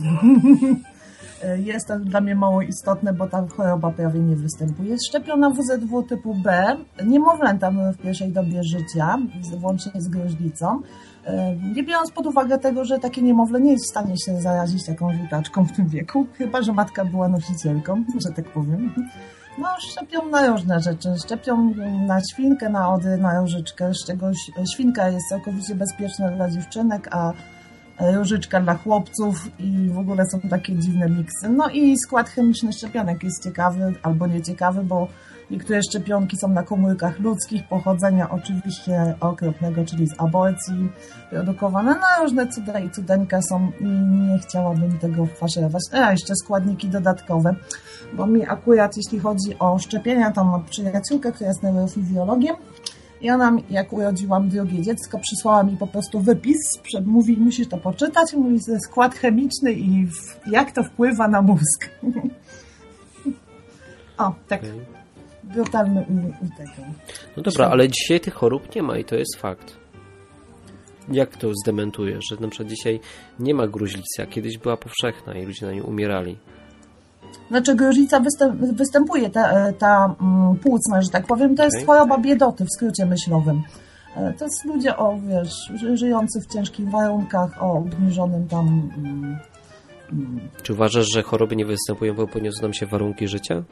[1.57, 4.95] Jest to dla mnie mało istotne, bo ta choroba prawie nie występuje.
[5.07, 9.17] Szczepią na WZW typu B niemowlęta w pierwszej dobie życia,
[9.57, 10.81] włącznie z gruźlicą.
[11.75, 15.13] Nie biorąc pod uwagę tego, że takie niemowlę nie jest w stanie się zarazić taką
[15.13, 18.93] żółtaczką w tym wieku, chyba że matka była nosicielką, że tak powiem.
[19.57, 21.09] No, szczepią na różne rzeczy.
[21.25, 21.73] Szczepią
[22.07, 24.31] na świnkę, na ody, na różyczkę, z czego
[24.73, 27.33] świnka jest całkowicie bezpieczna dla dziewczynek, a
[27.99, 31.49] różyczka dla chłopców i w ogóle są takie dziwne miksy.
[31.49, 35.07] No i skład chemiczny szczepionek jest ciekawy albo nieciekawy, bo
[35.51, 40.89] niektóre szczepionki są na komórkach ludzkich, pochodzenia oczywiście okropnego, czyli z aborcji
[41.29, 41.95] produkowane.
[41.95, 43.85] No różne cuda i cudeńka są i
[44.29, 45.81] nie chciałabym tego faszerować.
[45.91, 47.55] A jeszcze składniki dodatkowe,
[48.13, 52.55] bo mi akurat jeśli chodzi o szczepienia, to mam przyjaciółkę, która jest neurofizjologiem
[53.21, 56.57] i ona, jak urodziłam drugie dziecko, przysłała mi po prostu wypis,
[57.05, 60.07] mówi, musisz to poczytać, mówi, że skład chemiczny i
[60.47, 61.89] jak to wpływa na mózg.
[64.17, 65.00] o, tak brutalny
[65.59, 66.71] u, u tego.
[67.37, 69.75] No dobra, ale dzisiaj tych chorób nie ma i to jest fakt.
[71.11, 72.99] Jak to zdementujesz, że na przykład dzisiaj
[73.39, 76.37] nie ma gruźlicy, a kiedyś była powszechna i ludzie na nią umierali?
[77.49, 81.85] Znaczy gruźlica występ, występuje, ta, ta mm, płucna, że tak powiem, to jest Okej.
[81.87, 83.61] choroba biedoty w skrócie myślowym.
[84.15, 88.89] E, To jest ludzie o, wiesz, ży- żyjący w ciężkich warunkach, o obniżonym tam...
[88.97, 89.37] Mm,
[90.11, 93.63] mm, Czy uważasz, że choroby nie występują, bo podniosą nam się warunki życia?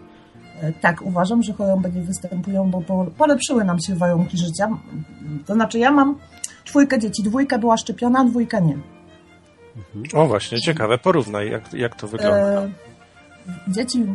[0.82, 4.70] Tak, uważam, że choroby nie występują, bo po- polepszyły nam się warunki życia.
[5.46, 6.18] To znaczy, ja mam
[6.64, 8.78] czwójkę dzieci, dwójka była szczepiona, dwójka nie.
[10.14, 12.38] O właśnie, ciekawe, porównaj jak, jak to wygląda.
[12.62, 12.70] E,
[13.68, 14.06] Dzieci,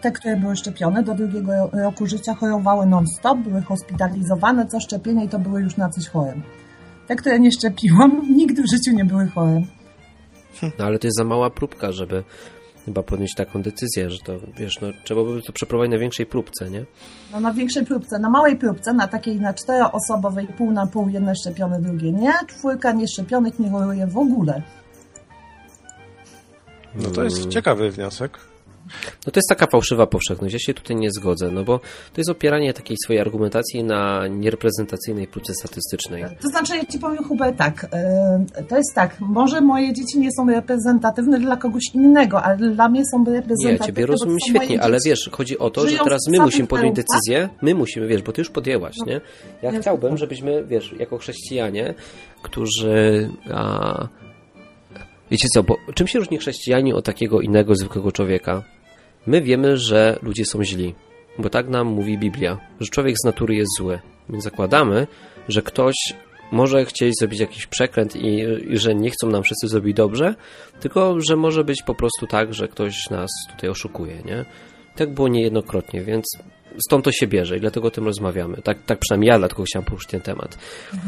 [0.00, 5.28] te, które były szczepione do drugiego roku życia, chorowały non-stop, były hospitalizowane, co szczepienie i
[5.28, 6.34] to były już na coś chore.
[7.06, 9.62] Te, które nie szczepiłam, nigdy w życiu nie były chore.
[10.78, 12.24] No ale to jest za mała próbka, żeby
[12.86, 16.70] chyba podjąć taką decyzję, że to, wiesz, no trzeba by to przeprowadzić na większej próbce,
[16.70, 16.84] nie?
[17.32, 21.34] No, na większej próbce, na małej próbce, na takiej na czteroosobowej, pół na pół, jedne
[21.34, 24.62] szczepione, drugie nie, czwórka nieszczepionych nie choruje w ogóle.
[26.94, 28.38] No to jest ciekawy wniosek.
[29.26, 30.52] No to jest taka fałszywa powszechność.
[30.52, 35.26] Ja się tutaj nie zgodzę, no bo to jest opieranie takiej swojej argumentacji na niereprezentacyjnej
[35.26, 36.24] próbce statystycznej.
[36.42, 37.86] To znaczy, ja ci powiem, Hubert, tak.
[37.92, 39.20] e, To jest tak.
[39.20, 43.72] Może moje dzieci nie są reprezentatywne dla kogoś innego, ale dla mnie są reprezentatywne.
[43.72, 46.96] Nie, ja ciebie rozumiem świetnie, ale wiesz, chodzi o to, że teraz my musimy podjąć
[46.96, 47.04] warunkach.
[47.04, 49.20] decyzję, my musimy, wiesz, bo ty już podjęłaś, nie?
[49.62, 49.76] Ja No.
[49.76, 51.94] Ja chciałbym, żebyśmy, wiesz, jako chrześcijanie,
[52.42, 53.30] którzy...
[53.54, 54.08] A,
[55.30, 58.62] wiecie co, bo czym się różni chrześcijanin od takiego innego zwykłego człowieka?
[59.26, 60.94] My wiemy, że ludzie są źli,
[61.38, 64.00] bo tak nam mówi Biblia, że człowiek z natury jest zły.
[64.28, 65.06] Więc zakładamy,
[65.48, 65.94] że ktoś
[66.52, 70.34] może chcieć zrobić jakiś przekręt i, i że nie chcą nam wszyscy zrobić dobrze,
[70.80, 74.44] tylko że może być po prostu tak, że ktoś nas tutaj oszukuje, nie?
[74.96, 76.24] Tak było niejednokrotnie, więc
[76.86, 78.56] stąd to się bierze i dlatego o tym rozmawiamy.
[78.62, 80.58] Tak, tak przynajmniej ja dlatego chciałem poruszyć ten temat.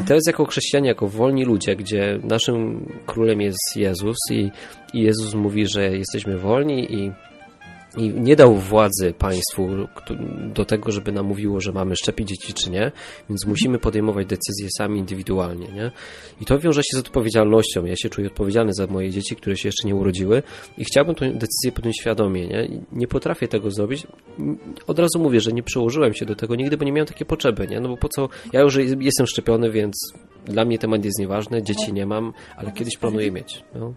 [0.03, 4.51] I teraz jako chrześcijanie, jako wolni ludzie, gdzie naszym królem jest Jezus i,
[4.95, 7.13] i Jezus mówi, że jesteśmy wolni i
[7.99, 9.69] i nie dał władzy państwu
[10.55, 12.93] do tego, żeby nam mówiło, że mamy szczepić dzieci czy nie,
[13.29, 15.91] więc musimy podejmować decyzje sami indywidualnie, nie?
[16.41, 17.85] I to wiąże się z odpowiedzialnością.
[17.85, 20.43] Ja się czuję odpowiedzialny za moje dzieci, które się jeszcze nie urodziły
[20.79, 22.69] i chciałbym tę decyzję podjąć świadomie, nie?
[22.93, 24.07] Nie potrafię tego zrobić.
[24.87, 27.67] Od razu mówię, że nie przyłożyłem się do tego nigdy, bo nie miałem takiej potrzeby,
[27.69, 27.81] nie?
[27.81, 28.29] No bo po co?
[28.53, 30.13] Ja już jestem szczepiony, więc
[30.45, 33.65] dla mnie temat jest nieważny, dzieci nie mam, ale kiedyś planuję mieć.
[33.75, 33.95] No.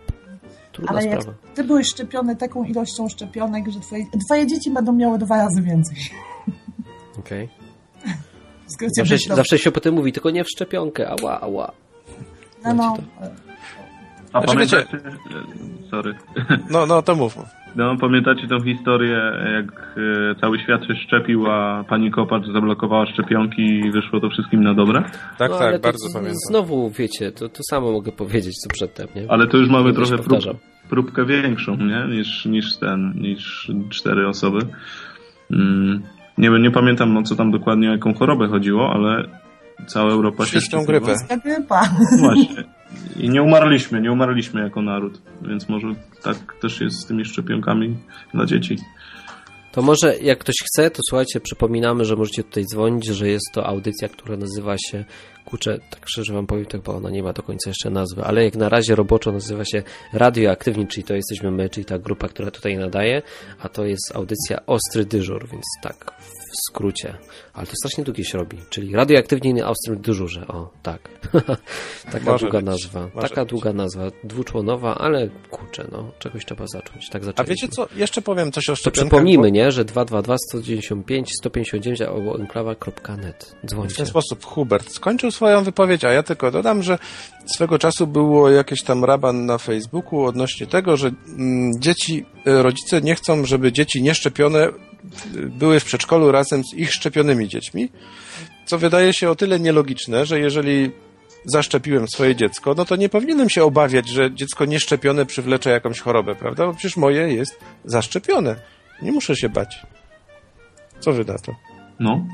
[0.72, 1.38] Trudna Ale jak sprawa.
[1.56, 5.98] ty byłeś szczepiony taką ilością szczepionek, że twoje, twoje dzieci będą miały dwa razy więcej.
[7.20, 7.50] Okej.
[8.68, 11.72] Skrócie Zawsze, zawsze się potem mówi, tylko nie w szczepionkę, ała, ała.
[12.64, 12.98] No, no,
[14.34, 14.88] A Znaczy, pamiętacie...
[15.92, 16.16] Sorry.
[16.72, 17.38] No, no, to mów.
[17.76, 19.22] No, pamiętacie tą historię,
[19.54, 19.96] jak
[20.32, 24.74] e, cały świat się szczepił, a pani Kopacz zablokowała szczepionki i wyszło to wszystkim na
[24.74, 25.04] dobre?
[25.38, 26.38] Tak, No, ale tak, to bardzo z- pamiętam.
[26.50, 29.32] Znowu, wiecie, to, to samo mogę powiedzieć, co przedtem, nie?
[29.32, 30.40] Ale to już mamy trochę prób,
[30.90, 32.06] próbkę większą, nie?
[32.18, 34.60] Niż, niż ten, niż cztery osoby.
[35.52, 36.02] Mm,
[36.38, 39.24] nie, nie pamiętam, o co tam dokładnie, o jaką chorobę chodziło, ale
[39.88, 41.16] cała Europa się grypę.
[41.28, 41.90] ta grypa.
[42.20, 42.64] Właśnie.
[43.20, 45.88] I nie umarliśmy, nie umarliśmy jako naród, więc może
[46.24, 47.98] tak też jest z tymi szczepionkami
[48.34, 48.78] dla dzieci.
[49.72, 53.66] To może jak ktoś chce, to słuchajcie, przypominamy, że możecie tutaj dzwonić, że jest to
[53.66, 55.06] audycja, która nazywa się,
[55.46, 58.44] kurczę, tak szczerze wam powiem, tak, bo ona nie ma do końca jeszcze nazwy, ale
[58.44, 59.84] jak na razie roboczo nazywa się
[60.14, 63.22] Radioaktywni, czyli to jesteśmy my, czyli ta grupa, która tutaj nadaje,
[63.60, 66.14] a to jest audycja Ostry Dyżur, więc tak,
[66.52, 67.18] w skrócie.
[67.54, 71.10] Ale to strasznie długie się robi, czyli Radioaktywni na Ostrym Dyżurze, o, tak.
[72.12, 73.50] Taka Może długa być, nazwa, może taka być.
[73.50, 77.88] długa nazwa, dwuczłonowa, ale kurczę, no, czegoś trzeba zacząć, tak A wiecie co?
[77.96, 79.08] Jeszcze powiem coś o To szczepionkach.
[79.10, 83.56] przypomnijmy, nie, że 222 195 159 albo enklawa.net.
[83.64, 83.96] W Dzwońcie.
[83.96, 86.98] ten sposób Hubert skończył swoją wypowiedź, a ja tylko dodam, że
[87.46, 93.02] swego czasu było jakieś tam raban na Facebooku odnośnie tego, że mm, dzieci, e, rodzice
[93.02, 94.68] nie chcą, żeby dzieci nieszczepione
[95.34, 97.90] były w przedszkolu razem z ich szczepionymi dziećmi,
[98.66, 100.92] co wydaje się o tyle nielogiczne, że jeżeli
[101.46, 106.36] zaszczepiłem swoje dziecko, no to nie powinienem się obawiać, że dziecko nieszczepione przywlecze jakąś chorobę,
[106.36, 106.66] prawda?
[106.66, 108.56] Bo przecież moje jest zaszczepione.
[109.02, 109.86] Nie muszę się bać.
[111.00, 111.56] Co wy na to?
[112.00, 112.26] No.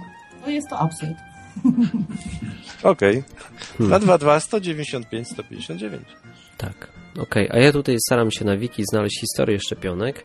[0.45, 1.14] To jest to absurd.
[2.84, 3.23] Okej.
[3.80, 6.03] 222 195 159.
[6.57, 6.88] Tak.
[7.19, 10.23] Okej, a ja tutaj staram się na wiki znaleźć historię szczepionek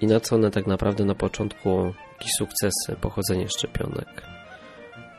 [0.00, 4.22] i na co one tak naprawdę na początku jakieś sukcesy, pochodzenie szczepionek,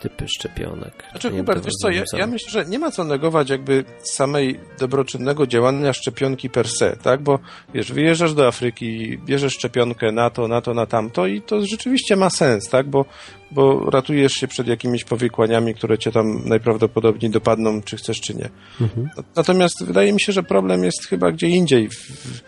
[0.01, 1.03] typy szczepionek.
[1.11, 4.59] Znaczy, Nie Hubert, wiesz co, ja, ja myślę, że nie ma co negować jakby samej
[4.79, 7.21] dobroczynnego działania szczepionki per se, tak?
[7.21, 7.39] Bo
[7.73, 12.15] wiesz, wyjeżdżasz do Afryki, bierzesz szczepionkę na to, na to, na tamto i to rzeczywiście
[12.15, 12.89] ma sens, tak?
[12.89, 13.05] Bo,
[13.51, 18.49] bo ratujesz się przed jakimiś powikłaniami, które cię tam najprawdopodobniej dopadną, czy chcesz, czy nie.
[18.81, 19.09] Mhm.
[19.35, 21.89] Natomiast wydaje mi się, że problem jest chyba gdzie indziej.
[21.89, 22.41] W,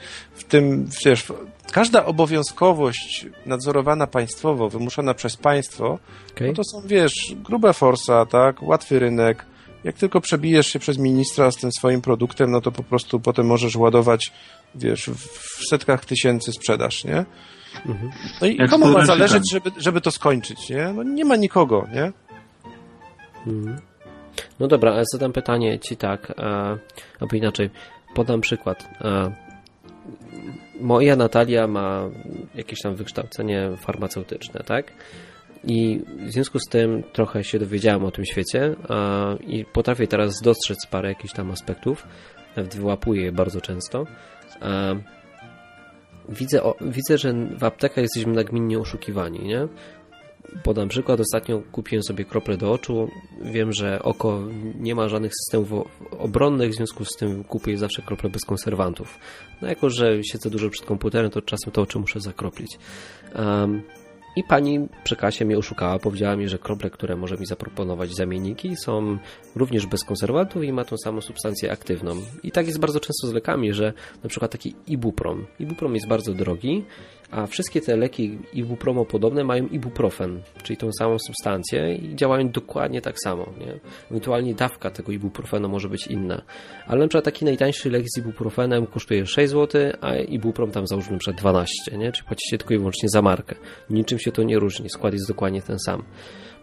[0.43, 1.25] w, tym, wiesz,
[1.71, 5.99] każda obowiązkowość nadzorowana państwowo, wymuszona przez państwo,
[6.31, 6.47] Okej.
[6.47, 9.45] no to są, wiesz, grube forsa, tak, łatwy rynek.
[9.83, 13.45] Jak tylko przebijesz się przez ministra z tym swoim produktem, no to po prostu potem
[13.45, 14.31] możesz ładować,
[14.75, 17.25] wiesz, w setkach tysięcy sprzedaż, nie?
[17.85, 18.11] Mhm.
[18.41, 20.93] No i Jak komu ma zależeć, żeby, żeby to skończyć, nie?
[20.95, 22.11] No nie ma nikogo, nie?
[23.47, 23.77] Mhm.
[24.59, 26.77] No dobra, ale zadam pytanie ci tak, e,
[27.19, 27.69] albo inaczej,
[28.13, 28.89] podam przykład.
[29.01, 29.31] E,
[30.79, 32.09] moja Natalia ma
[32.55, 34.91] jakieś tam wykształcenie farmaceutyczne, tak?
[35.63, 38.75] I w związku z tym trochę się dowiedziałem o tym świecie
[39.47, 42.07] i potrafię teraz dostrzec parę jakichś tam aspektów,
[42.55, 44.05] nawet wyłapuję je bardzo często.
[46.29, 49.67] Widzę, widzę, że w aptekach jesteśmy nagminnie oszukiwani, nie?
[50.63, 51.19] Podam przykład.
[51.19, 53.07] Ostatnio kupiłem sobie krople do oczu.
[53.41, 54.41] Wiem, że oko
[54.79, 55.87] nie ma żadnych systemów
[56.19, 59.19] obronnych, w związku z tym kupuję zawsze krople bez konserwantów.
[59.61, 62.77] No jako, że siedzę dużo przed komputerem, to czasem to oczy muszę zakroplić.
[63.35, 63.83] Um,
[64.35, 68.75] i pani przy kasie mnie oszukała, powiedziała mi, że krople, które może mi zaproponować zamienniki
[68.75, 69.17] są
[69.55, 72.15] również bez konserwantów i ma tą samą substancję aktywną.
[72.43, 73.93] I tak jest bardzo często z lekami, że
[74.23, 75.45] na przykład taki ibuprom.
[75.59, 76.85] Ibuprom jest bardzo drogi,
[77.33, 83.01] a wszystkie te leki ibupromo podobne mają ibuprofen, czyli tą samą substancję i działają dokładnie
[83.01, 83.53] tak samo.
[83.59, 83.79] Nie?
[84.11, 86.41] Ewentualnie dawka tego ibuprofenu może być inna.
[86.87, 91.17] Ale na przykład taki najtańszy lek z ibuprofenem kosztuje 6 zł, a ibuprom tam załóżmy
[91.17, 92.11] przykład 12, nie?
[92.11, 93.55] czyli płacicie tylko i wyłącznie za markę.
[93.89, 96.03] Niczym się to nie różni, skład jest dokładnie ten sam.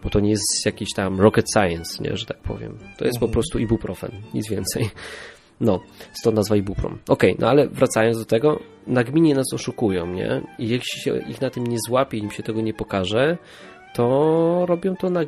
[0.03, 2.77] Bo to nie jest jakiś tam rocket science, nie, że tak powiem.
[2.97, 4.89] To jest po prostu ibuprofen, nic więcej.
[5.61, 5.79] No,
[6.13, 6.97] stąd nazwa Ibuprom.
[7.07, 10.41] Okej, okay, no ale wracając do tego, nagminnie nas oszukują, nie?
[10.59, 13.37] I jeśli się ich na tym nie złapie, im się tego nie pokaże,
[13.93, 15.21] to robią to na,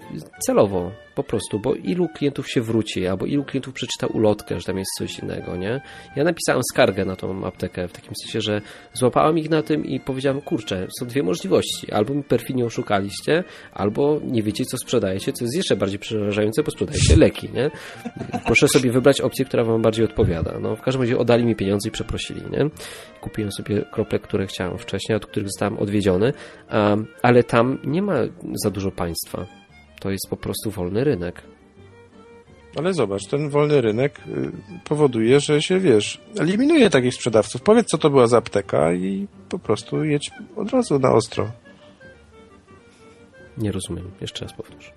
[0.46, 4.78] celowo, po prostu, bo ilu klientów się wróci, albo ilu klientów przeczyta ulotkę, że tam
[4.78, 5.82] jest coś innego, nie?
[6.16, 8.62] Ja napisałem skargę na tą aptekę, w takim sensie, że
[8.94, 14.20] złapałem ich na tym i powiedziałem, kurczę, są dwie możliwości, albo mi perfidnie oszukaliście, albo
[14.24, 17.72] nie wiecie, co sprzedajecie, co jest jeszcze bardziej przerażające, bo sprzedajecie leki, nie?
[18.46, 20.60] Proszę sobie wybrać opcję, która wam bardziej odpowiada.
[20.60, 22.70] No, w każdym razie oddali mi pieniądze i przeprosili, nie?
[23.22, 26.34] Kupiłem sobie krople, które chciałem wcześniej, od których zostałem odwiedziony,
[26.72, 28.16] um, ale tam nie ma
[28.64, 29.63] za dużo państwa.
[30.04, 31.42] To jest po prostu wolny rynek.
[32.76, 34.52] Ale zobacz, ten wolny rynek y,
[34.84, 37.62] powoduje, że się, wiesz, eliminuje takich sprzedawców.
[37.62, 41.52] Powiedz, co to była za apteka i po prostu jedź od razu na ostro.
[43.58, 44.12] Nie rozumiem.
[44.22, 44.92] Jeszcze raz powtórz.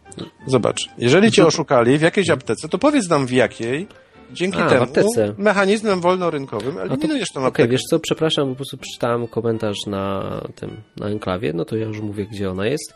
[0.47, 3.87] Zobacz, jeżeli cię oszukali w jakiejś aptece, to powiedz nam w jakiej.
[4.33, 7.49] Dzięki A, temu mechanizmem wolnorynkowym eliminujesz tą aptekę.
[7.49, 11.77] Okej, okay, wiesz co, przepraszam, po prostu przeczytałem komentarz na tym, na enklawie, no to
[11.77, 12.95] ja już mówię, gdzie ona jest.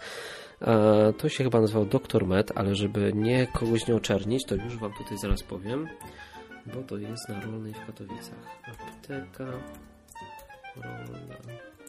[1.18, 2.26] To się chyba nazywał Dr.
[2.26, 5.88] Med, ale żeby nie kogoś nie oczernić, to już Wam tutaj zaraz powiem,
[6.66, 8.38] bo to jest na Rolnej w Katowicach.
[8.66, 9.44] Apteka
[10.76, 11.36] Rolna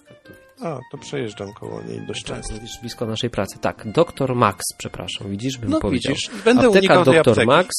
[0.08, 0.42] Katowice.
[0.62, 2.54] A, to przejeżdżam koło niej dość tak, często.
[2.54, 3.60] Widzisz, blisko naszej pracy.
[3.60, 4.36] Tak, Dr.
[4.36, 6.14] Max, przepraszam, widzisz, bym no, powiedział.
[6.14, 7.46] Widzisz, będę Apteka Dr.
[7.46, 7.70] Max,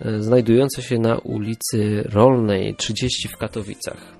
[0.00, 4.19] e, znajdująca się na ulicy Rolnej 30 w Katowicach.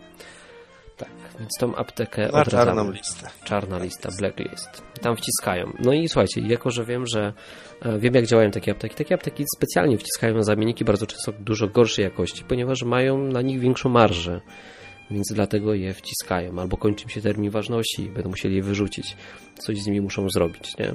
[1.41, 2.65] Więc tą aptekę Na odradzamy.
[2.65, 3.31] czarną listę.
[3.45, 4.83] Czarna lista, blacklist.
[5.01, 5.73] Tam wciskają.
[5.79, 7.33] No i słuchajcie, jako że wiem, że
[7.83, 12.03] e, wiem jak działają takie apteki, takie apteki specjalnie wciskają zamienniki bardzo często dużo gorszej
[12.05, 14.41] jakości, ponieważ mają na nich większą marżę.
[15.11, 16.59] Więc dlatego je wciskają.
[16.59, 19.17] Albo kończy im się termin ważności i będą musieli je wyrzucić.
[19.59, 20.95] Coś z nimi muszą zrobić, nie?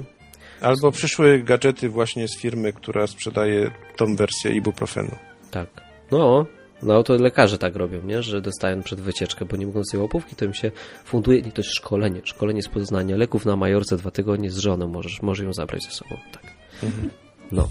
[0.60, 5.16] Albo przyszły gadżety właśnie z firmy, która sprzedaje tą wersję ibuprofenu.
[5.50, 5.68] Tak.
[6.10, 6.46] No,
[6.82, 8.22] no to lekarze tak robią, nie?
[8.22, 10.70] że dostają przed wycieczkę, bo nie mogą sobie łapówki, to im się
[11.04, 14.88] funduje, nie to jest szkolenie, szkolenie z poznania leków na Majorce dwa tygodnie z żoną,
[14.88, 16.42] możesz, może ją zabrać ze sobą, tak.
[16.82, 17.10] Mhm.
[17.52, 17.68] No.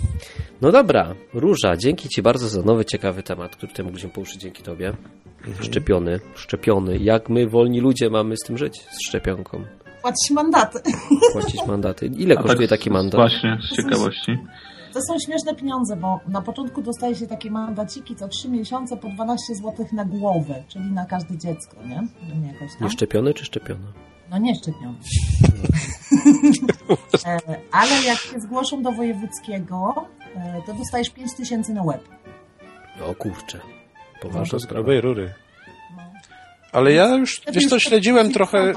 [0.61, 4.63] no dobra, Róża, dzięki Ci bardzo za nowy, ciekawy temat, który tutaj mogliśmy poruszyć dzięki
[4.63, 4.93] Tobie.
[5.47, 5.65] Mhm.
[5.65, 6.97] Szczepiony, szczepiony.
[6.97, 9.65] Jak my, wolni ludzie, mamy z tym żyć, z szczepionką?
[10.01, 10.79] Płacić mandaty.
[11.33, 12.05] Płacić mandaty.
[12.05, 13.21] Ile A kosztuje tak, taki mandat?
[13.21, 14.37] Właśnie, z ciekawości.
[14.95, 19.09] To są śmieszne pieniądze, bo na początku dostaje się takie mandaciki co 3 miesiące po
[19.09, 22.07] 12 zł na głowę, czyli na każde dziecko, nie?
[22.41, 22.87] nie jakoś tam.
[22.87, 23.87] Nieszczepione czy szczepione?
[24.29, 24.97] No nie szczepione.
[27.25, 27.39] E,
[27.71, 30.05] ale jak się zgłoszą do wojewódzkiego,
[30.35, 32.03] e, to dostajesz 5 tysięcy na łeb.
[33.05, 33.59] O kurczę.
[34.21, 35.01] Poważna sprawa.
[35.01, 35.33] rury.
[35.97, 36.03] No.
[36.71, 38.73] Ale ja już, wiesz co, śledziłem trochę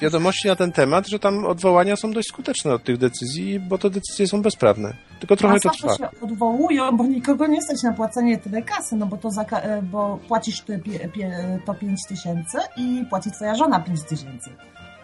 [0.00, 3.90] wiadomości na ten temat, że tam odwołania są dość skuteczne od tych decyzji, bo te
[3.90, 5.07] decyzje są bezprawne.
[5.20, 5.96] Tylko trochę A to trwa.
[5.96, 9.82] się odwołują, bo nikogo nie stać na płacenie tyle kasy, no bo to za, e,
[9.82, 14.50] bo płacisz ty pie, pie, to 5 tysięcy i płaci twoja żona 5 tysięcy.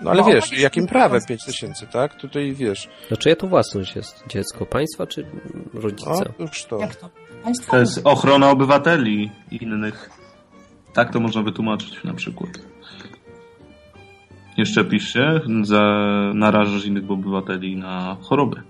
[0.02, 2.14] No ale bo wiesz, jakim prawem 5 tysięcy, tak?
[2.14, 2.88] Tutaj wiesz.
[3.10, 4.24] No czyja to własność jest?
[4.28, 5.26] Dziecko państwa czy
[5.74, 6.10] rodzice?
[6.10, 6.78] O, już to.
[6.78, 7.10] Jak to?
[7.44, 10.10] Państwo to jest ochrona obywateli innych.
[10.92, 12.50] Tak to można wytłumaczyć na przykład
[14.98, 15.82] się, za,
[16.34, 18.62] narażasz innych obywateli na choroby.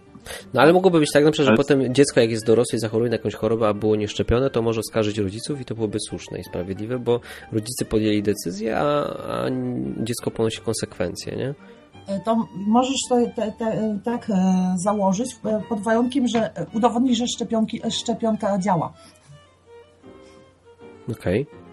[0.55, 3.11] No ale mogłoby być tak na przykład, że potem dziecko jak jest dorosłe i zachoruje
[3.11, 6.45] na jakąś chorobę, a było nieszczepione, to może oskarżyć rodziców i to byłoby słuszne i
[6.45, 7.21] sprawiedliwe, bo
[7.53, 8.85] rodzice podjęli decyzję, a,
[9.29, 9.47] a
[10.03, 11.55] dziecko ponosi konsekwencje, nie?
[12.07, 17.27] E, to możesz to, te, te, tak e, założyć e, pod warunkiem, że udowodnisz, że
[17.27, 18.93] szczepionki, szczepionka działa.
[21.11, 21.43] Okej.
[21.43, 21.65] Okay.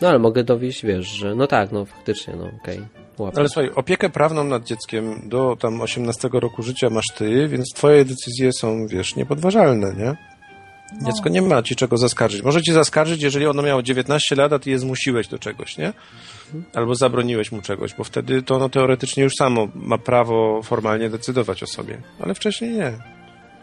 [0.00, 2.78] No ale mogę dowieść, wiesz, że no tak, no faktycznie, no okej.
[2.78, 2.88] Okay.
[3.36, 8.04] Ale słuchaj, opiekę prawną nad dzieckiem do tam 18 roku życia masz ty, więc twoje
[8.04, 10.16] decyzje są, wiesz, niepodważalne, nie?
[11.00, 11.06] No.
[11.06, 12.42] Dziecko nie ma ci czego zaskarżyć.
[12.42, 15.92] Może ci zaskarżyć, jeżeli ono miało 19 lat, a ty je zmusiłeś do czegoś, nie?
[16.74, 21.62] Albo zabroniłeś mu czegoś, bo wtedy to ono teoretycznie już samo ma prawo formalnie decydować
[21.62, 21.98] o sobie.
[22.20, 22.92] Ale wcześniej nie.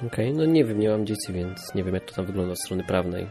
[0.08, 2.60] Okej, no nie wiem, nie mam dzieci, więc nie wiem jak to tam wygląda od
[2.60, 3.28] strony prawnej.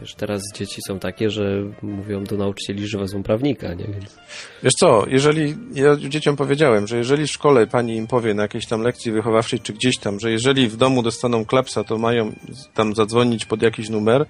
[0.00, 3.84] Wiesz, teraz dzieci są takie, że mówią do nauczycieli, że wezmą prawnika, nie?
[3.84, 4.16] Więc...
[4.62, 8.66] Wiesz co, jeżeli, ja dzieciom powiedziałem, że jeżeli w szkole pani im powie na jakiejś
[8.66, 12.32] tam lekcji wychowawczej, czy gdzieś tam, że jeżeli w domu dostaną klapsa, to mają
[12.74, 14.26] tam zadzwonić pod jakiś numer,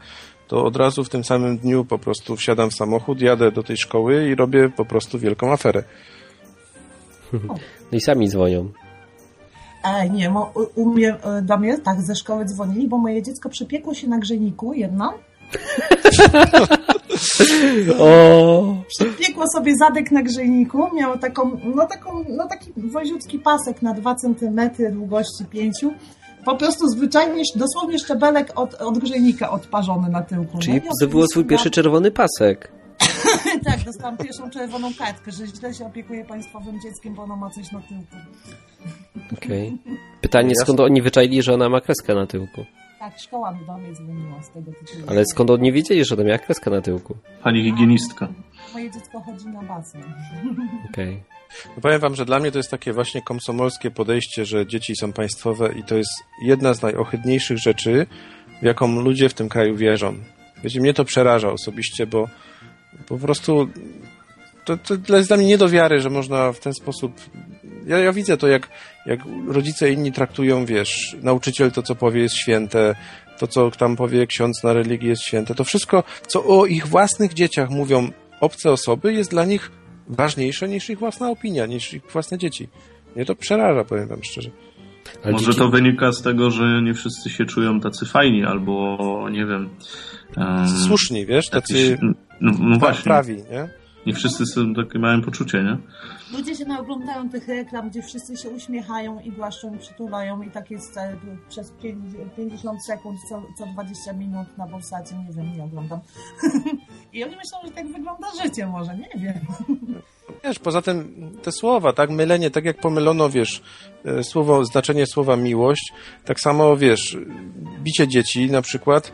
[0.49, 3.77] to od razu w tym samym dniu po prostu wsiadam w samochód, jadę do tej
[3.77, 5.85] szkoły i robię po prostu wielką aferę.
[7.93, 8.73] No i sami dzwonią.
[9.85, 13.23] Ej, nie, mo, u, u mnie, e, do mnie tak ze szkoły dzwonili, bo moje
[13.23, 15.15] dziecko przypiekło się na grzejniku jedno.
[17.99, 18.77] O!
[18.89, 24.15] Przypiekło sobie zadek na grzejniku, miało taką, no taką, no taki woziutki pasek na 2
[24.15, 24.61] cm
[24.93, 25.75] długości 5.
[26.45, 30.59] Po prostu zwyczajnie, dosłownie szczebelek od, od grzejnika odparzony na tyłku.
[30.59, 32.73] Czyli no, zdobyło swój oczywiście pierwszy czerwony pasek.
[33.67, 37.73] tak, dostałam pierwszą czerwoną kartkę, że źle się opiekuje państwowym dzieckiem, bo ono ma coś
[37.73, 38.17] na tyłku.
[39.33, 39.79] Okej.
[40.21, 42.65] Pytanie, skąd oni wyczaili, że ona ma kreskę na tyłku?
[43.05, 45.05] Tak, szkoła mi do mnie dzwoniła z tego tytułu.
[45.07, 47.17] Ale skąd oni wiedzieli, że ona miała kreskę na tyłku?
[47.43, 48.29] Pani higienistka.
[48.73, 50.03] Moje dziecko chodzi na basen.
[50.91, 51.23] Okej.
[51.77, 55.13] No powiem wam, że dla mnie to jest takie właśnie komsomolskie podejście, że dzieci są
[55.13, 56.11] państwowe i to jest
[56.43, 58.07] jedna z najohydniejszych rzeczy,
[58.63, 60.15] w jaką ludzie w tym kraju wierzą.
[60.63, 62.29] Wiecie, mnie to przeraża osobiście, bo
[63.07, 63.69] po prostu
[64.65, 64.77] to,
[65.07, 67.13] to jest dla mnie nie do wiary, że można w ten sposób...
[67.87, 68.69] Ja, ja widzę to, jak,
[69.07, 72.95] jak rodzice inni traktują, wiesz, nauczyciel to, co powie, jest święte,
[73.39, 75.55] to, co tam powie ksiądz na religii jest święte.
[75.55, 79.71] To wszystko, co o ich własnych dzieciach mówią obce osoby, jest dla nich
[80.09, 82.69] ważniejsze niż ich własna opinia, niż ich własne dzieci.
[83.17, 84.51] Mnie to przeraża, powiem wam szczerze.
[85.23, 89.29] Ale Może dzieci- to wynika z tego, że nie wszyscy się czują tacy fajni, albo
[89.33, 89.69] nie wiem.
[90.37, 93.05] em, Słuszni, wiesz, tacy jacyś- no, no właśnie.
[93.05, 93.69] prawi, nie?
[94.07, 95.77] Nie wszyscy są takie mają poczucie, nie?
[96.37, 100.71] Ludzie się naoglądają tych reklam, gdzie wszyscy się uśmiechają i głaszczą i przytulają i tak
[100.71, 101.17] jest e,
[101.49, 106.01] przez pięć- 50 sekund co, co 20 minut na Polsacie, nie wiem, nie oglądam.
[107.13, 109.41] I oni myślą, że tak wygląda życie może, nie wiem.
[110.45, 113.63] Wiesz, poza tym te słowa, tak, mylenie, tak jak pomylono, wiesz,
[114.05, 115.93] e, słowo, znaczenie słowa miłość,
[116.25, 117.17] tak samo, wiesz,
[117.83, 119.13] bicie dzieci na przykład,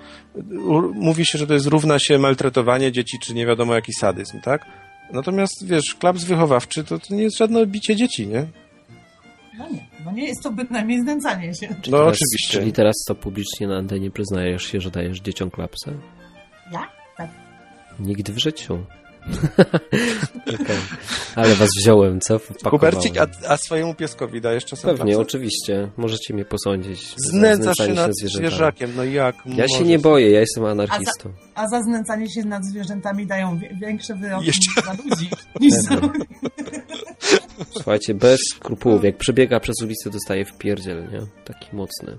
[0.94, 4.66] mówi się, że to jest równa się maltretowanie dzieci, czy nie wiadomo jaki sadyzm, tak?
[5.12, 8.46] Natomiast, wiesz, klaps wychowawczy to, to nie jest żadne bicie dzieci, nie?
[9.58, 11.68] No nie, no nie jest to bynajmniej znęcanie się.
[11.68, 12.58] No Teraz, oczywiście.
[12.58, 15.92] Czyli teraz to publicznie na antenie przyznajesz się, że dajesz dzieciom klapsę?
[16.72, 16.88] Ja?
[17.16, 17.30] Tak.
[18.00, 18.78] Nigdy w życiu.
[21.36, 22.40] Ale was wziąłem, co?
[22.70, 25.90] Kubercik, a, a swojemu pieskowi dajesz czasem Pewnie, oczywiście.
[25.96, 27.08] Możecie mnie posądzić.
[27.16, 28.48] za Znęcasz się nad zwierzętami.
[28.50, 29.88] zwierzakiem, no jak Ja się możesz?
[29.88, 31.32] nie boję, ja jestem anarchistą.
[31.54, 35.30] A za znęcanie się nad zwierzętami dają większe wyroki Jeszcze- za ludzi
[35.60, 36.00] niż za.
[37.72, 39.04] Słuchajcie, bez skrupułów.
[39.04, 41.20] Jak przebiega przez ulicę, dostaje w pierdziel, nie?
[41.44, 42.18] Taki mocny.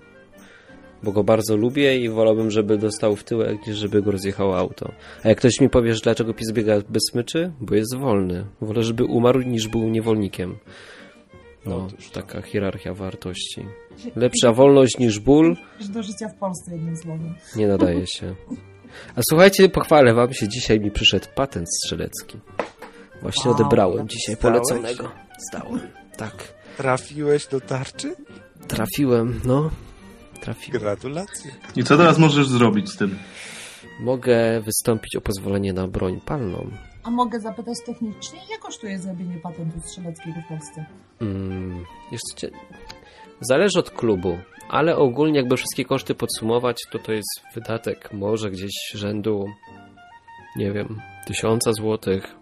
[1.04, 4.92] Bo go bardzo lubię i wolałbym, żeby dostał w tyłek, niż żeby go rozjechało auto.
[5.24, 7.52] A jak ktoś mi powie, że dlaczego pies biega bez smyczy?
[7.62, 8.46] Bo jest wolny.
[8.62, 10.58] Wolę, żeby umarł, niż był niewolnikiem.
[11.66, 13.66] No, taka hierarchia wartości.
[14.16, 15.56] Lepsza wolność niż ból
[15.90, 17.34] do życia w Polsce, jednym słowem.
[17.56, 18.36] nie nadaje się.
[19.16, 22.40] A słuchajcie, pochwalę wam się, dzisiaj mi przyszedł patent strzelecki.
[23.22, 23.60] Właśnie Wow.
[23.60, 24.60] odebrałem dzisiaj Zdałeś?
[24.60, 25.12] poleconego.
[25.52, 25.80] Zdałem.
[26.18, 26.54] Tak.
[26.78, 28.16] Trafiłeś do tarczy?
[28.68, 29.70] Trafiłem, no.
[30.42, 30.82] Trafiłem.
[30.82, 31.52] Gratulacje.
[31.76, 33.20] I co teraz możesz zrobić z tym?
[34.00, 36.72] Mogę wystąpić o pozwolenie na broń palną.
[37.04, 40.86] A mogę zapytać technicznie, ile kosztuje zrobienie patentu strzeleckiego w Polsce?
[41.22, 42.50] Mm, jeszcze cię...
[43.42, 44.38] Zależy od klubu,
[44.70, 49.46] ale ogólnie jakby wszystkie koszty podsumować, to to jest wydatek może gdzieś rzędu,
[50.56, 52.36] nie wiem, tysiąca złotych.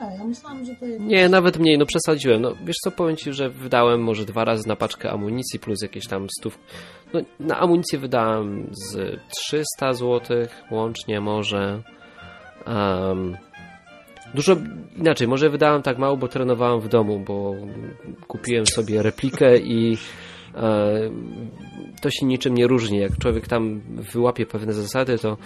[0.00, 1.04] Ja myślałam, że to jest...
[1.04, 2.42] Nie, nawet mniej, no przesadziłem.
[2.42, 6.06] No wiesz co, powiem ci, że wydałem może dwa razy na paczkę amunicji plus jakieś
[6.06, 6.58] tam stów.
[7.14, 10.20] No na amunicję wydałem z 300 zł
[10.70, 11.82] łącznie może.
[12.66, 13.36] Um,
[14.34, 14.56] dużo
[14.96, 17.54] inaczej, może wydałem tak mało, bo trenowałem w domu, bo
[18.28, 19.98] kupiłem sobie replikę i
[20.54, 21.10] e,
[22.02, 22.98] to się niczym nie różni.
[22.98, 23.80] Jak człowiek tam
[24.12, 25.36] wyłapie pewne zasady, to,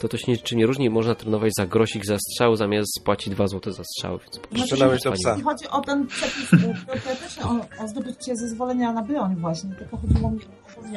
[0.00, 0.90] to to się niczym nie różni.
[0.90, 4.18] Można trenować za grosik za strzał, zamiast płacić 2 zł za strzał.
[4.18, 5.30] Więc Strzelałeś do psa.
[5.30, 6.58] Jeśli chodzi o ten przepis y,
[7.02, 10.40] teoretycznie o, o zdobycie zezwolenia na broń właśnie, tylko chodziło mi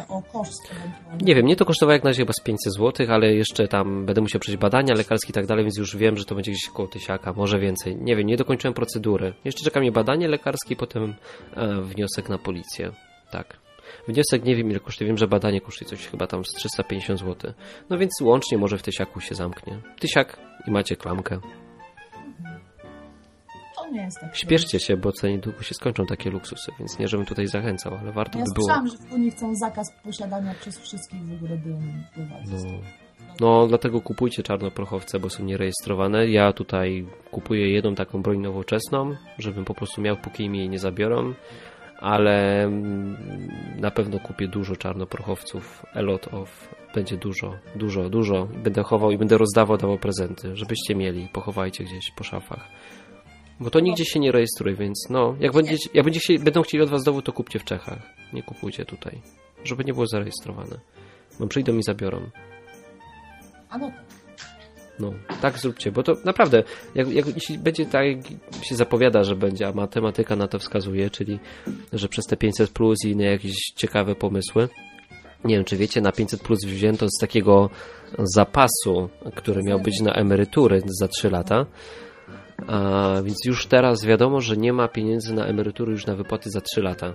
[0.08, 0.62] o koszt.
[1.22, 4.06] Nie wiem, mnie to kosztowało jak na razie chyba z 500 zł, ale jeszcze tam
[4.06, 6.70] będę musiał przejść badania lekarskie i tak dalej, więc już wiem, że to będzie gdzieś
[6.74, 7.96] koło tysiaka, może więcej.
[7.96, 9.34] Nie wiem, nie dokończyłem procedury.
[9.46, 11.16] Jeszcze czeka mnie badanie lekarskie i potem
[11.56, 12.92] e, wniosek na policję.
[13.32, 13.63] Tak.
[14.08, 17.54] Wniosek nie wiem ile kosztuje, wiem, że badanie kosztuje coś chyba tam z 350 zł.
[17.90, 19.78] No więc łącznie może w tysiaku się zamknie.
[20.00, 21.40] Tysiak i macie klamkę.
[23.78, 24.36] To nie jest tak.
[24.38, 28.12] Śpieszcie się, bo co niedługo się skończą takie luksusy, więc nie żebym tutaj zachęcał, ale
[28.12, 28.66] warto Ja by było.
[28.68, 32.04] słyszałam, że w Unii chcą zakaz posiadania przez wszystkich w ogóle dym.
[32.18, 32.80] No.
[33.40, 36.28] No, dlatego kupujcie czarnoprochowce, bo są nierejestrowane.
[36.30, 40.80] Ja tutaj kupuję jedną taką broń nowoczesną, żebym po prostu miał, póki mi jej nie
[40.80, 41.34] zabiorą,
[42.00, 43.18] ale mm,
[43.80, 45.86] na pewno kupię dużo czarnoprochowców.
[45.94, 46.70] A lot of.
[46.96, 48.48] Będzie dużo, dużo, dużo.
[48.64, 51.28] Będę chował i będę rozdawał, dawał prezenty, żebyście mieli.
[51.34, 52.68] Pochowajcie gdzieś po szafach.
[53.60, 56.90] Bo to nigdzie się nie rejestruje, więc no, jak, będziecie, jak będziecie, będą chcieli od
[56.90, 58.00] was dowód, to kupcie w Czechach.
[58.34, 59.22] Nie kupujcie tutaj,
[59.64, 60.80] żeby nie było zarejestrowane.
[61.40, 62.30] Bo przyjdą i zabiorą.
[63.70, 63.92] A no.
[65.00, 66.64] No, tak zróbcie, bo to naprawdę,
[66.96, 71.10] jak, jak jeśli będzie tak, jak się zapowiada, że będzie, a matematyka na to wskazuje,
[71.10, 71.40] czyli
[71.94, 74.70] że przez te 500 plus i inne jakieś ciekawe pomysły,
[75.46, 77.70] nie wiem, czy wiecie, na 500 plus wzięto z takiego
[78.20, 81.66] zapasu, który miał być na emerytury za 3 lata,
[82.68, 86.62] a, więc już teraz wiadomo, że nie ma pieniędzy na emerytury już na wypłaty za
[86.62, 87.14] 3 lata.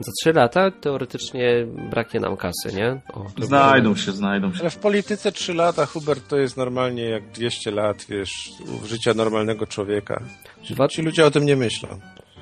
[0.00, 3.00] Za 3 lata teoretycznie braknie nam kasy, nie?
[3.14, 4.60] O, Znajdą się, znajdą się.
[4.60, 8.52] Ale w polityce 3 lata, Hubert, to jest normalnie jak 200 lat, wiesz,
[8.84, 10.22] życia normalnego człowieka.
[10.70, 11.88] Dwa, Ci ludzie o tym nie myślą.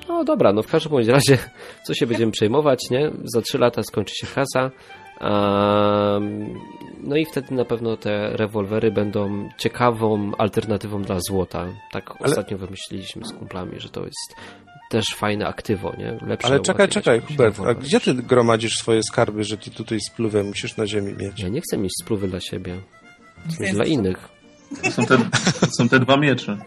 [0.07, 1.37] No dobra, no w każdym bądź razie,
[1.85, 3.11] co się będziemy przejmować, nie?
[3.23, 4.71] Za trzy lata skończy się kasa.
[5.21, 6.59] Um,
[7.03, 11.65] no i wtedy na pewno te rewolwery będą ciekawą alternatywą dla złota.
[11.91, 14.35] Tak ostatnio wymyśliliśmy z kumplami, że to jest
[14.95, 16.17] też fajne aktywo, nie?
[16.27, 20.09] Lepsze Ale czekaj, czekaj, Hubert, a gdzie ty gromadzisz swoje skarby, że ty tutaj z
[20.09, 21.39] pluwem musisz na ziemi mieć?
[21.39, 22.75] Ja nie chcę mieć spluwy dla siebie.
[23.59, 24.29] Mieć dla innych.
[24.83, 25.17] To są te,
[25.59, 26.57] to są te dwa miecze.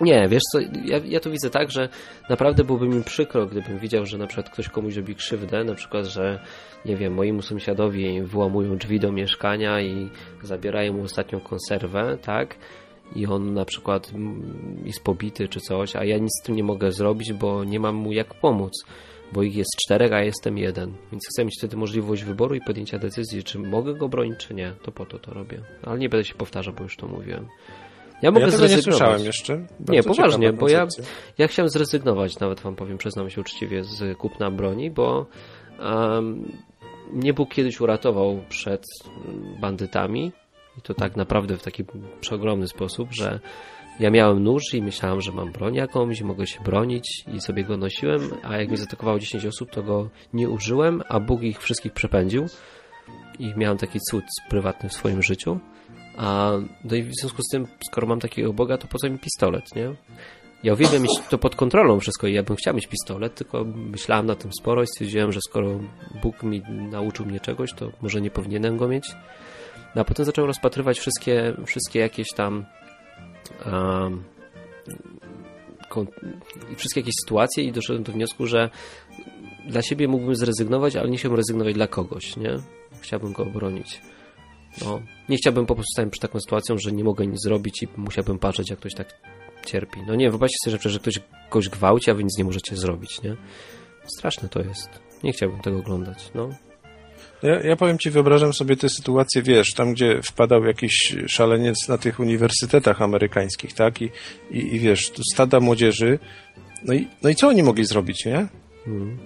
[0.00, 1.88] Nie, wiesz co, ja, ja to widzę tak, że
[2.28, 6.06] naprawdę byłoby mi przykro, gdybym widział, że na przykład ktoś komuś robi krzywdę, na przykład,
[6.06, 6.40] że
[6.84, 10.10] nie wiem, mojemu sąsiadowi wyłamują drzwi do mieszkania i
[10.42, 12.56] zabierają mu ostatnią konserwę, tak?
[13.14, 14.12] I on na przykład
[14.84, 17.94] jest pobity czy coś, a ja nic z tym nie mogę zrobić, bo nie mam
[17.94, 18.72] mu jak pomóc,
[19.32, 20.92] bo ich jest czterech, a jestem jeden.
[21.12, 24.72] Więc chcę mieć wtedy możliwość wyboru i podjęcia decyzji, czy mogę go bronić, czy nie.
[24.82, 25.60] To po to to robię.
[25.82, 27.46] Ale nie będę się powtarzał, bo już to mówiłem.
[28.22, 28.98] Ja mogę Ja tego nie zrezygnować.
[28.98, 29.56] słyszałem jeszcze.
[29.56, 29.66] Nie,
[30.02, 30.86] Bardzo poważnie, ciekawa bo ja,
[31.38, 35.26] ja chciałem zrezygnować, nawet wam powiem, przyznam się uczciwie, z kupna broni, bo
[35.80, 36.52] um,
[37.12, 38.84] mnie Bóg kiedyś uratował przed
[39.26, 40.32] mm, bandytami
[40.78, 41.84] i to tak naprawdę w taki
[42.20, 43.40] przeogromny sposób, że
[44.00, 47.76] ja miałem nóż i myślałem, że mam broń jakąś, mogę się bronić i sobie go
[47.76, 51.92] nosiłem, a jak mnie zaatakowało 10 osób, to go nie użyłem, a Bóg ich wszystkich
[51.92, 52.46] przepędził
[53.38, 55.58] i miałem taki cud prywatny w swoim życiu.
[56.16, 56.52] A
[56.84, 59.74] no i w związku z tym, skoro mam takiego Boga, to po co mi pistolet,
[59.76, 59.94] nie?
[60.62, 64.26] Ja uwielbiam mieć to pod kontrolą wszystko i ja bym chciał mieć pistolet, tylko myślałem
[64.26, 65.78] na tym sporo i stwierdziłem, że skoro
[66.22, 69.06] Bóg mi nauczył mnie czegoś, to może nie powinienem go mieć.
[69.96, 72.64] No a potem zacząłem rozpatrywać wszystkie, wszystkie jakieś tam
[73.66, 74.24] um,
[76.76, 78.70] wszystkie jakieś sytuacje i doszedłem do wniosku, że
[79.68, 82.56] dla siebie mógłbym zrezygnować, ale nie chciałbym rezygnować dla kogoś, nie?
[83.00, 84.00] Chciałbym go obronić.
[84.84, 87.88] No, nie chciałbym po prostu stać przed taką sytuacją, że nie mogę nic zrobić i
[87.96, 89.20] musiałbym patrzeć, jak ktoś tak
[89.66, 90.00] cierpi.
[90.06, 93.22] No nie, wyobraźcie sobie, że przecież ktoś kogoś gwałci, a wy nic nie możecie zrobić,
[93.22, 93.36] nie?
[94.04, 94.88] Straszne to jest.
[95.22, 96.65] Nie chciałbym tego oglądać, no.
[97.46, 101.98] Ja, ja powiem ci, wyobrażam sobie tę sytuację, wiesz, tam gdzie wpadał jakiś szaleniec na
[101.98, 104.02] tych uniwersytetach amerykańskich, tak?
[104.02, 104.10] I,
[104.50, 106.18] i, i wiesz, stada młodzieży.
[106.84, 108.46] No i, no i co oni mogli zrobić, nie?
[108.86, 109.18] Mm.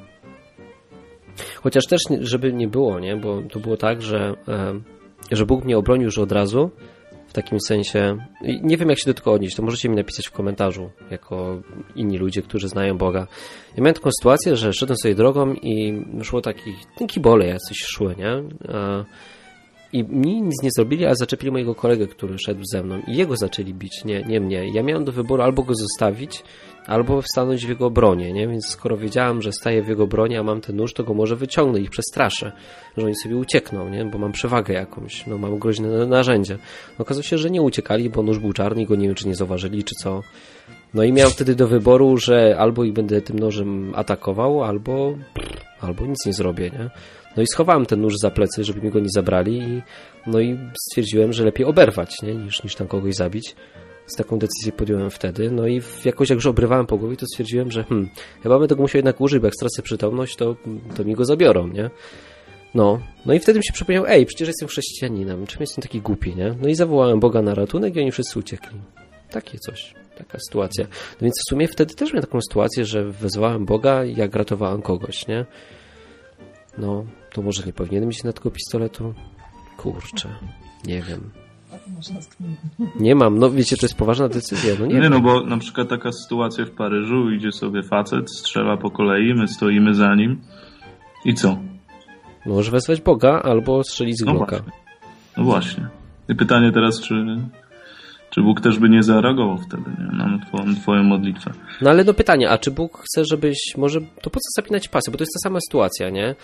[1.55, 3.17] Chociaż też, żeby nie było, nie?
[3.17, 4.35] Bo to było tak, że,
[5.33, 6.71] że Bóg mnie obronił już od razu,
[7.31, 8.17] w takim sensie,
[8.63, 11.63] nie wiem jak się do tego odnieść, to możecie mi napisać w komentarzu, jako
[11.97, 13.27] inni ludzie, którzy znają Boga.
[13.77, 16.75] Ja miałem taką sytuację, że szedłem sobie drogą i szło takich,
[17.09, 18.43] kibole jacyś szły, nie?
[19.93, 23.37] I mi nic nie zrobili, ale zaczepili mojego kolegę, który szedł ze mną i jego
[23.37, 24.75] zaczęli bić, nie, nie mnie.
[24.75, 26.43] Ja miałem do wyboru albo go zostawić,
[26.87, 28.49] albo stanąć w jego obronie, nie?
[28.49, 31.37] Więc skoro wiedziałem, że staję w jego obronie, a mam ten nóż, to go może
[31.37, 32.53] wyciągnę i ich przestraszę,
[32.97, 34.05] że oni sobie uciekną, nie?
[34.05, 36.59] Bo mam przewagę jakąś, no mam groźne narzędzie.
[36.99, 39.35] Okazało się, że nie uciekali, bo nóż był czarny i go nie wiem, czy nie
[39.35, 40.23] zauważyli, czy co.
[40.95, 45.15] No i miałem wtedy do wyboru, że albo ich będę tym nożem atakował, albo,
[45.81, 46.91] albo nic nie zrobię, nie?
[47.37, 49.83] No i schowałem ten nóż za plecy, żeby mi go nie zabrali i,
[50.27, 50.59] no i
[50.89, 52.35] stwierdziłem, że lepiej oberwać, nie?
[52.35, 53.55] Niż, niż tam kogoś zabić.
[54.13, 57.71] Z taką decyzję podjąłem wtedy, no i jakoś jak już obrywałem po głowie, to stwierdziłem,
[57.71, 58.09] że hmm,
[58.43, 60.57] chyba będę go musiał jednak użyć, bo jak stracę przytomność, to,
[60.97, 61.91] to mi go zabiorą, nie?
[62.75, 66.37] No, no i wtedy mi się przypomniał, ej, przecież jestem chrześcijaninem, czym jestem taki głupi,
[66.37, 66.55] nie?
[66.63, 68.81] No i zawołałem Boga na ratunek i oni wszyscy uciekli.
[69.31, 70.85] Takie coś, taka sytuacja.
[71.21, 75.27] No więc w sumie wtedy też miałem taką sytuację, że wezwałem Boga, jak ratowałem kogoś,
[75.27, 75.47] nie?
[76.79, 79.15] No, to może nie powinienem mieć na tego pistoletu?
[79.77, 80.29] Kurczę,
[80.87, 81.31] nie wiem.
[83.01, 85.13] Nie mam, no wiecie, to jest poważna decyzja, no nie, Nie, wiem.
[85.13, 89.49] no bo na przykład taka sytuacja w Paryżu, idzie sobie facet, strzela po kolei, my
[89.49, 90.41] stoimy za nim
[91.25, 91.59] i co?
[92.47, 94.57] Może wezwać Boga albo strzelić z No Glocka.
[94.57, 94.73] właśnie.
[95.37, 95.89] No właśnie.
[96.29, 97.15] I pytanie teraz, czy,
[98.31, 100.19] czy Bóg też by nie zareagował wtedy nie?
[100.19, 101.51] na twoją, twoją modlitwę.
[101.83, 105.11] No ale do pytania, a czy Bóg chce, żebyś, może, to po co zapinać pasy?
[105.11, 106.35] Bo to jest ta sama sytuacja, nie?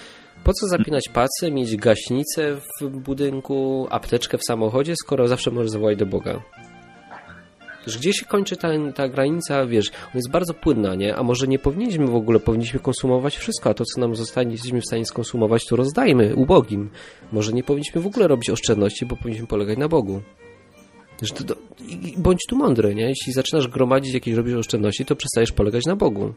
[0.45, 5.99] Po co zapinać pasy, mieć gaśnicę w budynku, apteczkę w samochodzie, skoro zawsze możesz zawołać
[5.99, 6.41] do Boga?
[7.87, 11.17] Gdzie się kończy ta, ta granica, wiesz, ona jest bardzo płynna, nie?
[11.17, 14.81] A może nie powinniśmy w ogóle, powinniśmy konsumować wszystko, a to, co nam zostanie, jesteśmy
[14.81, 16.91] w stanie skonsumować, to rozdajmy ubogim.
[17.33, 20.23] Może nie powinniśmy w ogóle robić oszczędności, bo powinniśmy polegać na Bogu.
[22.18, 23.09] Bądź tu mądry, nie?
[23.09, 26.32] Jeśli zaczynasz gromadzić jakieś robisz oszczędności, to przestajesz polegać na Bogu.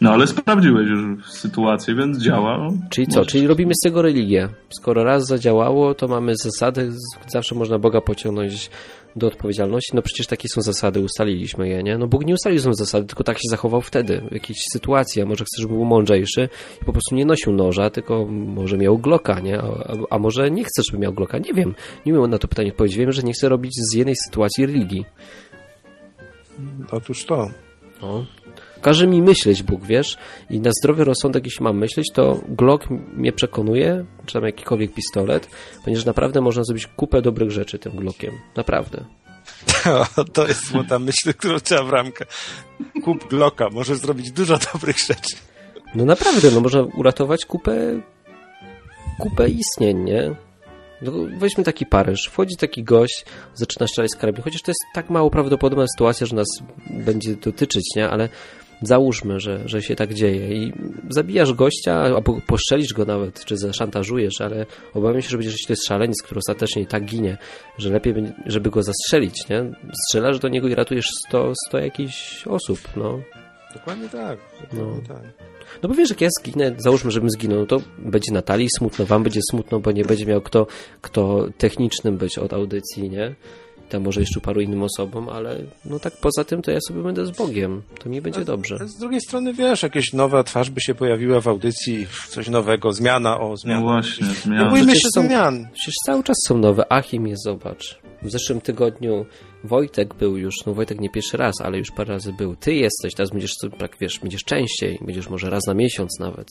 [0.00, 2.68] No ale sprawdziłeś już sytuację, więc działa.
[2.90, 3.24] Czyli co?
[3.26, 4.48] Czyli robimy z tego religię.
[4.70, 8.70] Skoro raz zadziałało, to mamy zasady, z- zawsze można Boga pociągnąć
[9.16, 9.90] do odpowiedzialności.
[9.94, 11.98] No przecież takie są zasady, ustaliliśmy je, nie?
[11.98, 15.26] No Bóg nie ustalił są zasady, tylko tak się zachował wtedy, w jakiejś sytuacji, a
[15.26, 16.48] może chce, żeby był mądrzejszy
[16.82, 19.58] i po prostu nie nosił noża, tylko może miał gloka, nie?
[19.58, 21.74] A, a, może nie chce, żeby miał gloka, nie wiem.
[22.06, 22.98] Nie miałem na to pytanie odpowiedzi.
[22.98, 25.04] Wiem, że nie chce robić z jednej sytuacji religii.
[26.90, 27.50] Otóż to.
[28.02, 28.26] No.
[28.82, 30.18] Każe mi myśleć Bóg, wiesz?
[30.50, 35.48] I na zdrowy rozsądek, jeśli mam myśleć, to Glock mnie przekonuje, czy tam jakikolwiek pistolet,
[35.84, 38.32] ponieważ naprawdę można zrobić kupę dobrych rzeczy tym Glockiem.
[38.56, 39.04] Naprawdę.
[40.32, 42.24] to jest złota myśl, którą trzeba w ramkę.
[43.04, 45.36] Kup Glocka, możesz zrobić dużo dobrych rzeczy.
[45.94, 48.00] No naprawdę, no można uratować kupę,
[49.18, 50.34] kupę istnień, nie?
[51.02, 52.26] No, weźmy taki Paryż.
[52.26, 53.24] Wchodzi taki gość,
[53.54, 56.46] zaczyna strzelać z karabinu, chociaż to jest tak mało prawdopodobna sytuacja, że nas
[56.90, 58.10] będzie dotyczyć, nie?
[58.10, 58.28] Ale
[58.82, 60.72] załóżmy, że, że się tak dzieje i
[61.08, 65.72] zabijasz gościa, albo poszczelisz go nawet, czy zaszantażujesz, ale obawiam się, że będzie, że to
[65.72, 67.38] jest szaleniec, który ostatecznie i tak ginie,
[67.78, 68.14] że lepiej,
[68.46, 69.64] żeby go zastrzelić, nie?
[70.06, 73.20] Strzelasz do niego i ratujesz 100, 100 jakichś osób, no.
[73.74, 74.38] Dokładnie tak.
[74.72, 75.48] Dokładnie tak.
[75.82, 79.22] No bo wiesz, jak ja zginę, załóżmy, żebym zginął, no to będzie Natalii smutno, wam
[79.22, 80.66] będzie smutno, bo nie będzie miał kto,
[81.00, 83.34] kto technicznym być od audycji, nie?
[83.88, 87.26] Tam może jeszcze paru innym osobom, ale no tak poza tym to ja sobie będę
[87.26, 87.82] z Bogiem.
[88.00, 88.76] To mi będzie dobrze.
[88.80, 92.92] Ale z drugiej strony, wiesz, jakieś nowa twarz by się pojawiła w audycji, coś nowego,
[92.92, 93.80] zmiana, o, No zmiana.
[93.82, 94.68] właśnie, Nie zmiana.
[94.70, 95.68] bójmy Przecież się są- zmian.
[95.74, 96.92] Przecież cały czas są nowe.
[96.92, 97.98] Achim jest, zobacz.
[98.22, 99.26] W zeszłym tygodniu
[99.64, 102.56] Wojtek był już, no Wojtek nie pierwszy raz, ale już parę razy był.
[102.56, 106.48] Ty jesteś, teraz będziesz, tak wiesz, będziesz częściej, będziesz może raz na miesiąc nawet.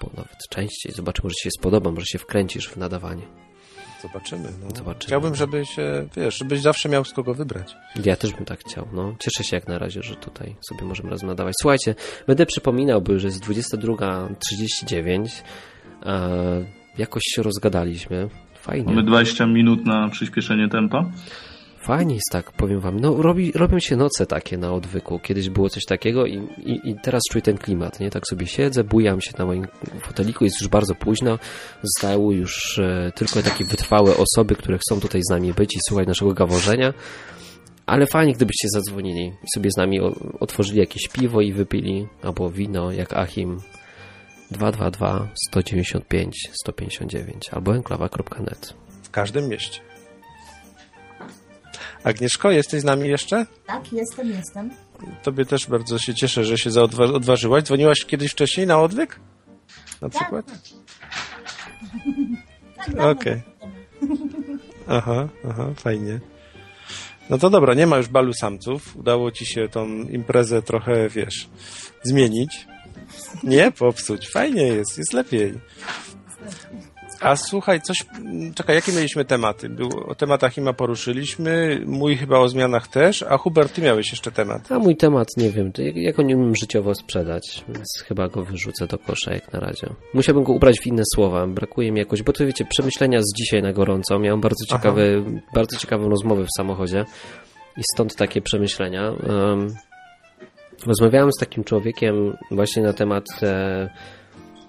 [0.00, 0.92] Bo nawet częściej.
[0.92, 3.22] Zobaczymy, może się spodoba, może się wkręcisz w nadawanie.
[4.12, 4.48] Zobaczymy.
[4.62, 4.76] No.
[4.76, 5.06] Zobaczymy.
[5.06, 7.76] Chciałbym, żeby się, wiesz, żebyś zawsze miał z kogo wybrać.
[8.04, 8.88] Ja też bym tak chciał.
[8.92, 11.54] No, cieszę się jak na razie, że tutaj sobie możemy razem nadawać.
[11.60, 11.94] Słuchajcie,
[12.26, 15.42] będę przypominał, bo już jest 22.39.
[16.06, 16.64] E,
[16.98, 18.28] jakoś się rozgadaliśmy.
[18.54, 18.84] Fajnie.
[18.84, 21.04] Mamy 20 minut na przyspieszenie tempa.
[21.86, 23.00] Fajnie jest tak, powiem wam.
[23.00, 25.18] No, robi, robią się noce takie na odwyku.
[25.18, 28.10] Kiedyś było coś takiego i, i, i teraz czuję ten klimat, nie?
[28.10, 29.66] Tak sobie siedzę, bujam się na moim
[30.00, 31.38] foteliku, jest już bardzo późno.
[31.82, 36.08] Zostały już e, tylko takie wytrwałe osoby, które chcą tutaj z nami być i słuchać
[36.08, 36.94] naszego gaworzenia.
[37.86, 40.00] Ale fajnie, gdybyście zadzwonili i sobie z nami
[40.40, 43.60] otworzyli jakieś piwo i wypili, albo wino, jak Achim.
[44.50, 48.74] 222 195 159 albo enklawa.net.
[49.02, 49.85] W każdym mieście.
[52.06, 53.46] Agnieszko, jesteś z nami jeszcze?
[53.66, 54.70] Tak, jestem, jestem.
[55.22, 57.62] Tobie też bardzo się cieszę, że się zaodwa- odważyłaś.
[57.64, 59.20] Dzwoniłaś kiedyś wcześniej na odwyk?
[60.00, 60.46] Na przykład?
[62.86, 63.42] Tak, Okej.
[64.88, 66.20] Aha, aha, fajnie.
[67.30, 68.96] No to dobra, nie ma już balu samców.
[68.96, 71.48] Udało ci się tą imprezę trochę, wiesz,
[72.02, 72.66] zmienić.
[73.44, 74.28] Nie popsuć.
[74.30, 75.54] Fajnie jest, jest lepiej.
[77.20, 77.96] A słuchaj, coś.
[78.54, 79.68] Czekaj, jakie mieliśmy tematy?
[79.68, 84.30] Był, o tematach Ima poruszyliśmy, mój chyba o zmianach też, a Hubert, ty miałeś jeszcze
[84.30, 84.72] temat.
[84.72, 88.28] A mój temat, nie wiem, to jak, jak on nie umiem życiowo sprzedać, więc chyba
[88.28, 89.86] go wyrzucę do kosza jak na razie.
[90.14, 93.62] Musiałbym go ubrać w inne słowa, brakuje mi jakoś, bo to wiecie, przemyślenia z dzisiaj
[93.62, 94.78] na gorąco, miałem bardzo Aha.
[94.78, 95.02] ciekawe,
[95.54, 97.04] bardzo ciekawą rozmowę w samochodzie
[97.76, 99.10] i stąd takie przemyślenia.
[99.10, 99.74] Um,
[100.86, 103.88] rozmawiałem z takim człowiekiem właśnie na temat e,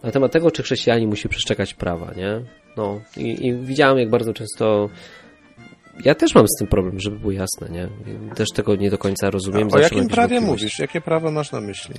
[0.04, 2.42] na temat tego, czy chrześcijanin musi przestrzegać prawa, nie?
[2.78, 4.90] No i, i widziałem, jak bardzo często
[6.06, 7.90] ja też mam z tym problem, żeby było jasne, nie?
[8.36, 9.68] Też tego nie do końca rozumiem.
[9.68, 10.80] o zawsze mam jakim prawie mówisz?
[10.80, 11.96] Jakie prawo masz na myśli?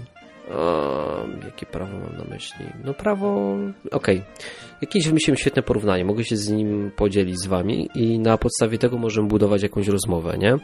[0.55, 2.67] O, jakie prawo mam na myśli?
[2.85, 3.57] No prawo...
[3.91, 4.23] Okej.
[4.81, 6.05] Jakieś wymyśliłem świetne porównanie.
[6.05, 10.39] Mogę się z nim podzielić z wami i na podstawie tego możemy budować jakąś rozmowę,
[10.39, 10.57] nie?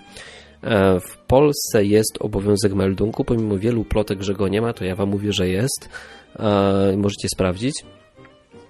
[0.64, 4.96] E, W Polsce jest obowiązek meldunku, pomimo wielu plotek, że go nie ma, to ja
[4.96, 5.88] wam mówię, że jest.
[6.38, 7.84] E, Możecie sprawdzić.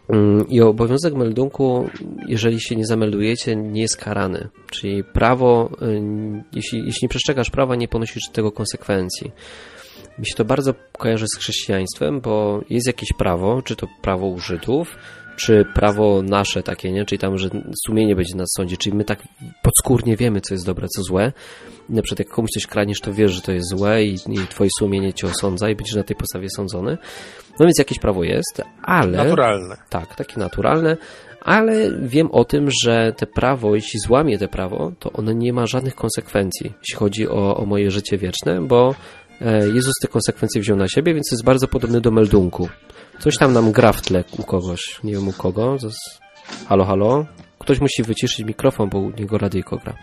[0.08, 1.88] Mm, I obowiązek meldunku,
[2.28, 4.48] jeżeli się nie zameldujecie, nie jest karany.
[4.70, 6.02] Czyli prawo, y,
[6.52, 9.32] jeśli, jeśli nie przestrzegasz prawa, nie ponosisz tego konsekwencji.
[10.18, 14.38] Mi się to bardzo kojarzy z chrześcijaństwem, bo jest jakieś prawo, czy to prawo u
[14.38, 14.96] Żydów,
[15.36, 17.04] czy prawo nasze takie, nie?
[17.04, 17.48] Czyli tam, że
[17.86, 19.22] sumienie będzie na sądzie, czyli my tak
[19.62, 21.32] podskórnie wiemy, co jest dobre, co złe.
[21.88, 24.70] Na przykład jak komuś coś kraniesz, to wiesz, że to jest złe i, i twoje
[24.78, 26.98] sumienie cię osądza i będziesz na tej podstawie sądzony.
[27.60, 29.24] No więc jakieś prawo jest, ale...
[29.24, 29.76] Naturalne.
[29.90, 30.96] Tak, takie naturalne,
[31.40, 35.66] ale wiem o tym, że te prawo, jeśli złamie te prawo, to ono nie ma
[35.66, 38.94] żadnych konsekwencji, jeśli chodzi o, o moje życie wieczne, bo
[39.40, 42.68] e, Jezus te konsekwencje wziął na siebie, więc jest bardzo podobny do meldunku.
[43.18, 45.76] Coś tam nam gra w tle u kogoś, nie wiem u kogo.
[46.66, 47.26] Halo, halo?
[47.58, 49.94] Ktoś musi wyciszyć mikrofon, bo u niego radyjko gra.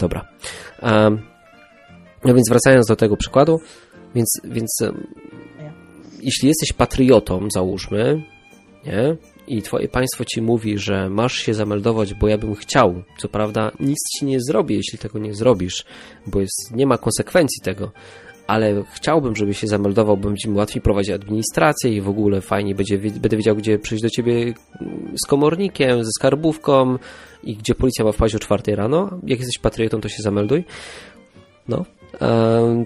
[0.00, 0.28] Dobra.
[0.82, 1.22] Um,
[2.24, 3.60] no więc wracając do tego przykładu,
[4.14, 5.06] więc, więc um,
[6.22, 8.22] jeśli jesteś patriotą, załóżmy,
[8.86, 9.16] nie?
[9.46, 13.02] I twoje państwo ci mówi, że masz się zameldować, bo ja bym chciał.
[13.18, 15.84] Co prawda, nic ci nie zrobię, jeśli tego nie zrobisz,
[16.26, 17.92] bo jest, nie ma konsekwencji tego.
[18.48, 22.98] Ale chciałbym, żeby się zameldował, będzie mi łatwiej prowadzić administrację i w ogóle fajnie będzie,
[22.98, 24.54] będę wiedział, gdzie przyjść do ciebie
[25.24, 26.98] z komornikiem, ze skarbówką
[27.44, 29.10] i gdzie policja ma wpaść o czwartej rano.
[29.26, 30.64] Jak jesteś patriotą, to się zamelduj.
[31.68, 31.84] No,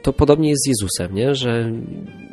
[0.03, 1.35] to podobnie jest z Jezusem, nie?
[1.35, 1.73] że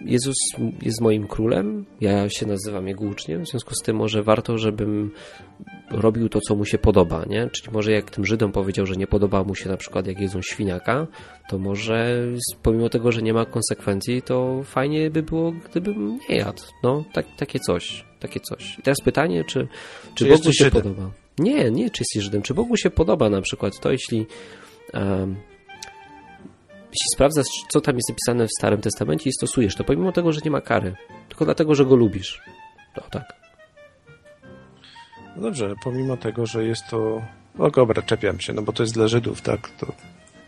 [0.06, 0.36] Jezus
[0.82, 5.12] jest moim królem, ja się nazywam jego uczniem, w związku z tym może warto, żebym
[5.92, 7.50] robił to, co mu się podoba, nie?
[7.50, 10.42] Czyli może jak tym Żydom powiedział, że nie podoba mu się na przykład jak jedzą
[10.42, 11.08] świniaka,
[11.50, 12.28] to może
[12.64, 16.64] pomimo tego, że nie ma konsekwencji, to fajnie by było, gdybym nie jadł.
[16.84, 18.80] No, tak, takie coś, takie coś.
[18.80, 19.68] I teraz pytanie, czy,
[20.16, 20.82] czy, Czy Bogu się Żydem?
[20.82, 21.12] podoba?
[21.40, 22.42] Nie, nie, czy jesteś Żydem.
[22.42, 24.26] Czy Bogu się podoba na przykład to, jeśli
[24.94, 25.36] um,
[26.92, 30.42] jeśli sprawdzasz, co tam jest napisane w Starym Testamencie i stosujesz to, pomimo tego, że
[30.46, 30.96] nie ma kary,
[31.30, 32.42] tylko dlatego, że go lubisz.
[32.98, 33.24] No tak.
[35.36, 37.22] No dobrze, pomimo tego, że jest to...
[37.56, 39.70] No dobra, czepiam się, no bo to jest dla Żydów, tak?
[39.70, 39.94] To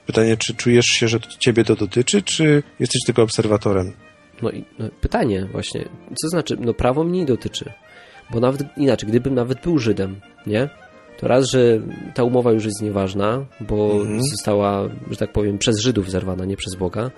[0.05, 3.93] pytanie, czy czujesz się, że ciebie to dotyczy, czy jesteś tylko obserwatorem?
[4.41, 5.85] No i no, pytanie właśnie,
[6.22, 7.72] co znaczy, no prawo mnie nie dotyczy.
[8.30, 10.69] Bo nawet inaczej, gdybym nawet był Żydem, nie?
[11.22, 11.80] To raz, że
[12.14, 14.19] ta umowa już jest nieważna, bo Mhm.
[14.31, 17.11] została, że tak powiem, przez Żydów zerwana, nie przez Boga.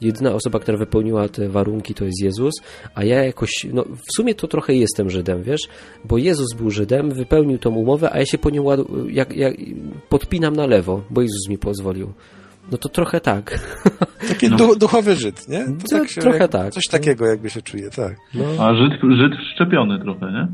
[0.00, 2.54] Jedyna osoba, która wypełniła te warunki, to jest Jezus,
[2.94, 5.60] a ja jakoś, no w sumie to trochę jestem Żydem, wiesz,
[6.04, 9.54] bo Jezus był Żydem, wypełnił tą umowę, a ja się po nią ładu, jak, jak,
[10.08, 12.12] podpinam na lewo, bo Jezus mi pozwolił.
[12.72, 13.58] No to trochę tak.
[14.28, 15.64] Taki du- duchowy Żyd, nie?
[15.64, 16.72] To No, tak się, trochę jak, tak.
[16.72, 18.16] Coś takiego jakby się czuje, tak.
[18.34, 20.48] No, A Żyd, Żyd szczepiony trochę, nie?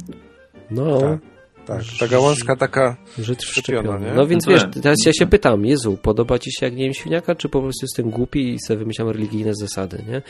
[0.70, 1.01] no.
[1.01, 1.19] Tak.
[1.67, 2.97] Tak, ta gałązka taka...
[3.19, 4.15] Żyd Wszczepiona, nie?
[4.15, 7.35] No więc wiesz, teraz ja się pytam, Jezu, podoba ci się jak nie wiem świniaka,
[7.35, 10.23] czy po prostu jestem głupi i sobie wymyślam religijne zasady, nie?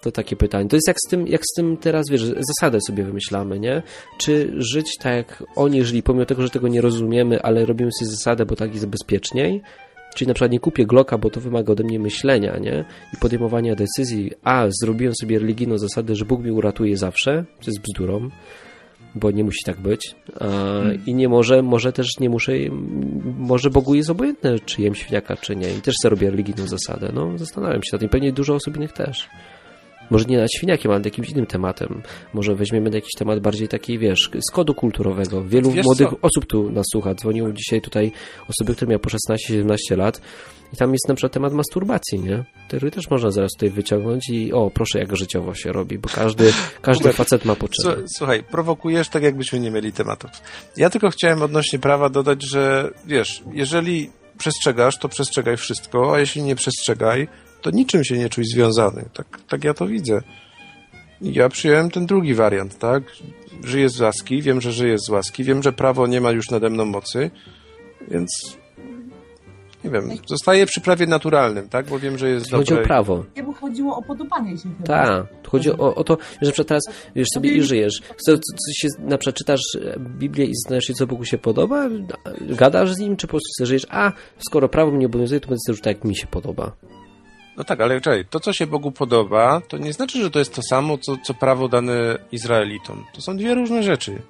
[0.00, 0.68] To takie pytanie.
[0.68, 3.82] To jest jak z tym, jak z tym teraz, wiesz, zasadę sobie wymyślamy, nie?
[4.18, 8.10] Czy żyć tak jak oni żyli, pomimo tego, że tego nie rozumiemy, ale robimy sobie
[8.10, 9.62] zasadę, bo tak jest bezpieczniej?
[10.14, 12.84] Czyli na przykład nie kupię Glocka, bo to wymaga ode mnie myślenia, nie?
[13.14, 14.32] I podejmowania decyzji.
[14.44, 18.30] A, zrobiłem sobie religijną zasadę, że Bóg mnie uratuje zawsze, co jest bzdurą
[19.14, 20.14] bo nie musi tak być.
[20.40, 20.46] A,
[21.06, 22.52] I nie może, może też nie muszę,
[23.38, 25.74] może Bogu jest obojętne, czy jem świniaka, czy nie.
[25.74, 27.10] I też sobie robię religijną zasadę.
[27.14, 28.08] No, zastanawiam się nad tym.
[28.08, 29.28] Pewnie dużo osób innych też.
[30.12, 32.02] Może nie nad świniakiem, ale nad jakimś innym tematem.
[32.34, 35.44] Może weźmiemy na jakiś temat bardziej taki, wiesz, z kodu kulturowego.
[35.44, 36.16] Wielu Wiesz młodych co?
[36.22, 37.14] osób tu nas słucha.
[37.14, 38.12] Dzwonią dzisiaj tutaj
[38.48, 40.20] osoby, które miały po 16-17 lat
[40.72, 42.44] i tam jest na przykład temat masturbacji, nie?
[42.68, 46.52] Który też można zaraz tutaj wyciągnąć i o, proszę, jak życiowo się robi, bo każdy,
[46.82, 47.96] każdy facet ma potrzeby.
[48.02, 50.30] Słu- Słuchaj, prowokujesz tak, jakbyśmy nie mieli tematów.
[50.76, 56.42] Ja tylko chciałem odnośnie prawa dodać, że wiesz, jeżeli przestrzegasz, to przestrzegaj wszystko, a jeśli
[56.42, 57.28] nie przestrzegaj,
[57.62, 59.04] to niczym się nie czuj związany.
[59.14, 60.22] Tak, tak ja to widzę.
[61.20, 63.02] I Ja przyjąłem ten drugi wariant, tak?
[63.64, 66.70] Żyję z łaski, wiem, że żyję z łaski, wiem, że prawo nie ma już nade
[66.70, 67.30] mną mocy,
[68.10, 68.56] więc
[69.84, 71.86] nie wiem, zostaję przy prawie naturalnym, tak?
[71.86, 72.84] Bo wiem, że jest Chodzi dobre.
[72.84, 73.24] o prawo.
[73.36, 74.68] Jemu chodziło o podobanie się.
[74.84, 76.82] Tak, chodzi o, o to, że na przykład teraz
[77.16, 78.02] wiesz sobie i żyjesz.
[78.26, 79.60] Co, co, co się, na przykład czytasz
[79.98, 81.88] Biblię i znajesz się, co Bogu się podoba,
[82.40, 84.12] gadasz z nim, czy po prostu sobie żyjesz, a
[84.48, 86.72] skoro prawo mnie obowiązuje, to będę sobie żył tak, jak mi się podoba.
[87.56, 90.54] No tak, ale czekaj, to co się Bogu podoba, to nie znaczy, że to jest
[90.54, 93.04] to samo, co, co prawo dane Izraelitom.
[93.14, 94.22] To są dwie różne rzeczy.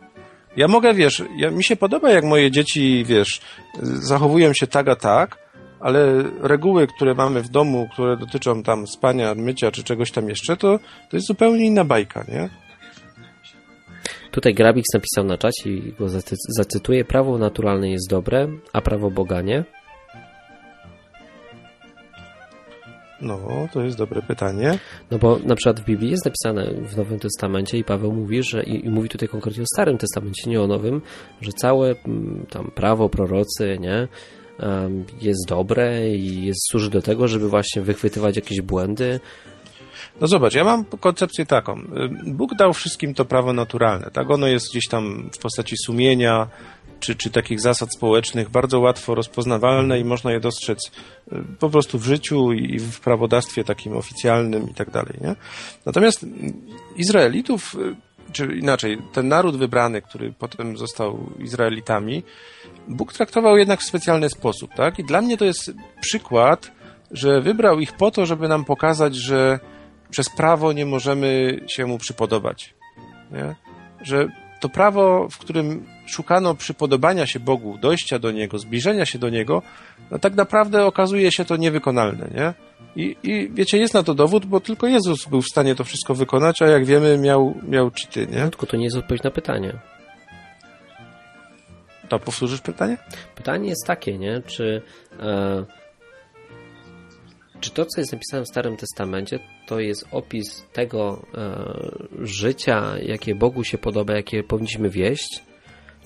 [0.56, 3.40] Ja mogę, wiesz, ja, mi się podoba, jak moje dzieci, wiesz,
[3.82, 5.38] zachowują się tak a tak,
[5.80, 10.56] ale reguły, które mamy w domu, które dotyczą tam spania, mycia czy czegoś tam jeszcze,
[10.56, 10.78] to,
[11.10, 12.48] to jest zupełnie inna bajka, nie?
[14.30, 17.04] Tutaj Grabix napisał na czacie i go zacy- zacytuję.
[17.04, 19.64] Prawo naturalne jest dobre, a prawo Boga nie.
[23.22, 24.78] No, to jest dobre pytanie.
[25.10, 28.62] No bo na przykład w Biblii jest napisane w Nowym Testamencie i Paweł mówi, że
[28.62, 31.02] i, i mówi tutaj konkretnie o Starym Testamencie, nie o Nowym,
[31.40, 34.08] że całe mm, tam prawo, prorocy, nie,
[35.20, 39.20] jest dobre i jest, służy do tego, żeby właśnie wychwytywać jakieś błędy.
[40.20, 41.80] No zobacz, ja mam koncepcję taką.
[42.26, 44.30] Bóg dał wszystkim to prawo naturalne, tak?
[44.30, 46.48] Ono jest gdzieś tam w postaci sumienia,
[47.02, 50.78] czy, czy takich zasad społecznych, bardzo łatwo rozpoznawalne i można je dostrzec
[51.32, 55.34] y, po prostu w życiu i w prawodawstwie takim oficjalnym i tak dalej, nie?
[55.86, 56.26] Natomiast
[56.96, 57.96] Izraelitów, y,
[58.32, 62.22] czy inaczej, ten naród wybrany, który potem został Izraelitami,
[62.88, 64.98] Bóg traktował jednak w specjalny sposób, tak?
[64.98, 66.72] I dla mnie to jest przykład,
[67.10, 69.60] że wybrał ich po to, żeby nam pokazać, że
[70.10, 72.74] przez prawo nie możemy się mu przypodobać.
[73.30, 73.54] Nie?
[74.02, 74.28] Że
[74.60, 79.62] to prawo, w którym szukano przypodobania się Bogu, dojścia do Niego, zbliżenia się do Niego,
[80.10, 82.54] no tak naprawdę okazuje się to niewykonalne, nie?
[82.96, 86.14] I, I wiecie, jest na to dowód, bo tylko Jezus był w stanie to wszystko
[86.14, 88.38] wykonać, a jak wiemy, miał, miał cheaty, nie?
[88.38, 89.72] No, tylko to nie jest odpowiedź na pytanie.
[92.08, 92.98] To powtórzysz pytanie?
[93.34, 94.42] Pytanie jest takie, nie?
[94.46, 94.82] Czy,
[95.20, 95.64] e,
[97.60, 103.34] czy to, co jest napisane w Starym Testamencie, to jest opis tego e, życia, jakie
[103.34, 105.51] Bogu się podoba, jakie powinniśmy wieść?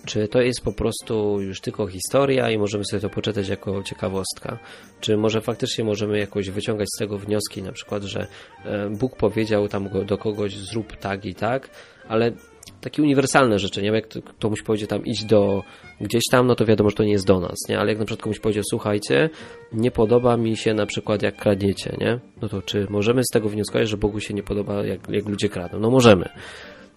[0.07, 4.59] Czy to jest po prostu już tylko historia i możemy sobie to poczytać jako ciekawostka?
[5.01, 8.27] Czy może faktycznie możemy jakoś wyciągać z tego wnioski, na przykład, że
[8.65, 11.71] e, Bóg powiedział tam do kogoś zrób tak i tak,
[12.09, 12.33] ale
[12.81, 13.89] takie uniwersalne rzeczy, nie?
[13.89, 14.07] Jak
[14.41, 15.63] komuś powiedzie tam idź do
[16.01, 17.79] gdzieś tam, no to wiadomo, że to nie jest do nas, nie?
[17.79, 19.31] Ale jak na przykład komuś powiedział, słuchajcie,
[19.73, 22.21] nie podoba mi się na przykład jak kradniecie, nie?
[22.43, 25.49] No to czy możemy z tego wnioskować, że Bogu się nie podoba jak, jak ludzie
[25.49, 25.81] kradną?
[25.81, 26.29] No możemy.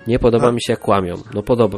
[0.10, 1.16] Nie podoba mi się jak kłamią.
[1.34, 1.78] No podoba,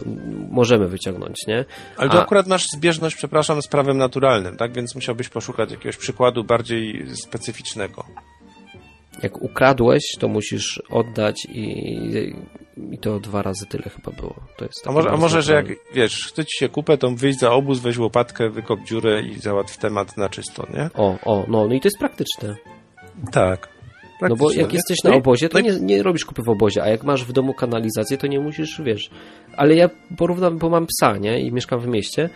[0.51, 1.65] możemy wyciągnąć, nie?
[1.97, 4.73] Ale to A- akurat masz zbieżność, przepraszam, z prawem naturalnym, tak?
[4.73, 8.05] Więc musiałbyś poszukać jakiegoś przykładu bardziej specyficznego.
[9.23, 12.35] Jak ukradłeś, to musisz oddać i,
[12.91, 14.35] i to dwa razy tyle chyba było.
[14.57, 17.39] To jest A może, a może że jak, wiesz, chce ci się kupę, to wyjść
[17.39, 20.89] za obóz, weź łopatkę, wykop dziurę i załatw temat na czysto, nie?
[20.93, 22.55] O, o, no, no i to jest praktyczne.
[23.31, 23.80] Tak.
[24.29, 26.49] No bo jak jesteś No na i- obozie, to no nie, nie robisz kupy w
[26.49, 29.09] obozie, a jak masz w domu kanalizację, to nie musisz, wiesz.
[29.57, 31.41] Ale ja porównam, bo mam psa, nie?
[31.41, 32.29] I mieszkam w mieście,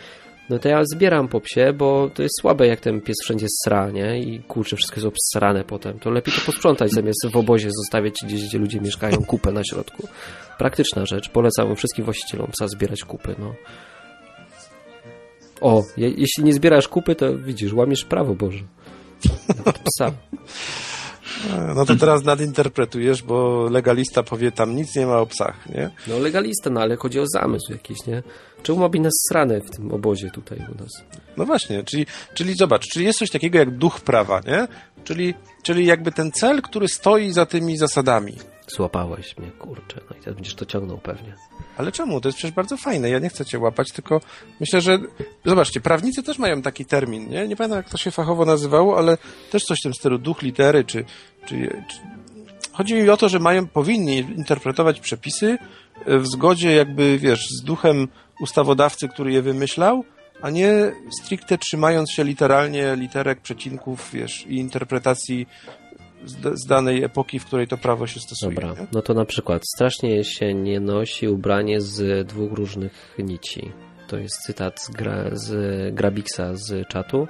[0.49, 3.90] no to ja zbieram po psie, bo to jest słabe, jak ten pies wszędzie sra,
[3.91, 4.20] nie?
[4.20, 5.99] I kurczę, wszystko jest obsrane potem.
[5.99, 10.07] To lepiej to posprzątać, zamiast w obozie zostawiać gdzieś, gdzie ludzie mieszkają, kupę na środku.
[10.57, 11.30] Praktyczna rzecz.
[11.30, 13.56] Polecam wszystkim właścicielom psa zbierać kupy, no.
[15.62, 18.64] O, je, jeśli nie zbierasz kupy, to widzisz, łamiesz prawo Boże.
[19.57, 20.12] Nawet Psa.
[21.76, 25.89] No to teraz nadinterpretujesz, bo legalista powie, tam nic nie ma o psach, nie?
[26.07, 28.23] No legalista, no ale chodzi o zamysł jakiś, nie?
[28.64, 30.91] Czemu ma być nas srane w tym obozie tutaj u nas?
[31.38, 34.68] No właśnie, czyli, czyli zobacz, czyli jest coś takiego jak duch prawa, nie?
[35.03, 35.34] Czyli,
[35.64, 38.35] czyli jakby ten cel, który stoi za tymi zasadami.
[38.68, 41.36] Złapałeś mnie, kurczę, no i teraz będziesz to ciągnął pewnie.
[41.78, 42.22] Ale czemu?
[42.22, 43.10] To jest przecież bardzo fajne.
[43.10, 44.22] Ja nie chcę cię łapać, tylko
[44.60, 45.00] myślę, że.
[45.46, 47.48] Zobaczcie, prawnicy też mają taki termin, nie?
[47.48, 49.18] Nie pamiętam, jak to się fachowo nazywało, ale
[49.52, 51.06] też coś w tym stylu duch litery, czy.
[51.46, 51.56] czy,
[51.90, 51.98] czy...
[52.72, 55.58] Chodzi mi o to, że mają, powinni interpretować przepisy
[56.08, 58.08] w zgodzie, jakby, wiesz, z duchem
[58.40, 60.04] ustawodawcy, który je wymyślał,
[60.42, 65.48] a nie stricte trzymając się literalnie literek, przecinków, wiesz, i interpretacji
[66.26, 68.56] z, z danej epoki, w której to prawo się stosuje.
[68.56, 68.88] Dobra, nie?
[68.91, 73.72] no to na przykład strasznie się nie nosi ubranie z dwóch różnych nici.
[74.07, 77.27] To jest cytat z, gra, z Grabiksa z czatu.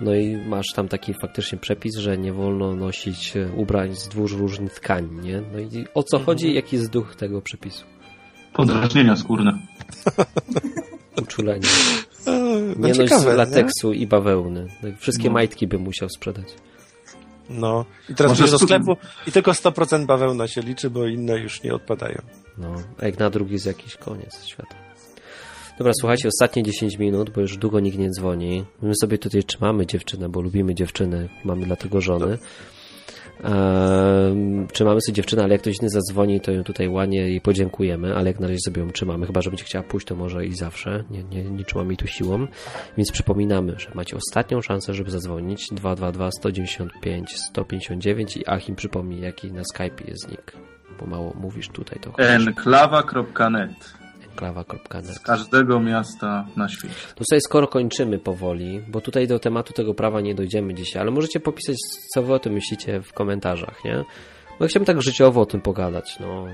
[0.00, 4.72] No i masz tam taki faktycznie przepis, że nie wolno nosić ubrań z dwóch różnych
[4.74, 5.42] tkanin, nie?
[5.52, 6.54] No i o co chodzi?
[6.54, 7.84] Jaki jest duch tego przepisu?
[8.52, 9.58] Podrażnienia skórne.
[11.22, 11.66] Uczulenie.
[12.76, 14.66] No Nie noś z lateksu i bawełny.
[14.82, 15.32] No Wszystkie No.
[15.32, 16.46] majtki bym musiał sprzedać.
[17.50, 17.84] No.
[18.08, 18.96] I teraz Może idziesz do sklepu
[19.26, 22.22] i tylko 100% bawełna się liczy, bo inne już nie odpadają.
[22.58, 24.76] No, a jak na drugi jest jakiś koniec świata.
[25.78, 28.64] Dobra, słuchajcie, ostatnie 10 minut, bo już długo nikt nie dzwoni.
[28.82, 32.38] My sobie tutaj trzymamy dziewczynę, bo lubimy dziewczyny, mamy dlatego żony.
[33.42, 38.14] Ehm, trzymamy sobie dziewczynę, ale jak ktoś inny zadzwoni, to ją tutaj ładnie jej podziękujemy,
[38.16, 39.26] ale jak na razie sobie ją trzymamy.
[39.26, 41.04] Chyba, że będzie chciała pójść, to może i zawsze.
[41.10, 42.46] Nie, nie, nie trzymamy jej tu siłą.
[42.96, 45.68] Więc przypominamy, że macie ostatnią szansę, żeby zadzwonić.
[45.72, 50.52] 222 195 159 i Achim przypomni, jaki na Skype jest nick.
[51.00, 54.01] Bo mało mówisz tutaj, to Enklawa.net
[54.32, 55.06] enklawa.net.
[55.06, 56.94] z każdego miasta na świecie.
[57.14, 61.10] To sobie skoro kończymy powoli, bo tutaj do tematu tego prawa nie dojdziemy dzisiaj, ale
[61.10, 61.76] możecie popisać,
[62.14, 64.04] co wy o tym myślicie w komentarzach, nie?
[64.60, 66.46] Bo chciałbym tak życiowo o tym pogadać, no.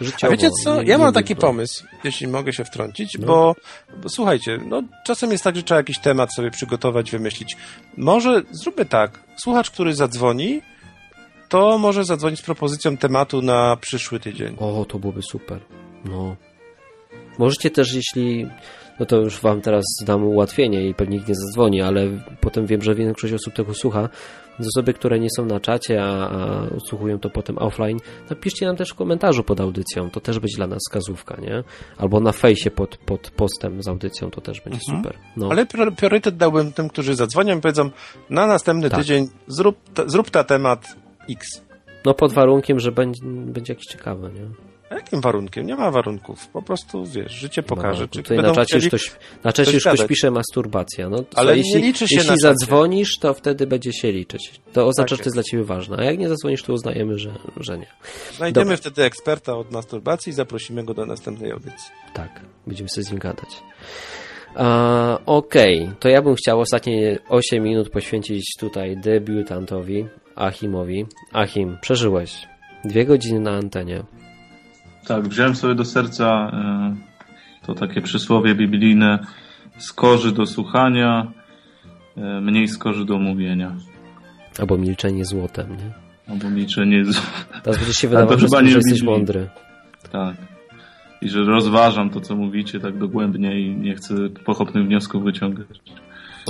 [0.00, 0.32] A Życiowo.
[0.32, 0.74] wiecie co?
[0.82, 1.48] nie- Ja nie mam taki nudno.
[1.48, 3.26] pomysł, jeśli mogę się wtrącić, No.
[3.26, 3.54] bo,
[4.02, 7.56] bo słuchajcie, no czasem jest tak, że trzeba jakiś temat sobie przygotować, wymyślić.
[7.96, 10.62] Może zróbmy tak, słuchacz, który zadzwoni,
[11.48, 14.56] to może zadzwonić z propozycją tematu na przyszły tydzień.
[14.60, 15.60] O, to byłoby super.
[16.04, 16.36] No.
[17.38, 18.46] Możecie też, jeśli.
[19.00, 22.06] No to już wam teraz dam ułatwienie i pewnie nikt nie zadzwoni, ale
[22.40, 24.08] potem wiem, że większość osób tego słucha.
[24.58, 27.98] Z osoby, które nie są na czacie, a, a słuchują to potem offline,
[28.30, 30.10] napiszcie nam też w komentarzu pod audycją.
[30.10, 31.64] To też będzie dla nas wskazówka, nie?
[31.98, 34.98] Albo na fejsie pod, pod postem z audycją, to też będzie Mhm.
[35.04, 35.18] super.
[35.36, 35.48] No.
[35.50, 37.90] Ale prior- priorytet dałbym tym, którzy zadzwonią i powiedzą,
[38.30, 38.98] na następny Tak.
[39.00, 40.96] tydzień zrób, ta, zrób ta temat
[41.30, 41.62] X.
[42.06, 44.73] no pod warunkiem, że będzie, będzie jakiś ciekawy, nie?
[44.94, 45.66] Jakim warunkiem?
[45.66, 46.48] Nie ma warunków.
[46.48, 49.12] Po prostu, wiesz, życie pokaże, czy Tutaj na czacie, ktoś,
[49.44, 51.08] na czacie coś już ktoś pisze masturbacja.
[51.08, 54.60] No, Ale nie jeśli, liczy się jeśli zadzwonisz, to wtedy będzie się liczyć.
[54.72, 55.96] To oznacza, Tak że to jest dla ciebie ważne.
[55.98, 57.86] A jak nie zadzwonisz, to uznajemy, że, że nie.
[58.36, 58.76] Znajdziemy Dobra.
[58.76, 61.90] wtedy eksperta od masturbacji i zaprosimy go do następnej audycji.
[62.14, 63.62] Tak, będziemy sobie z nim gadać.
[64.54, 71.06] A, Okej, to ja bym chciał ostatnie 8 minut poświęcić tutaj debiutantowi, Achimowi.
[71.32, 72.48] Achim, przeżyłeś.
[72.84, 74.04] Dwie godziny na antenie.
[75.06, 76.96] Tak, wziąłem sobie do serca e,
[77.66, 79.18] to takie przysłowie biblijne
[79.78, 81.32] skorzy do słuchania,
[82.16, 83.76] e, mniej skorzy do mówienia.
[84.58, 85.92] Albo milczenie złotem, nie?
[86.32, 87.22] Albo milczenie z...
[87.62, 89.48] Teraz będzie się wydawało, że, nie jesteś mądry.
[90.12, 90.36] Tak.
[91.22, 94.14] I że rozważam to, co mówicie tak dogłębnie i nie chcę
[94.44, 95.66] pochopnych wniosków wyciągać.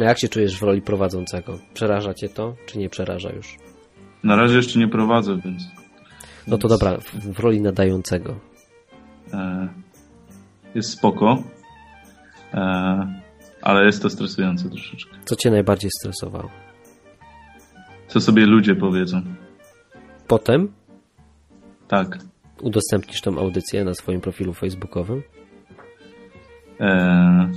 [0.00, 1.58] A jak się czujesz w roli prowadzącego?
[1.74, 3.56] Przeraża cię to, czy nie przeraża już?
[4.24, 5.62] Na razie jeszcze nie prowadzę, więc
[6.46, 8.36] No to dobra, w, w roli nadającego.
[9.32, 9.68] e,
[10.74, 11.42] jest spoko,
[12.54, 13.20] e,
[13.62, 15.16] ale jest to stresujące troszeczkę.
[15.24, 16.50] Co cię najbardziej stresowało?
[18.08, 19.22] Co sobie ludzie powiedzą.
[20.28, 20.72] Potem
[21.88, 22.18] Tak.
[22.60, 25.22] udostępnisz tą audycję na swoim profilu facebookowym?
[26.80, 27.50] E,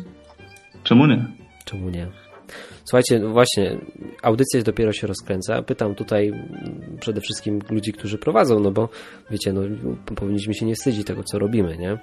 [0.83, 1.25] czemu nie?
[1.65, 2.07] Czemu nie?
[2.89, 3.77] Słuchajcie, no właśnie,
[4.21, 5.61] audycja dopiero się rozkręca.
[5.61, 6.31] Pytam tutaj
[6.99, 8.89] przede wszystkim ludzi, którzy prowadzą, no bo
[9.31, 9.61] wiecie, no
[10.15, 11.97] powinniśmy się nie wstydzić tego, co robimy, nie?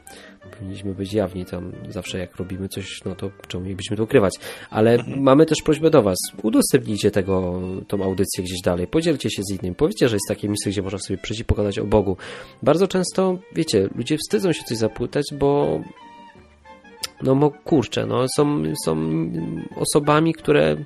[0.58, 4.34] Powinniśmy być jawni tam zawsze jak robimy coś, no to czemu mielibyśmy to ukrywać?
[4.70, 6.18] Ale mamy też prośbę do was.
[6.42, 8.86] Udostępnijcie tego, tą audycję gdzieś dalej.
[8.86, 9.74] Podzielcie się z innym.
[9.74, 12.16] Powiedzcie, że jest takie miejsce, gdzie można sobie przyjść i pogadać o Bogu.
[12.62, 15.80] Bardzo często, wiecie, ludzie wstydzą się coś zapytać, bo
[17.24, 18.96] no mo, kurczę, no są, są
[19.76, 20.76] osobami, które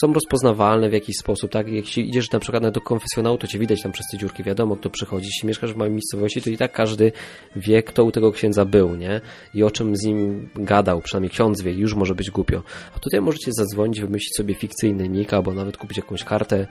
[0.00, 1.68] są rozpoznawalne w jakiś sposób, tak?
[1.68, 4.90] Jeśli idziesz na przykład do konfesjonału, to cię widać tam przez te dziurki, wiadomo kto
[4.90, 5.26] przychodzi.
[5.26, 7.12] Jeśli mieszkasz w małej miejscowości, to i tak każdy
[7.56, 9.20] wie, kto u tego księdza był, nie?
[9.54, 12.62] I o czym z nim gadał, przynajmniej ksiądz wie, już może być głupio.
[12.96, 16.66] A tutaj możecie zadzwonić, wymyślić sobie fikcyjny nick, albo nawet kupić jakąś kartę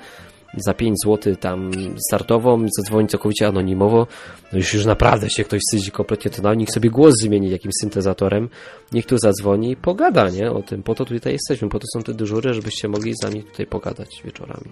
[0.57, 1.71] za 5 zł tam
[2.09, 4.07] startową, zadzwonić całkowicie anonimowo,
[4.51, 8.49] no już, już naprawdę się ktoś wstydzi kompletnie to niech sobie głos zmieni jakimś syntezatorem,
[8.91, 12.03] niech tu zadzwoni i pogada, nie, o tym, po to tutaj jesteśmy, po to są
[12.03, 14.71] te dyżury, żebyście mogli z nami tutaj pogadać wieczorami.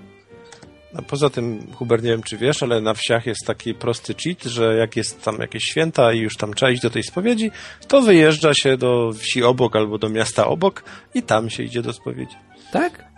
[0.98, 4.44] A poza tym, Hubert, nie wiem czy wiesz, ale na wsiach jest taki prosty cheat,
[4.44, 7.52] że jak jest tam jakieś święta i już tam trzeba iść do tej spowiedzi,
[7.88, 10.84] to wyjeżdża się do wsi obok albo do miasta obok
[11.14, 12.36] i tam się idzie do spowiedzi.
[12.72, 13.15] Tak?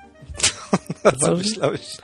[1.26, 1.98] Co myślałeś?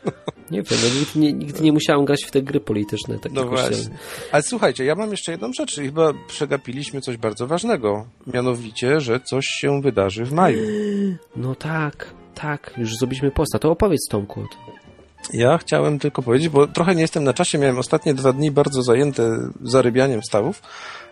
[0.51, 3.45] Nie wiem, no, nigdy, nie, nigdy nie musiałem grać w te gry polityczne, takie No
[3.45, 3.75] kościelne.
[3.77, 3.97] właśnie.
[4.31, 5.75] Ale słuchajcie, ja mam jeszcze jedną rzecz.
[5.75, 8.05] Chyba przegapiliśmy coś bardzo ważnego.
[8.33, 10.59] Mianowicie, że coś się wydarzy w maju.
[11.35, 14.73] No tak, tak, już zrobiliśmy posta, to opowiedz Tomku o tym.
[15.33, 18.83] Ja chciałem tylko powiedzieć, bo trochę nie jestem na czasie, miałem ostatnie dwa dni bardzo
[18.83, 20.61] zajęte zarybianiem stawów,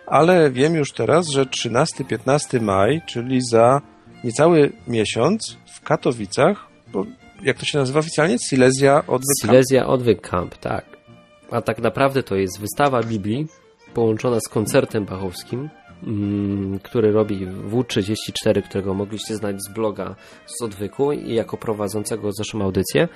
[0.08, 3.82] ale wiem już teraz, że 13-15 maj, czyli za
[4.24, 7.06] niecały miesiąc w Katowicach, bo
[7.44, 8.40] jak to się nazywa oficjalnie?
[8.40, 9.52] Silesia Odwyk Camp.
[9.52, 10.86] Silesia Odwyk Camp, tak.
[11.52, 13.48] A tak naprawdę to jest wystawa Biblii
[13.94, 15.70] połączona z koncertem bachowskim,
[16.04, 20.16] mm, który robi W34, którego mogliście znać z bloga
[20.46, 23.08] z Odwyku i jako prowadzącego zeszłą audycję.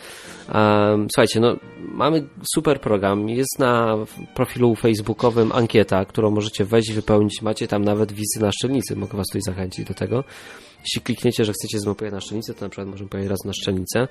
[1.14, 3.30] Słuchajcie, no mamy super program.
[3.30, 3.98] Jest na
[4.36, 7.42] profilu facebookowym ankieta, którą możecie wejść i wypełnić.
[7.42, 8.96] Macie tam nawet wizy na szczelnicy.
[8.96, 10.24] Mogę was tutaj zachęcić do tego.
[10.86, 13.40] Jeśli klikniecie, że chcecie z mną pojechać na szczelnicę, to na przykład możemy pojechać raz
[13.46, 14.00] na szczelnicę.
[14.00, 14.10] Um,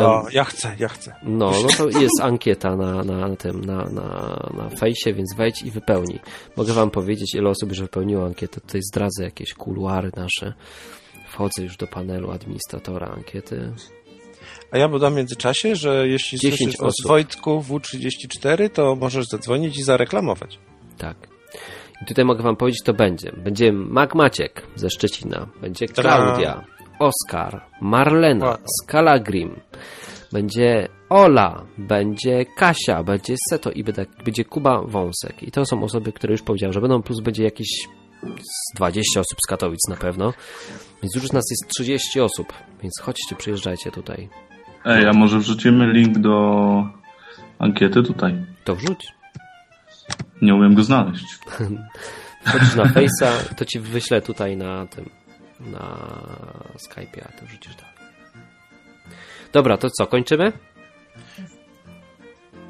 [0.00, 1.14] No, ja chcę, ja chcę.
[1.22, 5.70] no, no to jest ankieta na, na tym, na, na, na fejsie, więc wejdź i
[5.70, 6.20] wypełnij.
[6.56, 8.60] Mogę wam powiedzieć, ile osób już wypełniło ankietę.
[8.60, 10.54] Tutaj zdradzę jakieś kuluary nasze.
[11.32, 13.72] Wchodzę już do panelu administratora ankiety.
[14.70, 17.06] A ja dodam w międzyczasie, że jeśli 10 słyszysz o osób.
[17.08, 20.58] Wojtku W34, to możesz zadzwonić i zareklamować.
[20.98, 21.16] Tak.
[22.04, 23.32] I tutaj mogę wam powiedzieć, to będzie.
[23.36, 25.46] Będzie Mac Maciek ze Szczecina.
[25.60, 26.64] Będzie Klaudia,
[26.98, 28.58] Oskar, Marlena.
[28.82, 29.60] Skalagrim.
[30.32, 35.42] Będzie Ola, będzie Kasia, będzie Seto i będzie, będzie Kuba Wąsek.
[35.42, 37.68] I to są osoby, które już powiedziałem, że będą, plus będzie jakieś
[38.22, 40.32] z 20 osób z Katowic na pewno.
[41.02, 42.52] Więc już nas jest 30 osób,
[42.82, 44.28] więc chodźcie, przyjeżdżajcie tutaj.
[44.84, 46.34] Ej, a może wrzucimy link do
[47.58, 48.34] ankiety tutaj.
[48.64, 49.13] To wrzuć.
[50.42, 51.24] Nie umiem go znaleźć.
[52.46, 55.10] Wchodzisz na Face'a, to ci wyślę tutaj na tym,
[55.60, 55.98] na
[56.76, 57.94] Skype'ie, a to wrzucisz dalej.
[59.52, 60.52] Dobra, to co, kończymy?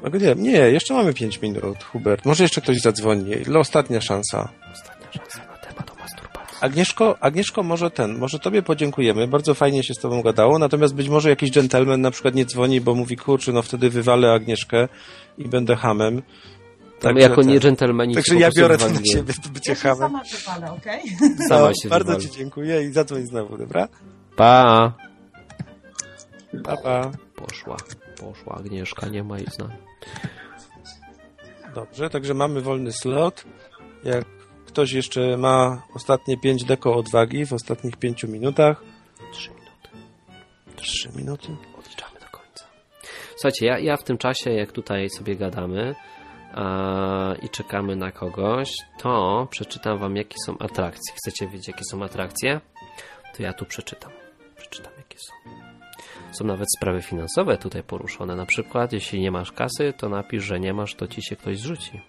[0.03, 2.25] No nie, nie, jeszcze mamy 5 minut, Hubert.
[2.25, 3.31] Może jeszcze ktoś zadzwoni.
[3.59, 4.49] Ostatnia szansa.
[4.73, 6.57] Ostatnia szansa na temat o masturbacji.
[6.61, 9.27] Agnieszko, Agnieszko, może ten, może tobie podziękujemy.
[9.27, 12.81] Bardzo fajnie się z tobą gadało, natomiast być może jakiś dżentelmen na przykład nie dzwoni,
[12.81, 14.87] bo mówi, kurczę, no wtedy wywalę Agnieszkę
[15.37, 16.21] i będę hamem.
[16.99, 19.75] Tak, jako ten- nie dżentelmeni Także się ja biorę to na siebie, to bycie Ja
[19.75, 19.97] się hamem.
[19.97, 21.01] sama wywalę, okej?
[21.49, 22.29] Sama No, się bardzo wywali.
[22.29, 23.87] ci dziękuję i zadzwoń znowu, dobra?
[24.35, 24.93] Pa!
[26.63, 27.11] Pa, pa.
[27.35, 27.77] Poszła,
[28.19, 29.73] poszła Agnieszka, nie ma jej z nami.
[31.75, 33.43] Dobrze, także mamy wolny slot.
[34.03, 34.25] Jak
[34.65, 38.81] ktoś jeszcze ma ostatnie 5 deko odwagi w ostatnich 5 minutach.
[39.33, 39.89] Trzy minuty.
[40.75, 41.47] 3 minuty.
[41.79, 42.65] Odliczamy do końca.
[43.35, 45.95] Słuchajcie, ja, ja w tym czasie, jak tutaj sobie gadamy
[47.41, 51.13] i czekamy na kogoś, to przeczytam wam, jakie są atrakcje.
[51.15, 52.61] Chcecie wiedzieć, jakie są atrakcje?
[53.37, 54.11] To ja tu przeczytam.
[54.57, 55.33] Przeczytam, jakie są.
[56.31, 58.35] Są nawet sprawy finansowe tutaj poruszone.
[58.35, 61.59] Na przykład, jeśli nie masz kasy, to napisz, że nie masz, to ci się ktoś
[61.59, 62.01] zrzuci.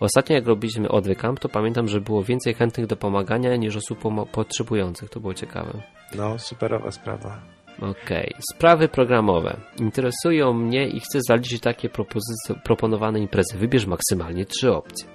[0.00, 4.02] Ostatnio, jak robiliśmy odwykamp, to pamiętam, że było więcej chętnych do pomagania niż osób
[4.32, 5.10] potrzebujących.
[5.10, 5.82] To było ciekawe.
[6.14, 7.40] No, superowa sprawa.
[7.80, 9.56] Okej, sprawy programowe.
[9.78, 11.90] Interesują mnie i chcę zaliczyć takie
[12.64, 13.58] proponowane imprezy.
[13.58, 15.08] Wybierz maksymalnie trzy opcje.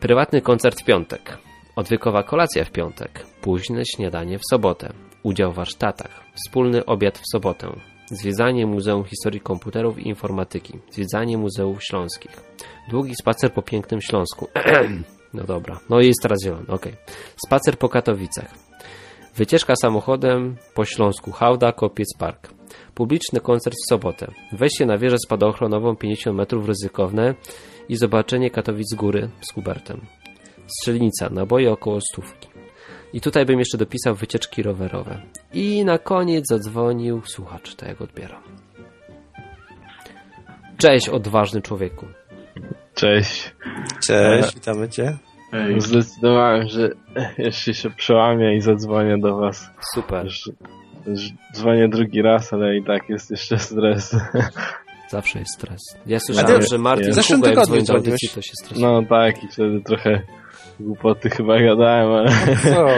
[0.00, 1.38] Prywatny koncert w piątek.
[1.76, 3.26] Odwykowa kolacja w piątek.
[3.40, 4.92] Późne śniadanie w sobotę.
[5.22, 6.24] Udział w warsztatach.
[6.34, 7.72] Wspólny obiad w sobotę.
[8.10, 10.78] Zwiedzanie Muzeum Historii Komputerów i Informatyki.
[10.90, 12.30] Zwiedzanie Muzeów Śląskich.
[12.90, 14.48] Długi spacer po pięknym Śląsku.
[15.34, 16.92] no dobra, no jest teraz zielony, okej.
[17.46, 18.67] Spacer po Katowicach.
[19.38, 22.48] Wycieczka samochodem po Śląsku Hałda, Kopiec Park.
[22.94, 24.30] Publiczny koncert w sobotę.
[24.52, 27.34] Wejście na wieżę spadochronową 50 metrów ryzykowne
[27.88, 30.00] i zobaczenie Katowic z góry z Hubertem.
[30.66, 32.48] Strzelnica, naboje około stówki.
[33.12, 35.22] I tutaj bym jeszcze dopisał wycieczki rowerowe.
[35.52, 38.42] I na koniec zadzwonił słuchacz, to jak odbieram.
[40.78, 42.06] Cześć, odważny człowieku.
[42.94, 43.54] Cześć.
[44.06, 45.18] Cześć, witamy cię.
[45.52, 46.90] Ej, Zdecydowałem, że
[47.38, 49.70] jeszcze się przełamię i zadzwonię do was.
[49.94, 50.50] Super, Już,
[51.06, 51.20] już
[51.54, 54.16] dzwonię drugi raz, ale i tak jest jeszcze stres.
[55.10, 55.80] zawsze jest stres.
[56.06, 58.86] Ja słyszałem, że Martin zeszłym tygodniu dzwoni do audycji, to się stresuje.
[58.86, 60.20] No tak, i wtedy trochę
[60.80, 62.30] głupoty chyba gadałem, ale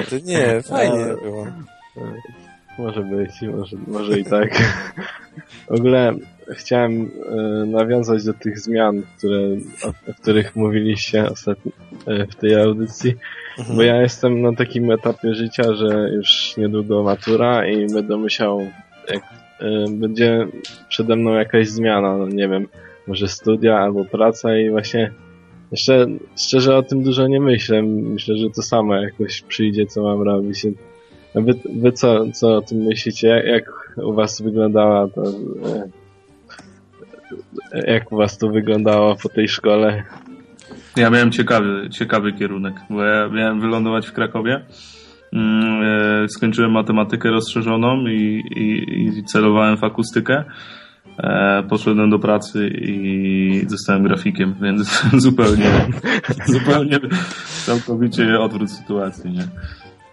[0.05, 1.47] Co ty, nie, fajnie Ale- było.
[2.79, 4.51] może być, może, może i tak.
[5.71, 6.13] W ogóle
[6.55, 7.37] chciałem e,
[7.67, 9.39] nawiązać do tych zmian, które,
[9.85, 11.73] o, o których mówiliście ostatnio
[12.07, 13.15] e, w tej audycji.
[13.59, 13.77] Mhm.
[13.77, 18.61] Bo ja jestem na takim etapie życia, że już niedługo matura i będę musiał,
[19.09, 19.23] jak
[19.63, 20.47] y, będzie
[20.89, 22.67] przede mną jakaś zmiana, no nie wiem,
[23.07, 25.13] może studia albo praca i właśnie
[25.73, 26.07] jeszcze
[26.39, 27.83] szczerze o tym dużo nie myślę.
[27.83, 30.67] Myślę, że to samo jakoś przyjdzie, co mam robić.
[31.35, 33.29] A wy, wy co, co o tym myślicie?
[33.29, 33.73] Jak, jak
[34.05, 35.09] u was wyglądała e,
[37.87, 40.03] jak u was to wyglądało po tej szkole?
[40.97, 44.65] Ja miałem ciekawy, ciekawy kierunek, bo ja miałem wylądować w Krakowie.
[45.33, 45.83] Mm,
[46.25, 50.45] e, Skończyłem matematykę rozszerzoną i, i, i celowałem w akustykę.
[51.19, 55.71] E, Poszedłem do pracy i zostałem grafikiem, więc zupełnie,
[56.59, 56.99] zupełnie
[57.65, 59.45] całkowicie odwrót sytuacji, nie?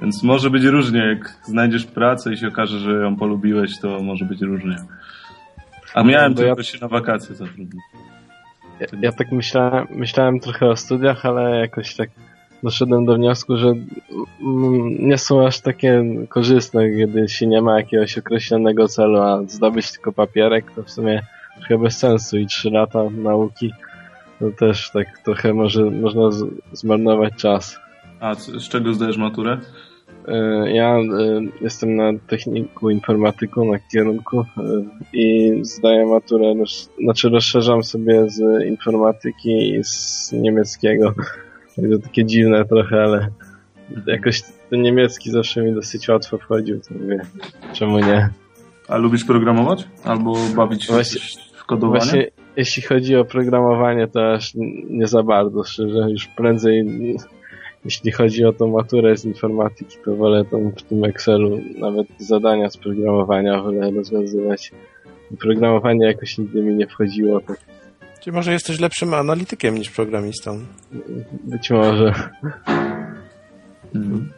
[0.02, 4.26] Więc może być różnie, jak znajdziesz pracę i się okaże, że ją polubiłeś, to może
[4.26, 4.76] być różnie.
[5.98, 7.82] A miałem ja- tylko się na wakacje zatrudnić.
[8.80, 12.10] Ja, ja tak myślałem, myślałem trochę o studiach, ale jakoś tak
[12.64, 13.74] doszedłem do wniosku, że
[15.00, 20.12] nie są aż takie korzystne, kiedy się nie ma jakiegoś określonego celu, a zdobyć tylko
[20.12, 21.22] papierek, to w sumie
[21.60, 23.74] trochę bez sensu i trzy lata nauki
[24.40, 27.80] to też tak trochę może można z, zmarnować czas.
[28.20, 29.58] A c- z czego zdajesz maturę?
[30.28, 31.04] E, Ja e,
[31.62, 34.46] jestem na techniku informatyku, na kierunku e,
[35.14, 36.54] i zdaję maturę,
[37.04, 41.14] znaczy rozszerzam sobie z informatyki i z niemieckiego.
[41.76, 43.28] Także takie dziwne trochę, ale
[44.08, 47.22] jakoś ten niemiecki zawsze mi dosyć łatwo wchodził, to mówię,
[47.74, 48.30] czemu nie?
[48.88, 49.88] A lubisz programować?
[50.04, 51.22] Albo bawić się Właśnie-
[51.58, 52.00] w kodowanie?
[52.00, 52.28] Właśnie
[52.58, 54.54] jeśli chodzi o programowanie, to aż
[54.90, 56.86] nie za bardzo, szczerze, już prędzej
[57.88, 62.70] jeśli chodzi o tą maturę z informatyki, to wolę tam w tym Excelu nawet zadania
[62.70, 64.72] z programowania wolę rozwiązywać.
[65.40, 67.60] Programowanie jakoś nigdy mi nie wchodziło, tak
[68.22, 70.60] Czy może jesteś lepszym analitykiem niż programistą?
[71.44, 72.14] być może.
[73.96, 74.32] Mhm.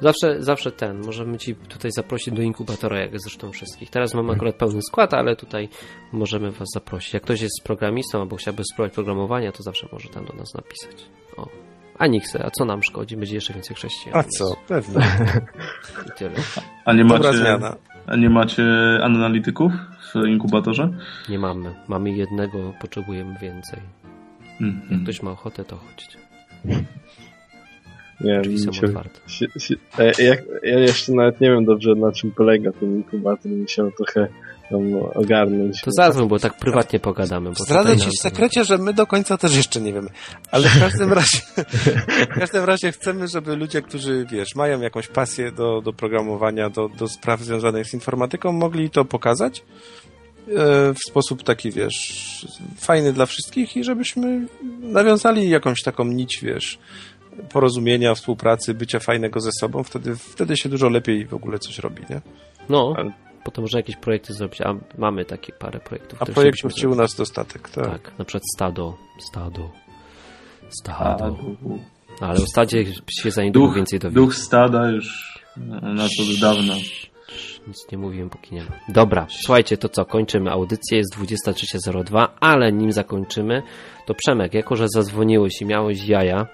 [0.00, 3.90] Zawsze, zawsze ten, możemy ci tutaj zaprosić do inkubatora, jak zresztą wszystkich.
[3.90, 5.68] Teraz mamy akurat pełny skład, ale tutaj
[6.12, 7.14] możemy was zaprosić.
[7.14, 11.06] Jak ktoś jest programistą albo chciałby spróbować programowania, to zawsze może tam do nas napisać.
[11.36, 11.69] O.
[12.00, 13.16] A Nikse, a co nam szkodzi?
[13.16, 14.18] Będzie jeszcze więcej chrześcijan.
[14.20, 14.56] A co?
[14.68, 15.00] Pewnie.
[16.08, 16.30] I tyle.
[16.84, 17.76] A nie Dobra macie, zmiana.
[18.06, 18.64] a nie macie
[19.02, 19.72] analityków
[20.14, 20.88] w inkubatorze?
[21.28, 21.74] Nie mamy.
[21.88, 23.78] Mamy jednego, potrzebujemy więcej.
[24.60, 25.02] Jak Mhm.
[25.02, 26.18] ktoś ma ochotę, to chodźcie.
[28.20, 29.20] Nie, Drzwi są się, otwarte.
[29.26, 29.74] się, się,
[30.18, 34.28] jak, ja jeszcze nawet nie wiem dobrze na czym polega ten inkubator, musiał trochę
[34.70, 35.80] tam ogarnąć.
[35.80, 37.48] To zadzwoń, bo tak prywatnie pogadamy.
[37.50, 40.08] Bo Zdradzę ci w sekrecie, że my do końca też jeszcze nie wiemy.
[40.50, 41.38] Ale w każdym razie,
[42.34, 46.88] w każdym razie chcemy, żeby ludzie, którzy, wiesz, mają jakąś pasję do, do programowania, do,
[46.88, 49.62] do spraw związanych z informatyką, mogli to pokazać e,
[50.94, 52.46] w sposób taki, wiesz,
[52.78, 54.46] fajny dla wszystkich i żebyśmy
[54.80, 56.78] nawiązali jakąś taką nić, wiesz,
[57.52, 62.02] porozumienia, współpracy, bycia fajnego ze sobą, wtedy, wtedy się dużo lepiej w ogóle coś robi,
[62.10, 62.20] nie?
[62.68, 66.22] No, Ale- potem można jakieś projekty zrobić, a mamy takie parę projektów.
[66.22, 67.84] A projektów ci u nas dostatek, tak.
[67.84, 69.70] Tak, na przykład stado, stado,
[70.68, 71.36] stado.
[72.20, 72.84] Ale o stadzie
[73.22, 74.20] się za niedługo Duch, więcej dowiemy.
[74.20, 75.38] duch stada już
[75.82, 76.74] na to od dawna.
[77.66, 78.70] Nic nie mówiłem, póki nie ma.
[78.88, 83.62] Dobra, słuchajcie, to co, kończymy audycję, jest 23.02, ale nim zakończymy,
[84.06, 86.46] to Przemek, jako że zadzwoniłeś i miałeś jaja,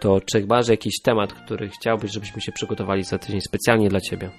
[0.00, 4.30] to czy masz jakiś temat, który chciałbyś, żebyśmy się przygotowali za tydzień specjalnie dla ciebie?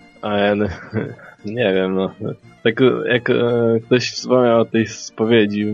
[1.45, 2.13] Nie wiem, no.
[2.63, 5.73] Tak jak e, ktoś wspomniał o tej spowiedzi e,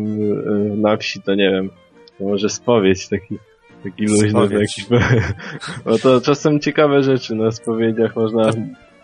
[0.76, 1.70] na wsi, to nie wiem.
[2.18, 3.38] To może spowiedź taki,
[3.84, 4.50] taki luźny.
[4.50, 4.84] Taki,
[5.86, 8.52] bo to czasem ciekawe rzeczy na spowiedziach można...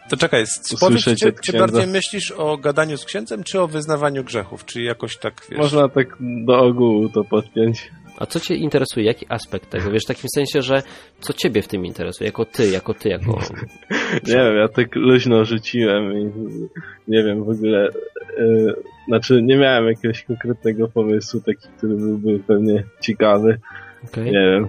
[0.09, 1.59] To czekaj, Usłyszeć czy, czy księdza.
[1.59, 4.65] bardziej myślisz o gadaniu z księdzem, czy o wyznawaniu grzechów?
[4.65, 5.59] Czy jakoś tak, wiesz...
[5.59, 7.91] Można tak do ogółu to podpiąć.
[8.17, 9.05] A co cię interesuje?
[9.05, 9.91] Jaki aspekt tego?
[9.91, 10.83] Wiesz, w takim sensie, że
[11.19, 12.27] co ciebie w tym interesuje?
[12.27, 13.39] Jako ty, jako ty, jako...
[14.27, 16.31] Nie wiem, ja tak luźno rzuciłem i
[17.07, 17.87] nie wiem w ogóle.
[18.37, 18.73] e,
[19.07, 23.59] znaczy, nie miałem jakiegoś konkretnego pomysłu, taki, który byłby pewnie ciekawy.
[24.05, 24.25] Okej.
[24.25, 24.67] Nie wiem.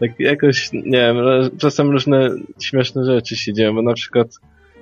[0.00, 1.16] Tak jakoś, nie wiem,
[1.58, 2.30] czasem różne
[2.62, 4.28] śmieszne rzeczy się dzieją, bo na przykład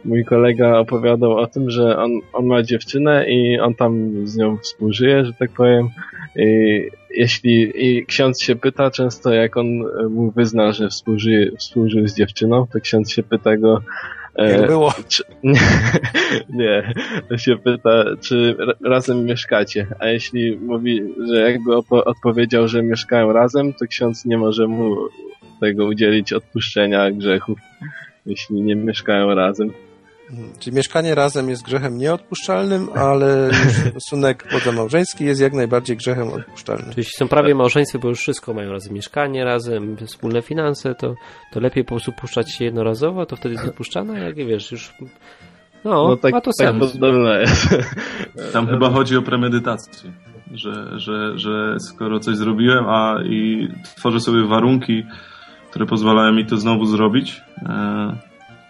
[0.05, 4.59] mój kolega opowiadał o tym, że on, on ma dziewczynę i on tam z nią
[4.59, 5.89] współżyje, że tak powiem.
[6.37, 12.09] I jeśli i ksiądz się pyta często, jak on e, mu wyzna, że współżyje, współżył
[12.09, 13.83] z dziewczyną, to ksiądz się pyta go,
[14.37, 14.93] e, Jak było?
[15.09, 15.61] czy, nie,
[16.49, 16.93] nie,
[17.29, 23.33] to się pyta, czy ra- razem mieszkacie, a jeśli mówi, że jakby odpowiedział, że mieszkają
[23.33, 24.97] razem, to ksiądz nie może mu
[25.61, 27.59] tego udzielić odpuszczenia grzechów,
[28.27, 29.71] jeśli nie mieszkają razem.
[30.31, 30.49] Mhm.
[30.59, 33.51] Czyli mieszkanie razem jest grzechem nieodpuszczalnym, ale
[33.91, 36.87] stosunek pozamałżeński jest jak najbardziej grzechem odpuszczalnym.
[36.87, 41.15] Czyli jeśli są prawie małżeństwie, bo już wszystko mają razem, mieszkanie razem, wspólne finanse, to,
[41.53, 44.95] to lepiej po prostu puszczać się jednorazowo, to wtedy jest odpuszczane, jak wiesz, już...
[45.85, 46.93] No, No tak, ma to tak sens.
[46.93, 47.69] podobne jest.
[48.53, 50.13] Tam chyba chodzi o premedytację,
[50.55, 55.05] że, że, że skoro coś zrobiłem, a i tworzę sobie warunki,
[55.71, 58.17] które pozwalają mi to znowu zrobić, e,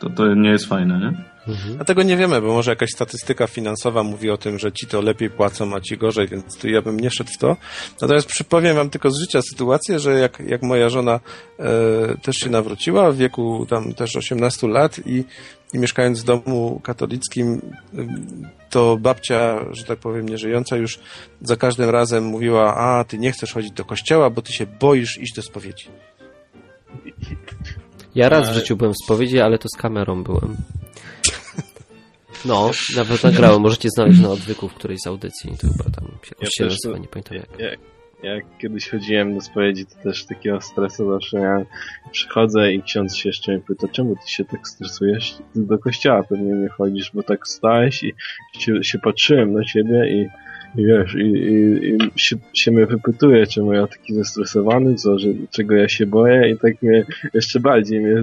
[0.00, 1.33] to to nie jest fajne, nie?
[1.48, 1.76] Mhm.
[1.80, 5.00] A tego nie wiemy, bo może jakaś statystyka finansowa mówi o tym, że ci to
[5.00, 7.56] lepiej płacą, a ci gorzej, więc tu ja bym nie szedł w to.
[8.00, 11.20] Natomiast przypowiem wam tylko z życia sytuację, że jak, jak moja żona
[11.58, 15.24] e, też się nawróciła w wieku tam też 18 lat i,
[15.74, 17.60] i mieszkając w domu katolickim,
[17.98, 20.98] ym, to babcia, że tak powiem, nieżyjąca już
[21.42, 25.18] za każdym razem mówiła, a ty nie chcesz chodzić do kościoła, bo ty się boisz
[25.18, 25.88] iść do spowiedzi.
[28.14, 30.56] Ja raz w życiu byłem w spowiedzi, ale to z kamerą byłem.
[32.44, 36.34] No, nawet nagrałem, możecie znaleźć na odwyku w którejś z audycji, to chyba tam się
[36.40, 37.58] Ja też to- nazywa, nie pamiętam jak.
[37.58, 37.78] Jak,
[38.22, 41.64] jak kiedyś chodziłem do spowiedzi, to też takiego stresu zawsze miałem.
[42.12, 45.34] Przychodzę i ksiądz się jeszcze mnie pyta, czemu ty się tak stresujesz?
[45.54, 48.14] Ty do kościoła pewnie nie chodzisz, bo tak stałeś i
[48.58, 50.28] się, się patrzyłem na ciebie i,
[50.76, 55.28] i wiesz, i, i, i się, się mnie wypytuje, czemu ja taki zestresowany, co, że,
[55.50, 58.22] czego ja się boję i tak mnie jeszcze bardziej mnie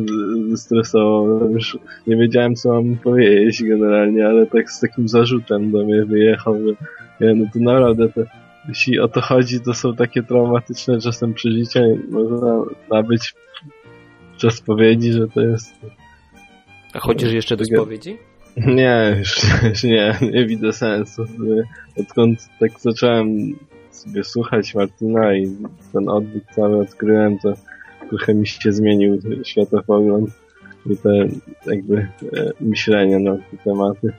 [0.49, 1.49] zestresowało.
[1.49, 6.55] Już nie wiedziałem, co mam powiedzieć generalnie, ale tak z takim zarzutem do mnie wyjechał,
[6.55, 6.73] że
[7.21, 8.21] nie, no to naprawdę to
[8.67, 13.33] jeśli o to chodzi, to są takie traumatyczne czasem przeżycia i można nabyć
[14.37, 15.73] czas spowiedzi, że to jest...
[16.93, 18.17] A chodzisz jeszcze do spowiedzi?
[18.57, 21.25] Nie, już, już nie, nie widzę sensu.
[21.99, 23.27] Odkąd tak zacząłem
[23.91, 25.55] sobie słuchać Martina i
[25.93, 27.53] ten odbyt cały odkryłem, to
[28.09, 30.29] trochę mi się zmienił światopogląd
[30.85, 31.09] i te
[31.65, 32.07] jakby e,
[32.61, 34.13] myślenie na te tematy.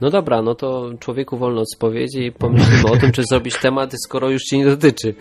[0.00, 3.92] No dobra, no to człowieku wolno od spowiedzi i pomyślimy o tym, czy zrobić temat,
[4.04, 5.14] skoro już ci nie dotyczy.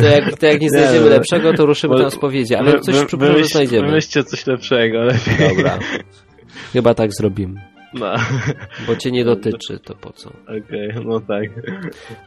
[0.00, 1.10] To jak, to jak nie znajdziemy no.
[1.10, 3.86] lepszego, to ruszymy tam spowiedzi, ale coś wy- przypuszczam, że znajdziemy.
[3.86, 5.48] Wymyślcie coś lepszego, lepiej.
[5.56, 5.78] Dobra.
[6.72, 7.60] Chyba tak zrobimy.
[7.94, 8.06] No,
[8.86, 10.30] Bo cię nie dotyczy, to po co?
[10.30, 11.48] okej, no tak.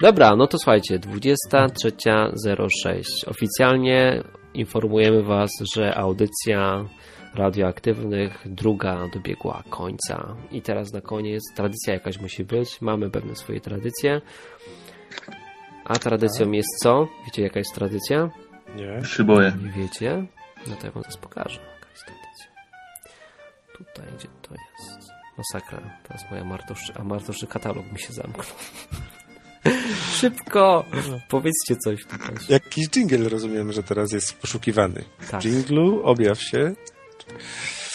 [0.02, 3.04] Dobra, no to słuchajcie, 23.06.
[3.28, 6.86] Oficjalnie informujemy Was, że audycja
[7.36, 10.36] radioaktywnych druga dobiegła końca.
[10.52, 12.82] I teraz na koniec tradycja jakaś musi być.
[12.82, 14.22] Mamy pewne swoje tradycje.
[15.86, 17.08] A tradycją jest co?
[17.26, 18.30] Wiecie jaka jest tradycja?
[18.76, 19.06] Nie.
[19.06, 19.54] Się boję.
[19.64, 20.26] Nie wiecie?
[20.68, 21.60] No to ja Wam zaraz pokażę.
[23.94, 25.12] Tutaj, gdzie to jest?
[25.38, 26.00] Masakra.
[26.08, 28.46] Teraz moja martoszy, a martoszy katalog mi się zamknął.
[30.20, 30.86] Szybko!
[31.30, 32.36] Powiedzcie coś tutaj.
[32.50, 35.04] Jakiś jingle rozumiem, że teraz jest poszukiwany.
[35.32, 35.42] Tak.
[35.42, 36.74] W jinglu objaw się.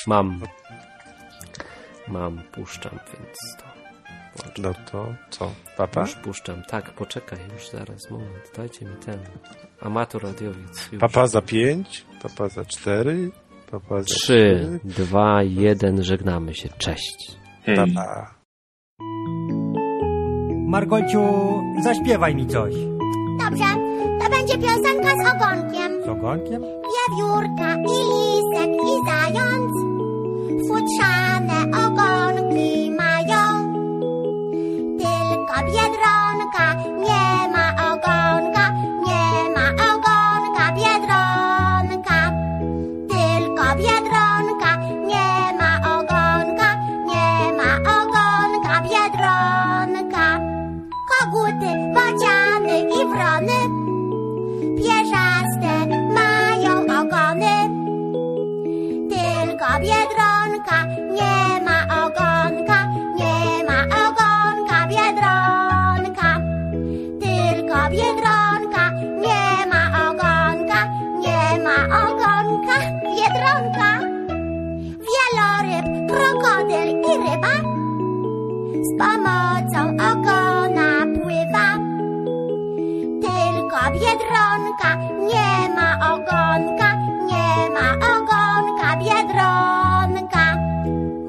[0.07, 0.41] Mam.
[2.09, 3.65] Mam, puszczam, więc to.
[4.37, 4.63] włączę.
[4.63, 5.53] No to co?
[5.77, 6.01] Papa?
[6.01, 6.63] Już puszczam.
[6.63, 8.53] Tak, poczekaj, już zaraz, moment.
[8.57, 9.19] Dajcie mi ten.
[9.81, 10.89] Amator radiowiec.
[10.93, 11.01] Już.
[11.01, 13.31] Papa za pięć, papa za cztery,
[13.71, 14.81] papa za Trzy, cztery.
[14.85, 16.69] dwa, jeden, żegnamy się.
[16.79, 17.37] Cześć.
[17.65, 17.77] Hej.
[17.77, 18.35] Papa.
[20.67, 21.21] Margolciu,
[21.83, 22.75] zaśpiewaj mi coś.
[23.45, 23.65] Dobrze,
[24.21, 26.03] to będzie piosenka z ogonkiem.
[26.05, 26.63] Z ogonkiem?
[26.63, 29.73] Wiewiórka i lisek i zając
[30.69, 31.36] futrzane
[78.87, 79.81] z pomocą
[80.11, 81.69] ogona pływa.
[83.25, 84.91] Tylko biedronka
[85.31, 86.89] nie ma ogonka,
[87.31, 90.45] nie ma ogonka biedronka.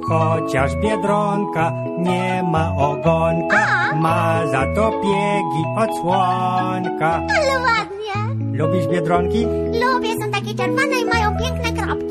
[0.10, 7.12] Chociaż biedronka nie ma ogonka, ma za to piegi od słonka.
[7.38, 8.16] Ale ładnie.
[8.58, 9.46] Lubisz biedronki?
[9.84, 12.07] Lubię, są takie czerwone i mają piękne kropki.